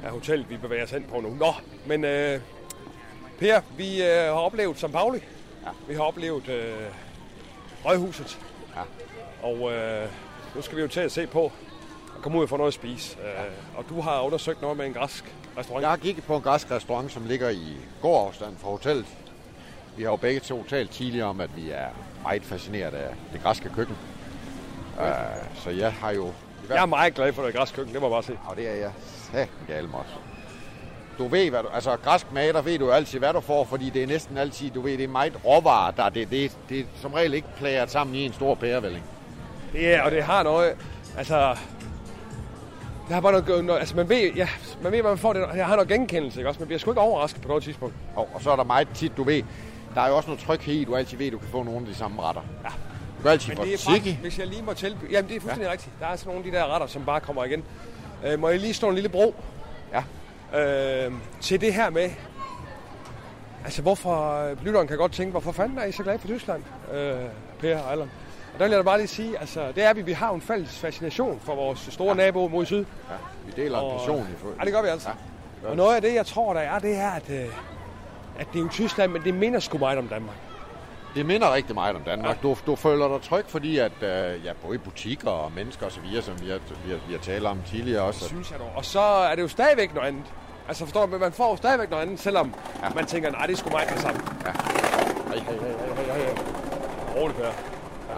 af 0.05 0.11
hotellet, 0.11 0.51
vi 0.51 0.57
bevæger 0.57 0.85
os 0.85 0.90
hen 0.90 1.05
på 1.11 1.20
nu. 1.20 1.35
Nå, 1.35 1.53
men 1.87 2.05
øh, 2.05 2.40
Per, 3.38 3.61
vi 3.77 4.03
øh, 4.03 4.24
har 4.24 4.31
oplevet 4.31 4.79
St. 4.79 4.92
Pauli. 4.92 5.18
Ja. 5.64 5.70
Vi 5.88 5.94
har 5.94 6.03
oplevet 6.03 6.48
øh, 6.48 6.74
Røghuset. 7.85 8.38
Ja. 8.77 8.83
Og 9.49 9.73
øh, 9.73 10.09
nu 10.55 10.62
skal 10.62 10.77
vi 10.77 10.83
jo 10.83 10.88
til 10.88 11.01
at 11.01 11.12
se 11.12 11.27
på 11.27 11.53
at 12.17 12.23
komme 12.23 12.38
ud 12.38 12.43
og 12.43 12.49
få 12.49 12.57
noget 12.57 12.69
at 12.69 12.75
spise. 12.75 13.19
Øh, 13.19 13.79
og 13.79 13.85
du 13.88 14.01
har 14.01 14.21
undersøgt 14.21 14.62
noget 14.62 14.77
med 14.77 14.87
en 14.87 14.93
græsk 14.93 15.35
restaurant. 15.59 15.83
Jeg 15.83 15.91
har 15.91 15.97
kigget 15.97 16.25
på 16.25 16.37
en 16.37 16.43
græsk 16.43 16.71
restaurant, 16.71 17.12
som 17.12 17.27
ligger 17.27 17.49
i 17.49 17.77
gåafstand 18.03 18.57
fra 18.59 18.69
hotellet. 18.69 19.07
Vi 19.97 20.03
har 20.03 20.11
jo 20.11 20.17
begge 20.17 20.41
to 20.41 20.64
talt 20.64 20.91
tidligere 20.91 21.27
om, 21.27 21.41
at 21.41 21.57
vi 21.57 21.71
er 21.71 21.88
meget 22.23 22.45
fascineret 22.45 22.95
af 22.95 23.14
det 23.33 23.43
græske 23.43 23.69
køkken. 23.69 23.97
Uh, 24.99 25.05
så 25.55 25.71
jeg 25.71 25.93
har 25.93 26.11
jo... 26.11 26.33
Jeg 26.69 26.83
er 26.83 26.87
meget 26.87 27.14
glad 27.14 27.33
for 27.33 27.43
det 27.43 27.55
græske 27.55 27.77
køkken, 27.77 27.95
det 27.95 28.01
må 28.01 28.09
jeg 28.09 28.12
bare 28.12 28.23
sige. 28.23 28.38
Og 28.47 28.57
det 28.57 28.69
er 28.69 28.75
jeg 28.75 28.93
satme 29.33 29.99
også. 29.99 30.28
Du 31.18 31.28
ved, 31.28 31.50
hvad 31.50 31.62
du, 31.62 31.68
altså 31.68 31.96
græsk 31.96 32.33
mad, 32.33 32.52
der 32.52 32.62
ved 32.62 32.78
du 32.78 32.90
altid, 32.90 33.18
hvad 33.18 33.33
du 33.33 33.40
får, 33.40 33.64
fordi 33.64 33.90
det 33.90 34.02
er 34.02 34.07
næsten 34.07 34.38
altid, 34.38 34.70
du 34.70 34.81
ved, 34.81 34.98
det 34.98 35.04
er 35.04 35.09
meget 35.09 35.44
råvarer, 35.44 35.90
der 35.90 36.09
det, 36.09 36.31
det, 36.31 36.57
det 36.68 36.81
er 36.81 36.85
som 37.02 37.12
regel 37.12 37.35
ikke 37.35 37.48
plaget 37.57 37.90
sammen 37.90 38.16
i 38.16 38.26
en 38.26 38.33
stor 38.33 38.54
pærevælling. 38.54 39.04
Det 39.72 39.94
er, 39.94 40.02
og 40.02 40.11
det 40.11 40.22
har 40.22 40.42
noget, 40.42 40.76
altså... 41.18 41.57
Det 43.07 43.14
har 43.14 43.20
bare 43.20 43.33
noget, 43.33 43.64
noget 43.64 43.81
altså 43.81 43.96
man 43.96 44.09
ved, 44.09 44.33
ja, 44.37 44.48
man 44.83 44.92
ved, 44.92 45.00
hvad 45.00 45.11
man 45.11 45.18
får. 45.18 45.33
Det, 45.33 45.46
jeg 45.57 45.66
har 45.66 45.76
noget 45.76 45.88
genkendelse, 45.88 46.40
ikke 46.40 46.48
også? 46.48 46.60
Man 46.60 46.66
bliver 46.66 46.79
sgu 46.79 46.90
ikke 46.90 47.00
overrasket 47.00 47.42
på 47.42 47.48
noget 47.48 47.62
tidspunkt. 47.62 47.94
Og, 48.16 48.29
og 48.35 48.42
så 48.42 48.50
er 48.50 48.56
der 48.56 48.64
meget 48.64 48.88
tit, 48.94 49.16
du 49.16 49.23
ved, 49.23 49.42
der 49.94 50.00
er 50.00 50.08
jo 50.08 50.16
også 50.16 50.29
noget 50.29 50.44
tryghed 50.44 50.75
i, 50.75 50.85
du 50.85 50.96
altid 50.96 51.19
ved, 51.19 51.31
du 51.31 51.38
kan 51.38 51.48
få 51.48 51.62
nogle 51.62 51.81
af 51.81 51.87
de 51.87 51.94
samme 51.94 52.23
retter. 52.23 52.42
Ja. 52.64 52.69
Du 53.19 53.23
kan 53.23 53.31
altid 53.31 53.54
Men 53.54 53.64
det 53.66 53.75
er 53.75 53.79
faktisk, 53.79 54.16
hvis 54.16 54.38
jeg 54.38 54.46
lige 54.46 54.62
må 54.62 54.73
tilbyde... 54.73 55.10
Jamen, 55.10 55.29
det 55.29 55.37
er 55.37 55.40
fuldstændig 55.40 55.66
ja. 55.66 55.73
rigtigt. 55.73 55.94
Der 56.00 56.06
er 56.06 56.16
sådan 56.16 56.29
nogle 56.29 56.46
af 56.46 56.52
de 56.52 56.58
der 56.58 56.75
retter, 56.75 56.87
som 56.87 57.04
bare 57.04 57.21
kommer 57.21 57.44
igen. 57.44 57.64
Øh, 58.27 58.38
må 58.38 58.48
jeg 58.48 58.58
lige 58.58 58.75
slå 58.75 58.88
en 58.88 58.94
lille 58.94 59.08
bro? 59.08 59.35
Ja. 59.92 60.02
Øh, 60.55 61.13
til 61.40 61.61
det 61.61 61.75
her 61.75 61.90
med... 61.90 62.11
Altså, 63.65 63.83
hvorfor... 63.83 64.49
Lytteren 64.63 64.88
kan 64.88 64.96
godt 64.99 65.13
tænke, 65.13 65.31
hvorfor 65.31 65.53
fanden 65.53 65.79
er 65.79 65.85
I 65.85 65.92
så 65.92 66.03
glade 66.03 66.19
for 66.19 66.29
Tyskland, 66.29 66.63
øh, 66.92 67.15
Per 67.61 67.79
og 67.79 67.92
Allan? 67.92 68.11
Og 68.55 68.59
der 68.59 68.65
vil 68.65 68.71
jeg 68.71 68.79
da 68.79 68.83
bare 68.83 68.99
lige 68.99 69.09
sige, 69.09 69.38
altså, 69.38 69.73
det 69.75 69.85
er 69.85 69.92
vi. 69.92 70.03
Vi 70.03 70.13
har 70.13 70.33
en 70.33 70.40
fælles 70.40 70.79
fascination 70.79 71.40
for 71.40 71.55
vores 71.55 71.79
store 71.79 72.09
ja. 72.09 72.15
nabo 72.15 72.49
mod 72.49 72.67
syd. 72.67 72.85
Ja, 73.11 73.15
vi 73.46 73.63
deler 73.63 73.81
en 73.81 73.99
passion 73.99 74.23
i 74.23 74.37
for. 74.38 74.49
Ja, 74.59 74.65
det 74.65 74.73
gør 74.73 74.83
vi 74.83 74.88
altså. 74.88 75.09
Ja, 75.09 75.15
Ja, 75.63 75.69
og 75.69 75.77
noget 75.77 75.94
af 75.94 76.03
det, 76.03 76.15
jeg 76.15 76.27
tror, 76.27 76.53
der 76.53 76.61
er, 76.61 76.79
det 76.79 76.96
er, 76.96 77.11
at, 77.11 77.31
øh, 77.31 77.46
at 78.38 78.46
det 78.53 78.59
er 78.59 78.63
jo 78.63 78.69
Tyskland, 78.69 79.13
men 79.13 79.23
det 79.23 79.35
minder 79.35 79.61
sgu 79.61 79.79
meget 79.79 79.99
om 79.99 80.09
Danmark. 80.09 80.37
Det 81.15 81.27
minder 81.27 81.54
rigtig 81.54 81.75
meget 81.75 81.96
om 81.96 82.02
Danmark. 82.02 82.37
Ja. 82.37 82.48
Du, 82.48 82.56
du 82.67 82.77
føler 82.77 83.09
dig 83.09 83.23
tryg, 83.23 83.44
fordi 83.48 83.79
at, 83.79 83.92
øh, 84.02 84.44
ja, 84.44 84.52
både 84.67 84.79
butikker 84.79 85.31
og 85.31 85.52
mennesker 85.52 85.87
videre, 86.04 86.23
som 86.23 86.40
vi 86.42 86.48
har, 86.50 86.59
vi 86.85 86.90
har, 86.90 86.98
vi 87.06 87.13
har 87.13 87.21
talt 87.21 87.46
om 87.46 87.59
tidligere 87.67 88.02
også. 88.02 88.25
at- 88.25 88.29
synes 88.29 88.50
jeg 88.50 88.59
dog. 88.59 88.73
Og 88.77 88.85
så 88.85 89.00
er 89.00 89.35
det 89.35 89.42
jo 89.42 89.48
stadigvæk 89.48 89.94
noget 89.94 90.09
andet. 90.09 90.25
Altså 90.69 90.85
forstår 90.85 91.06
du, 91.06 91.19
man 91.19 91.33
får 91.33 91.50
jo 91.50 91.56
stadigvæk 91.56 91.90
noget 91.90 92.02
andet, 92.02 92.21
selvom 92.21 92.54
ja. 92.83 92.88
man 92.94 93.06
tænker, 93.06 93.31
nej, 93.31 93.46
det 93.46 93.52
er 93.52 93.56
sgu 93.56 93.71
mig 93.71 93.87
det 93.92 94.00
samme. 94.00 94.21
Ja. 94.46 94.50
Hey, 95.35 95.40
hey, 95.40 95.52
hey, 95.52 96.13
hey, 96.13 96.27
hey. 96.27 96.37
Roligt, 97.17 97.38
Per. 97.38 97.44
Ja, 97.44 97.50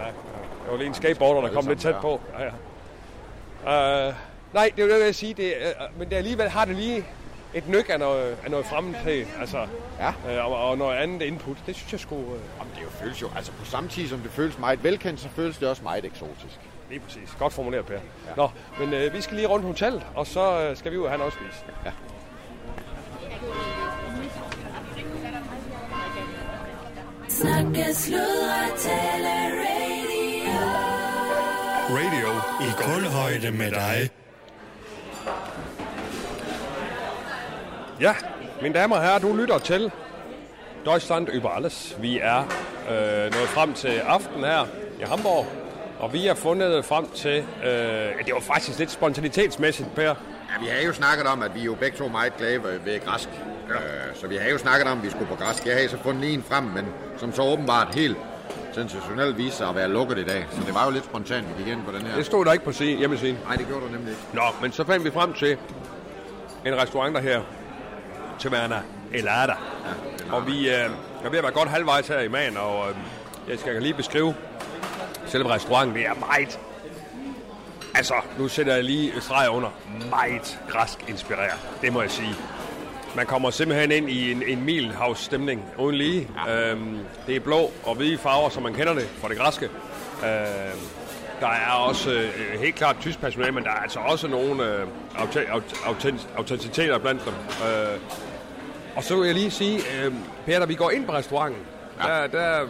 ja. 0.00 0.06
Jeg 0.06 0.70
var 0.70 0.76
lige 0.76 0.86
en 0.88 0.94
skateboarder, 0.94 1.40
der 1.40 1.54
kom 1.54 1.66
lidt 1.66 1.80
tæt 1.80 1.94
på. 2.00 2.20
Ja, 2.38 2.44
ja. 2.44 4.08
Uh, 4.08 4.14
nej, 4.54 4.70
det 4.76 4.82
er 4.82 4.86
jo 4.86 4.92
det, 4.92 4.98
jeg 4.98 5.06
vil 5.06 5.14
sige. 5.14 5.34
Det, 5.34 5.54
uh, 5.92 5.98
men 5.98 6.08
det 6.10 6.16
alligevel 6.16 6.48
har 6.48 6.64
det 6.64 6.76
lige 6.76 7.06
et 7.54 7.68
nyk 7.68 7.86
af 7.88 7.98
noget, 7.98 8.36
af 8.44 8.50
noget 8.50 8.66
fremmed 8.66 9.26
altså, 9.40 9.66
Ja. 10.00 10.08
uh, 10.44 10.52
og, 10.52 10.68
og, 10.70 10.78
noget 10.78 10.96
andet 10.96 11.22
input. 11.22 11.56
Det 11.66 11.76
synes 11.76 11.92
jeg 11.92 12.00
skulle 12.00 12.26
uh, 12.26 12.38
Jamen, 12.58 12.72
det 12.74 12.82
jo 12.82 12.90
føles 12.90 13.22
jo, 13.22 13.28
altså 13.36 13.52
på 13.52 13.64
samme 13.64 13.88
tid 13.88 14.08
som 14.08 14.18
det 14.20 14.30
føles 14.30 14.58
meget 14.58 14.84
velkendt, 14.84 15.20
så 15.20 15.28
føles 15.28 15.58
det 15.58 15.68
også 15.68 15.82
meget 15.82 16.04
eksotisk. 16.04 16.60
lige 16.90 17.00
præcis. 17.00 17.36
Godt 17.38 17.52
formuleret, 17.52 17.86
Per. 17.86 17.94
Ja. 17.94 18.00
Nå, 18.36 18.50
men 18.78 19.06
uh, 19.06 19.14
vi 19.14 19.20
skal 19.20 19.36
lige 19.36 19.46
rundt 19.48 19.66
hotellet, 19.66 20.06
og 20.14 20.26
så 20.26 20.68
uh, 20.70 20.76
skal 20.76 20.92
vi 20.92 20.96
ud 20.96 21.04
og 21.04 21.10
have 21.10 21.18
noget 21.18 21.32
at 21.32 21.38
spise. 21.38 21.64
Ja. 21.84 21.90
Snakke, 27.28 27.94
sludre, 27.94 28.76
tale, 28.78 29.28
radio. 29.64 30.60
Radio 31.90 32.28
i 32.60 32.70
kulhøjde 32.82 33.50
med 33.50 33.70
dig. 33.70 34.10
Ja, 38.00 38.14
mine 38.62 38.74
damer 38.74 38.96
og 38.96 39.02
herrer, 39.02 39.18
du 39.18 39.36
lytter 39.36 39.58
til 39.58 39.92
Deutschland 40.84 41.28
über 41.28 41.48
alles. 41.48 41.96
Vi 42.00 42.18
er 42.18 42.38
øh, 42.90 43.32
nået 43.32 43.48
frem 43.48 43.74
til 43.74 43.88
aften 43.88 44.44
her 44.44 44.66
i 45.00 45.02
Hamburg, 45.02 45.46
og 45.98 46.12
vi 46.12 46.26
er 46.26 46.34
fundet 46.34 46.84
frem 46.84 47.10
til, 47.14 47.44
øh, 47.64 47.68
ja, 47.68 48.22
det 48.26 48.34
var 48.34 48.40
faktisk 48.40 48.78
lidt 48.78 48.90
spontanitetsmæssigt, 48.90 49.94
Per. 49.94 50.02
Ja, 50.02 50.14
vi 50.60 50.66
har 50.66 50.86
jo 50.86 50.92
snakket 50.92 51.26
om, 51.26 51.42
at 51.42 51.54
vi 51.54 51.60
er 51.60 51.64
jo 51.64 51.74
begge 51.74 51.98
to 51.98 52.08
meget 52.08 52.36
glade 52.36 52.62
ved, 52.62 52.78
ved 52.84 53.00
græsk. 53.04 53.28
Ja. 53.68 53.74
Øh, 53.74 54.14
så 54.14 54.26
vi 54.26 54.36
har 54.36 54.48
jo 54.48 54.58
snakket 54.58 54.88
om, 54.88 54.98
at 54.98 55.04
vi 55.04 55.10
skulle 55.10 55.26
på 55.26 55.36
græsk. 55.36 55.66
Jeg 55.66 55.74
havde 55.74 55.88
så 55.88 55.98
fundet 56.02 56.34
en 56.34 56.42
frem, 56.42 56.64
men 56.64 56.86
som 57.16 57.32
så 57.32 57.42
åbenbart 57.42 57.94
helt 57.94 58.16
sensationelt 58.72 59.38
viste 59.38 59.56
sig 59.56 59.68
at 59.68 59.76
være 59.76 59.88
lukket 59.88 60.18
i 60.18 60.24
dag. 60.24 60.46
Så 60.50 60.60
det 60.66 60.74
var 60.74 60.84
jo 60.84 60.90
lidt 60.90 61.04
spontant, 61.04 61.46
vi 61.48 61.62
gik 61.62 61.72
ind 61.72 61.82
på 61.84 61.92
den 61.92 62.02
her. 62.06 62.16
Det 62.16 62.26
stod 62.26 62.44
der 62.44 62.52
ikke 62.52 62.64
på 62.64 62.72
siden, 62.72 62.98
hjemmesiden. 62.98 63.38
Nej, 63.46 63.56
det 63.56 63.66
gjorde 63.66 63.86
du 63.86 63.92
nemlig 63.92 64.10
ikke. 64.10 64.22
Nå, 64.32 64.42
men 64.62 64.72
så 64.72 64.84
fandt 64.84 65.04
vi 65.04 65.10
frem 65.10 65.32
til 65.32 65.56
en 66.66 66.76
restaurant 66.76 67.14
der 67.14 67.20
her, 67.20 67.40
Taverna 68.40 68.82
Elada. 69.12 69.52
Ja, 69.52 70.32
Og 70.34 70.46
vi 70.46 70.68
øh, 70.68 70.74
er 71.24 71.28
ved 71.30 71.38
at 71.38 71.42
være 71.44 71.52
godt 71.52 71.68
halvvejs 71.68 72.08
her 72.08 72.20
i 72.20 72.28
magen, 72.28 72.56
og 72.56 72.88
øh, 72.90 72.96
jeg 73.50 73.58
skal 73.58 73.82
lige 73.82 73.94
beskrive 73.94 74.34
selve 75.26 75.48
restauranten. 75.54 75.96
Det 75.96 76.06
er 76.06 76.14
meget, 76.14 76.58
altså 77.94 78.14
nu 78.38 78.48
sætter 78.48 78.74
jeg 78.74 78.84
lige 78.84 79.12
streg 79.20 79.50
under, 79.50 79.68
meget 80.10 80.60
græsk 80.68 80.98
inspireret, 81.08 81.58
det 81.82 81.92
må 81.92 82.02
jeg 82.02 82.10
sige. 82.10 82.34
Man 83.16 83.26
kommer 83.26 83.50
simpelthen 83.50 83.92
ind 83.92 84.10
i 84.10 84.32
en, 84.32 84.42
en 84.42 84.64
Milhouse-stemning 84.64 85.64
uden 85.78 85.96
lige. 85.96 86.28
Ja. 86.46 86.70
Øhm, 86.70 86.98
det 87.26 87.36
er 87.36 87.40
blå 87.40 87.70
og 87.84 87.94
hvide 87.94 88.18
farver, 88.18 88.48
som 88.48 88.62
man 88.62 88.74
kender 88.74 88.94
det 88.94 89.08
fra 89.20 89.28
det 89.28 89.38
græske. 89.38 89.64
Øhm, 89.64 90.80
der 91.40 91.46
er 91.48 91.70
også 91.72 92.10
øh, 92.12 92.60
helt 92.60 92.74
klart 92.74 92.96
tysk 93.00 93.20
personale, 93.20 93.52
men 93.52 93.64
der 93.64 93.70
er 93.70 93.74
altså 93.82 93.98
også 93.98 94.28
nogle 94.28 94.64
øh, 94.64 94.86
aute- 95.18 95.52
aut- 95.52 95.86
autent- 95.86 96.36
autenticiteter 96.36 96.98
blandt 96.98 97.24
dem. 97.24 97.32
Øh, 97.68 98.00
og 98.96 99.04
så 99.04 99.16
vil 99.16 99.26
jeg 99.26 99.34
lige 99.34 99.50
sige, 99.50 99.78
øh, 99.78 100.12
Per, 100.46 100.58
da 100.58 100.64
vi 100.64 100.74
går 100.74 100.90
ind 100.90 101.06
på 101.06 101.12
restauranten, 101.12 101.62
ja. 102.02 102.08
Der, 102.08 102.26
der, 102.26 102.66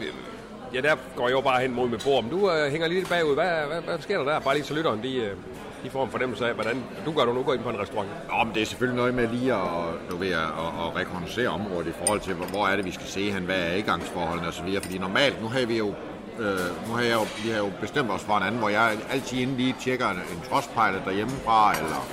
ja, 0.75 0.81
der 0.81 0.97
går 1.17 1.29
jeg 1.29 1.33
jo 1.33 1.41
bare 1.41 1.61
hen 1.61 1.75
mod 1.75 1.89
mit 1.89 2.03
bord. 2.05 2.25
Men 2.25 2.31
du 2.31 2.51
øh, 2.51 2.71
hænger 2.71 2.89
lige 2.89 2.99
lidt 2.99 3.09
bagud. 3.09 3.35
Hvad, 3.35 3.51
hvad, 3.69 3.81
hvad 3.81 3.99
sker 4.01 4.19
der 4.19 4.25
der? 4.25 4.41
Bare 4.41 4.55
lige 4.55 4.65
så 4.65 4.75
lytteren, 4.75 5.03
de, 5.03 5.17
øh, 5.17 5.37
de 5.85 5.91
får 5.91 6.05
en 6.05 6.11
fornemmelse 6.11 6.49
af, 6.49 6.55
hvordan 6.55 6.85
du 7.07 7.13
gør, 7.13 7.25
du 7.25 7.33
nu 7.33 7.43
går 7.43 7.55
ind 7.55 7.63
på 7.63 7.71
en 7.71 7.81
restaurant. 7.81 8.09
Nå, 8.29 8.45
men 8.45 8.55
det 8.55 8.63
er 8.63 8.67
selvfølgelig 8.67 8.97
noget 8.97 9.15
med 9.15 9.29
lige 9.29 9.55
at, 9.55 10.11
du 10.11 10.17
ved, 10.17 10.31
at, 10.33 10.39
at, 10.39 10.87
at 10.87 10.97
rekognosere 10.97 11.49
området 11.49 11.87
i 11.87 11.93
forhold 12.05 12.21
til, 12.21 12.35
hvor, 12.35 12.67
er 12.67 12.77
det, 12.77 12.85
vi 12.85 12.91
skal 12.91 13.07
se 13.07 13.31
hen, 13.33 13.43
hvad 13.43 13.57
er 13.57 13.77
adgangsforholdene 13.77 14.49
osv. 14.49 14.81
Fordi 14.83 14.99
normalt, 14.99 15.43
nu 15.43 15.49
har 15.49 15.67
vi 15.67 15.79
jo 15.79 15.95
Øh, 16.39 16.89
nu 16.89 16.95
har 16.95 17.03
jeg 17.03 17.15
jo, 17.15 17.27
vi 17.45 17.51
har 17.51 17.59
jo 17.59 17.71
bestemt 17.81 18.11
os 18.11 18.23
for 18.23 18.37
en 18.37 18.43
anden, 18.43 18.61
hvor 18.61 18.69
jeg 18.69 18.97
altid 19.11 19.39
inden 19.39 19.57
lige 19.57 19.75
tjekker 19.81 20.09
en, 20.09 20.17
en 20.17 20.41
trustpilot 20.51 21.05
derhjemmefra, 21.05 21.73
eller 21.79 22.09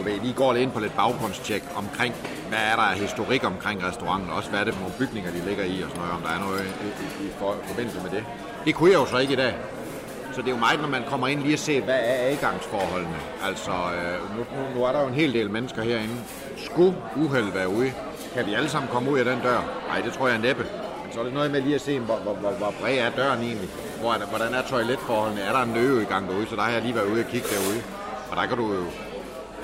du 0.00 0.04
ved, 0.04 0.20
lige 0.20 0.34
går 0.34 0.52
lidt 0.52 0.62
ind 0.62 0.72
på 0.72 0.80
lidt 0.80 0.96
baggrundstjek 0.96 1.62
omkring, 1.76 2.14
hvad 2.48 2.58
er 2.70 2.76
der 2.76 2.82
af 2.82 2.96
historik 2.98 3.44
omkring 3.44 3.84
restauranten, 3.84 4.30
og 4.30 4.36
også 4.36 4.50
hvad 4.50 4.60
er 4.60 4.64
det 4.64 4.74
for 4.74 4.80
nogle 4.80 4.96
bygninger, 4.98 5.30
de 5.30 5.40
ligger 5.48 5.64
i, 5.64 5.82
og 5.82 5.88
sådan 5.90 6.02
noget, 6.02 6.14
om 6.18 6.22
der 6.22 6.32
er 6.36 6.40
noget 6.46 6.60
i, 6.86 6.88
i, 7.04 7.26
i 7.26 7.30
for, 7.38 7.56
forbindelse 7.70 7.98
med 8.04 8.10
det. 8.10 8.24
Det 8.64 8.74
kunne 8.74 8.90
jeg 8.90 8.98
jo 8.98 9.06
så 9.06 9.18
ikke 9.18 9.32
i 9.32 9.36
dag. 9.36 9.54
Så 10.32 10.40
det 10.42 10.48
er 10.48 10.52
jo 10.52 10.56
meget, 10.66 10.80
når 10.80 10.88
man 10.88 11.02
kommer 11.08 11.28
ind 11.28 11.40
lige 11.42 11.52
at 11.52 11.58
se, 11.58 11.80
hvad 11.80 12.00
er 12.12 12.30
adgangsforholdene. 12.30 13.18
Altså, 13.48 13.70
øh, 13.70 14.36
nu, 14.36 14.42
nu, 14.56 14.62
nu 14.74 14.84
er 14.84 14.92
der 14.92 15.00
jo 15.00 15.06
en 15.06 15.14
hel 15.14 15.32
del 15.32 15.50
mennesker 15.50 15.82
herinde. 15.82 16.14
Skulle 16.56 16.96
uheld 17.16 17.52
være 17.52 17.68
ude, 17.68 17.92
kan 18.34 18.46
vi 18.46 18.54
alle 18.54 18.68
sammen 18.68 18.90
komme 18.92 19.10
ud 19.10 19.18
af 19.18 19.24
den 19.24 19.40
dør? 19.42 19.60
Nej, 19.88 20.00
det 20.00 20.12
tror 20.12 20.28
jeg 20.28 20.38
næppe. 20.38 20.66
Men 21.02 21.12
så 21.12 21.20
er 21.20 21.24
det 21.24 21.34
noget 21.34 21.50
med 21.50 21.60
lige 21.60 21.74
at 21.74 21.80
se, 21.80 21.98
hvor, 21.98 22.16
hvor, 22.16 22.34
hvor, 22.34 22.50
hvor 22.50 22.74
bred 22.80 22.98
er 22.98 23.10
døren 23.10 23.42
egentlig? 23.42 23.68
Hvor 24.00 24.12
er 24.12 24.18
der, 24.18 24.26
hvordan 24.26 24.54
er 24.54 24.62
toiletforholdene? 24.62 25.40
Er 25.40 25.52
der 25.52 25.62
en 25.62 25.72
nøge 25.72 26.02
i 26.02 26.04
gang 26.04 26.28
derude? 26.28 26.46
Så 26.46 26.56
der 26.56 26.62
har 26.62 26.70
jeg 26.70 26.82
lige 26.82 26.94
været 26.94 27.06
ude 27.12 27.20
og 27.20 27.30
kigge 27.30 27.48
derude. 27.48 27.82
Og 28.30 28.36
der 28.36 28.46
kan 28.46 28.56
du 28.56 28.74
jo 28.74 28.84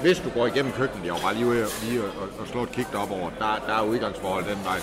hvis 0.01 0.19
du 0.19 0.31
går 0.31 0.47
igennem 0.47 0.73
køkkenet, 0.73 1.05
jeg 1.07 1.13
var 1.13 1.21
bare 1.21 1.35
lige 1.35 1.47
ude 1.47 1.67
lige 1.83 2.01
og, 2.05 2.09
og, 2.23 2.29
og 2.41 2.47
slå 2.47 2.63
et 2.63 2.73
kig 2.73 2.87
op 2.97 3.11
over, 3.11 3.31
der, 3.39 3.63
der 3.67 3.75
er 3.75 3.83
udgangsforhold 3.83 4.45
den 4.45 4.59
vej. 4.65 4.79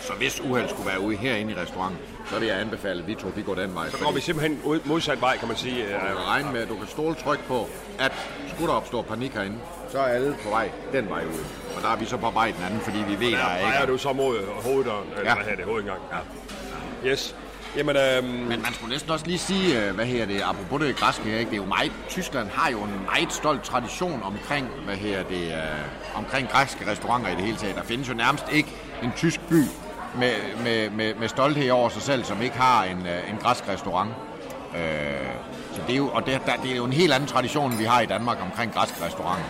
Så 0.00 0.12
hvis 0.12 0.40
uheld 0.40 0.68
skulle 0.68 0.88
være 0.90 1.00
ude 1.00 1.16
herinde 1.16 1.52
i 1.52 1.56
restauranten, 1.56 1.98
så 2.30 2.38
vil 2.38 2.48
jeg 2.48 2.60
anbefale, 2.60 3.00
at 3.00 3.06
vi 3.06 3.14
to 3.14 3.28
vi 3.36 3.42
går 3.42 3.54
den 3.54 3.74
vej. 3.74 3.90
Så 3.90 3.98
går 4.04 4.12
vi 4.12 4.20
simpelthen 4.20 4.60
ud, 4.64 4.80
modsat 4.84 5.20
vej, 5.20 5.36
kan 5.36 5.48
man 5.48 5.56
sige. 5.56 5.76
Jeg 5.78 5.84
Øh, 5.94 6.00
kan 6.00 6.26
regne 6.28 6.52
med, 6.52 6.60
at 6.62 6.68
du 6.68 6.74
kan 6.76 6.86
stole 6.86 7.14
tryk 7.14 7.40
på, 7.48 7.68
at 7.98 8.12
skulle 8.54 8.68
der 8.68 8.74
opstå 8.76 9.02
panik 9.02 9.32
herinde, 9.34 9.56
så 9.92 9.98
er 9.98 10.02
alle 10.02 10.36
på 10.44 10.48
vej 10.48 10.70
den 10.92 11.08
vej 11.08 11.24
ud. 11.24 11.44
Og 11.76 11.82
der 11.82 11.88
er 11.88 11.96
vi 11.96 12.04
så 12.04 12.16
på 12.16 12.30
vej 12.30 12.46
den 12.56 12.64
anden, 12.64 12.80
fordi 12.80 12.98
vi 13.08 13.26
ved, 13.26 13.32
der 13.32 13.38
Der 13.38 13.44
er 13.44 13.80
ikke. 13.82 13.92
du 13.92 13.98
så 13.98 14.12
mod 14.12 14.38
hoveddøren, 14.62 15.08
eller 15.16 15.30
Ja. 15.30 15.34
hvad 15.34 15.44
her 15.44 15.56
det, 15.56 15.64
hovedindgang. 15.64 16.00
Ja. 16.12 17.10
Yes. 17.10 17.36
Jamen, 17.76 17.96
øhm, 17.96 18.26
Men 18.26 18.62
man 18.62 18.74
skulle 18.74 18.90
næsten 18.92 19.10
også 19.10 19.26
lige 19.26 19.38
sige, 19.38 19.82
øh, 19.82 19.94
hvad 19.94 20.04
her 20.04 20.26
det, 20.26 20.42
apropos 20.44 20.80
det 20.80 20.96
græske 20.96 21.22
her, 21.24 21.38
ikke? 21.38 21.50
det 21.50 21.56
er 21.56 21.62
jo 21.62 21.68
meget, 21.68 21.92
Tyskland 22.08 22.48
har 22.48 22.70
jo 22.70 22.82
en 22.82 23.00
meget 23.12 23.32
stolt 23.32 23.62
tradition 23.62 24.22
omkring, 24.22 24.68
hvad 24.84 24.94
her 24.96 25.22
det, 25.22 25.46
øh, 25.46 26.14
omkring 26.14 26.48
græske 26.48 26.90
restauranter 26.90 27.28
i 27.30 27.34
det 27.34 27.44
hele 27.44 27.56
taget. 27.56 27.76
Der 27.76 27.82
findes 27.82 28.08
jo 28.08 28.14
nærmest 28.14 28.44
ikke 28.52 28.68
en 29.02 29.12
tysk 29.16 29.40
by 29.48 29.62
med, 30.18 30.32
med, 30.64 30.90
med, 30.90 31.14
med 31.14 31.28
stolthed 31.28 31.70
over 31.70 31.88
sig 31.88 32.02
selv, 32.02 32.24
som 32.24 32.42
ikke 32.42 32.56
har 32.56 32.84
en, 32.84 33.06
øh, 33.06 33.30
en 33.30 33.36
græsk 33.36 33.68
restaurant. 33.68 34.10
Øh, 34.76 34.80
så 35.72 35.80
det 35.86 35.92
er 35.92 35.96
jo, 35.96 36.08
og 36.08 36.26
det, 36.26 36.40
der, 36.46 36.52
det 36.62 36.72
er 36.72 36.76
jo 36.76 36.84
en 36.84 36.92
helt 36.92 37.12
anden 37.12 37.28
tradition, 37.28 37.78
vi 37.78 37.84
har 37.84 38.00
i 38.00 38.06
Danmark 38.06 38.38
omkring 38.42 38.72
græske 38.74 39.04
restauranter. 39.06 39.44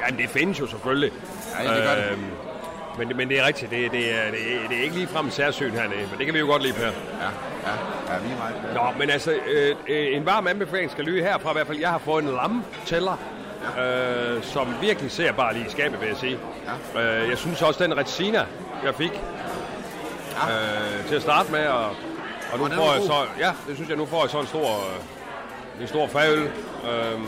ja, 0.00 0.22
det 0.22 0.30
findes 0.30 0.60
jo 0.60 0.66
selvfølgelig. 0.66 1.10
Ja, 1.62 1.74
det 1.74 1.82
gør 1.82 1.94
det. 1.94 2.10
Øhm, 2.12 2.24
men, 2.98 3.16
men 3.16 3.28
det 3.28 3.38
er 3.40 3.46
rigtigt, 3.46 3.70
det, 3.70 3.92
det, 3.92 4.14
er, 4.14 4.30
det, 4.30 4.40
er, 4.64 4.68
det 4.68 4.78
er 4.78 4.82
ikke 4.82 4.94
lige 4.94 5.08
frem 5.08 5.30
særsyn 5.30 5.72
hernede, 5.72 6.00
men 6.10 6.18
det 6.18 6.26
kan 6.26 6.34
vi 6.34 6.38
jo 6.38 6.46
godt 6.46 6.62
lide, 6.62 6.74
Per. 6.74 6.84
Ja, 6.86 6.92
ja, 7.66 8.12
ja 8.14 8.18
vi 8.18 8.32
er 8.32 8.36
meget. 8.36 8.74
Nå, 8.74 8.98
men 8.98 9.10
altså, 9.10 9.32
øh, 9.32 9.76
øh, 9.88 10.16
en 10.16 10.26
varm 10.26 10.46
anbefaling 10.46 10.90
skal 10.90 11.04
lyde 11.04 11.22
herfra 11.22 11.50
i 11.50 11.52
hvert 11.52 11.66
fald. 11.66 11.78
Jeg 11.78 11.90
har 11.90 11.98
fået 11.98 12.24
en 12.24 12.30
lamtæller, 12.30 13.18
ja. 13.76 14.34
øh, 14.34 14.42
som 14.42 14.74
virkelig 14.80 15.10
ser 15.10 15.32
bare 15.32 15.54
lige 15.54 15.66
i 15.66 15.70
skabet, 15.70 16.00
vil 16.00 16.08
jeg 16.08 16.16
sige. 16.16 16.38
Ja. 16.94 17.22
Øh, 17.22 17.28
jeg 17.28 17.38
synes 17.38 17.62
også, 17.62 17.84
den 17.84 17.96
retina, 17.96 18.46
jeg 18.84 18.94
fik 18.94 19.12
ja. 20.48 20.52
øh, 20.52 21.06
til 21.08 21.14
at 21.14 21.22
starte 21.22 21.52
med, 21.52 21.66
og, 21.66 21.86
og 22.52 22.58
nu 22.58 22.64
Og 22.64 22.70
får 22.72 22.92
jeg 22.92 23.02
så, 23.02 23.14
ja, 23.38 23.52
det 23.68 23.76
synes 23.76 23.88
jeg, 23.88 23.96
nu 23.96 24.06
får 24.06 24.22
jeg 24.22 24.30
så 24.30 24.40
en 24.40 24.46
stor, 24.46 24.66
øh, 24.66 25.82
en 25.82 25.88
stor 25.88 26.06
fagøl. 26.06 26.42
Øh, 26.42 27.20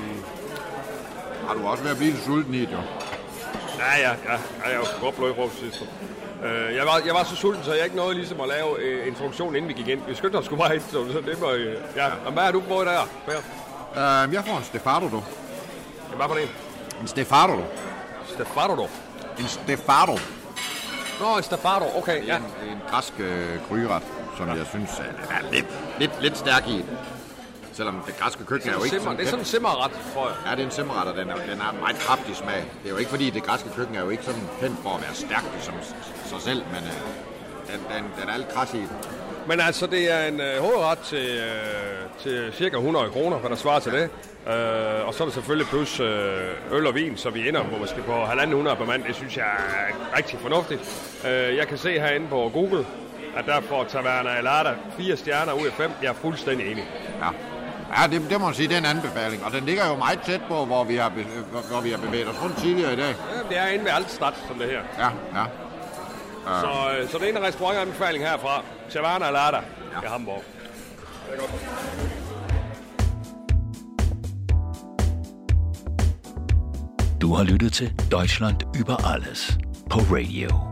Har 1.48 1.54
du 1.54 1.66
også 1.66 1.84
været 1.84 1.96
blive 1.96 2.10
lidt 2.12 2.24
sulten 2.24 2.54
i 2.54 2.60
det, 2.60 2.72
jo? 2.72 2.78
Ja, 3.78 4.08
ja, 4.08 4.08
ja. 4.08 4.32
ja 4.64 4.70
jeg 4.70 4.78
var 4.78 5.00
godt 5.00 5.16
blød 5.16 5.34
på 5.34 5.50
sidst. 5.60 5.84
Øh, 6.44 6.76
jeg, 6.76 6.86
var, 6.86 7.00
jeg 7.06 7.14
var 7.14 7.24
så 7.24 7.36
sulten, 7.36 7.64
så 7.64 7.74
jeg 7.74 7.84
ikke 7.84 7.96
nåede 7.96 8.14
ligesom 8.14 8.40
at 8.40 8.48
lave 8.48 8.78
øh, 8.78 9.06
introduktion, 9.06 9.56
inden 9.56 9.68
vi 9.68 9.72
gik 9.74 9.88
ind. 9.88 10.00
Vi 10.08 10.14
skyndte 10.14 10.36
os 10.36 10.44
sgu 10.44 10.56
bare 10.56 10.74
ind, 10.74 10.82
så 10.90 11.22
det 11.26 11.40
var... 11.40 11.48
Øh, 11.48 11.74
ja. 11.96 12.08
Men 12.24 12.32
hvad 12.32 12.42
har 12.42 12.52
du 12.52 12.62
fået 12.68 12.86
der, 12.86 13.08
Per? 13.26 13.36
Uh, 13.92 14.34
jeg 14.34 14.44
får 14.46 14.56
en 14.58 14.64
Stefano, 14.64 15.08
du. 15.08 15.22
Ja, 16.10 16.16
Hvad 16.16 16.26
for 16.28 16.34
en? 16.34 16.48
En 17.00 17.06
Stefano, 17.08 17.52
du. 17.56 17.62
Stefano, 18.26 18.76
du. 18.76 18.88
En 19.38 19.48
Stefano. 19.48 20.16
Nå, 21.20 21.36
en 21.36 21.42
Stefano, 21.42 21.84
okay, 21.96 22.26
Ja. 22.26 22.36
En, 22.36 22.42
en 22.42 22.78
græsk 22.90 23.12
øh, 23.18 23.68
gryderet, 23.68 24.02
som 24.36 24.48
ja. 24.48 24.54
jeg 24.54 24.66
synes 24.66 24.90
er, 24.90 25.34
er 25.36 25.52
lidt, 25.52 25.66
lidt, 25.98 26.22
lidt 26.22 26.38
stærk 26.38 26.68
i. 26.68 26.84
Selvom 27.72 28.02
det 28.06 28.16
græske 28.18 28.44
køkken 28.44 28.68
er 28.70 28.72
jo 28.74 28.78
ikke 28.78 28.88
Simmer, 28.88 29.04
sådan 29.04 29.18
det 29.18 29.24
er 29.24 29.30
sådan 29.30 29.40
en 29.40 29.44
simmerret, 29.46 29.92
tror 30.14 30.28
jeg. 30.28 30.36
Ja, 30.46 30.50
det 30.50 30.60
er 30.60 30.64
en 30.64 30.70
simmerret, 30.70 31.08
og 31.08 31.16
den 31.18 31.30
er, 31.30 31.34
den 31.34 31.50
en 31.50 31.80
meget 31.80 31.98
kraftig 31.98 32.36
smag. 32.36 32.64
Det 32.82 32.86
er 32.86 32.90
jo 32.90 32.96
ikke 32.96 33.10
fordi, 33.10 33.30
det 33.30 33.42
græske 33.42 33.68
køkken 33.76 33.96
er 33.96 34.00
jo 34.00 34.10
ikke 34.10 34.24
sådan 34.24 34.40
kendt 34.60 34.76
for 34.82 34.90
at 34.96 35.00
være 35.02 35.14
stærk 35.14 35.44
som 35.60 35.74
s- 35.82 35.94
sig 36.30 36.40
selv, 36.40 36.62
men 36.74 36.82
øh, 36.92 37.72
den, 37.72 37.80
den, 37.96 38.04
den 38.20 38.28
er 38.30 38.36
lidt 38.36 38.48
kras 38.48 38.74
i. 38.74 38.82
Men 39.46 39.60
altså, 39.60 39.86
det 39.86 40.12
er 40.12 40.24
en 40.26 40.40
øh, 40.40 40.58
hovedret 40.60 40.98
til, 40.98 41.26
øh, 41.38 42.22
til 42.22 42.52
cirka 42.54 42.76
100 42.76 43.10
kroner, 43.10 43.36
hvad 43.36 43.50
der 43.50 43.56
svarer 43.56 43.80
til 43.80 43.92
det. 43.92 44.02
Øh, 44.46 45.06
og 45.06 45.14
så 45.14 45.24
er 45.24 45.26
der 45.28 45.32
selvfølgelig 45.34 45.66
plus 45.68 46.00
øh, 46.00 46.50
øl 46.72 46.86
og 46.86 46.94
vin, 46.94 47.16
så 47.16 47.30
vi 47.30 47.48
ender 47.48 47.62
på 47.62 47.76
måske 47.78 48.02
på 48.02 48.24
1.500 48.24 48.74
per 48.74 48.84
mand. 48.86 49.04
Det 49.04 49.14
synes 49.14 49.36
jeg 49.36 49.44
er 49.46 50.16
rigtig 50.16 50.38
fornuftigt. 50.38 50.80
Øh, 51.26 51.56
jeg 51.56 51.68
kan 51.68 51.78
se 51.78 51.90
herinde 52.00 52.26
på 52.28 52.50
Google, 52.54 52.86
at 53.36 53.44
der 53.46 53.60
får 53.60 53.84
Taverna 53.84 54.30
Alada 54.30 54.74
fire 54.98 55.16
stjerner 55.16 55.52
ud 55.52 55.66
af 55.66 55.72
fem. 55.72 55.90
Jeg 56.02 56.08
er 56.08 56.12
fuldstændig 56.14 56.70
enig. 56.72 56.84
Ja. 57.20 57.28
Ja, 57.96 58.06
det, 58.06 58.30
det 58.30 58.40
må 58.40 58.46
man 58.46 58.54
sige, 58.54 58.68
det 58.68 58.74
er 58.74 58.78
en 58.78 58.86
anbefaling. 58.96 59.44
Og 59.44 59.52
den 59.52 59.64
ligger 59.64 59.88
jo 59.88 59.96
meget 59.96 60.20
tæt 60.26 60.40
på, 60.48 60.64
hvor 60.64 60.84
vi 60.84 60.96
har, 60.96 61.08
be, 61.08 61.26
hvor 61.70 61.80
vi 61.80 61.90
har 61.90 61.98
bevæget 61.98 62.28
os 62.28 62.42
rundt 62.42 62.56
tidligere 62.56 62.92
i 62.92 62.96
dag. 62.96 63.14
Ja, 63.34 63.48
det 63.48 63.58
er 63.58 63.66
inde 63.66 63.84
ved 63.84 63.92
Altstad, 63.92 64.32
som 64.48 64.58
det 64.58 64.66
her. 64.66 64.82
Ja, 64.98 65.08
ja. 65.40 65.44
Så, 66.60 66.98
øh, 66.98 67.08
så 67.10 67.18
det 67.18 67.28
er 67.28 67.38
en 67.38 67.42
restaurantanbefaling 67.42 68.24
herfra. 68.24 68.62
Taverna 68.90 69.26
Alada 69.26 69.56
ja. 69.56 69.62
i 70.02 70.06
Hamburg. 70.06 70.42
Det 71.26 71.34
er 71.34 71.40
godt. 71.40 71.50
Du 77.20 77.34
har 77.34 77.44
lyttet 77.44 77.72
til 77.72 77.92
Deutschland 78.10 78.56
über 78.76 79.14
alles 79.14 79.58
på 79.90 79.98
radio. 79.98 80.71